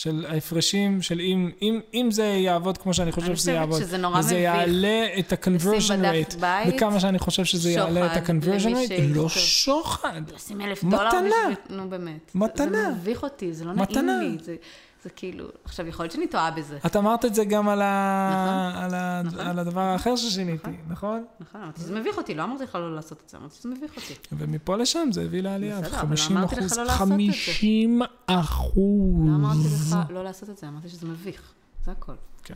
[0.00, 3.80] של ההפרשים, של אם, אם, אם זה יעבוד כמו שאני חושב אני שזה חושבת יעבוד,
[3.80, 4.44] שזה נורא וזה מביך.
[4.44, 9.14] יעלה את ה-conversion rate, בית, וכמה שאני חושב שזה יעלה את שוחד ה-conversion rate.
[9.14, 10.22] לא שוחד.
[10.34, 10.84] לשים אלף.
[10.84, 11.54] דולר.
[11.70, 12.30] נו באמת.
[12.34, 12.82] מתנה.
[12.82, 14.18] זה מביך אותי, זה לא מתנה.
[14.18, 14.56] נעים לי.
[15.02, 15.46] זה, כאילו...
[15.64, 16.78] עכשיו, יכול להיות שאני טועה בזה.
[16.86, 18.30] את אמרת את זה גם על, ה...
[18.32, 18.82] נכון.
[18.82, 19.22] על, ה...
[19.24, 19.40] נכון.
[19.40, 21.24] על הדבר האחר ששיניתי, נכון?
[21.40, 23.96] נכון, אמרתי שזה מביך אותי, לא אמרתי לך לא לעשות את זה, אמרתי שזה מביך
[23.96, 24.14] אותי.
[24.32, 27.14] ומפה לשם זה הביא לעלייה, בסדר, אבל 50 אמרתי לך אחוז, לא לעשות את זה.
[27.14, 29.28] 50 אחוז.
[29.28, 31.52] לא אמרתי לך לא לעשות את זה, אמרתי שזה מביך.
[31.84, 32.14] זה הכל.
[32.44, 32.54] כן.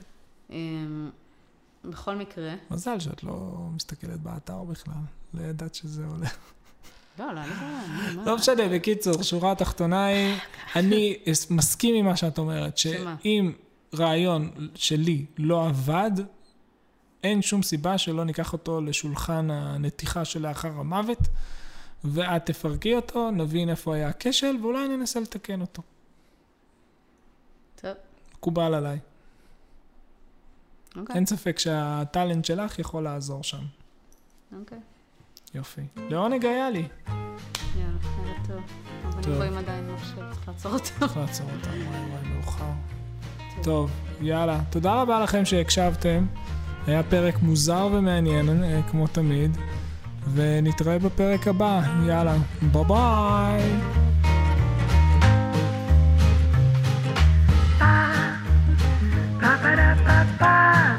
[0.51, 1.11] אמ,
[1.85, 4.95] בכל מקרה, מזל שאת לא מסתכלת באתר בכלל,
[5.35, 6.29] לא ידעת שזה עולה.
[7.19, 7.41] לא, לא,
[8.15, 8.25] לא...
[8.25, 10.35] לא משנה, בקיצור, שורה התחתונה היא,
[10.77, 11.17] אני
[11.51, 12.79] מסכים עם מה שאת אומרת?
[12.79, 13.53] שאם
[13.95, 16.11] רעיון שלי לא עבד,
[17.23, 21.19] אין שום סיבה שלא ניקח אותו לשולחן הנתיחה שלאחר המוות,
[22.05, 25.83] ואת תפרקי אותו, נבין איפה היה הכשל, ואולי ננסה לתקן אותו.
[27.81, 27.91] טוב,
[28.35, 28.99] מקובל עליי.
[30.97, 33.63] אוקיי, אין ספק שהטאלנט שלך יכול לעזור שם.
[34.59, 34.79] אוקיי.
[35.55, 35.81] יופי.
[35.97, 36.79] לעונג היה לי.
[36.79, 37.93] יאללה,
[38.27, 38.61] ערב טוב.
[39.09, 40.85] אבל אני רואים עדיין מחשב, צריך לעצור אותם.
[40.99, 42.65] צריך לעצור אותם, וואי וואי, מאוחר.
[43.63, 43.91] טוב,
[44.21, 44.61] יאללה.
[44.71, 46.27] תודה רבה לכם שהקשבתם.
[46.87, 49.57] היה פרק מוזר ומעניין, אה, כמו תמיד.
[50.35, 51.83] ונתראה בפרק הבא.
[52.07, 52.37] יאללה,
[52.73, 53.63] ביי ביי.
[60.39, 60.94] ba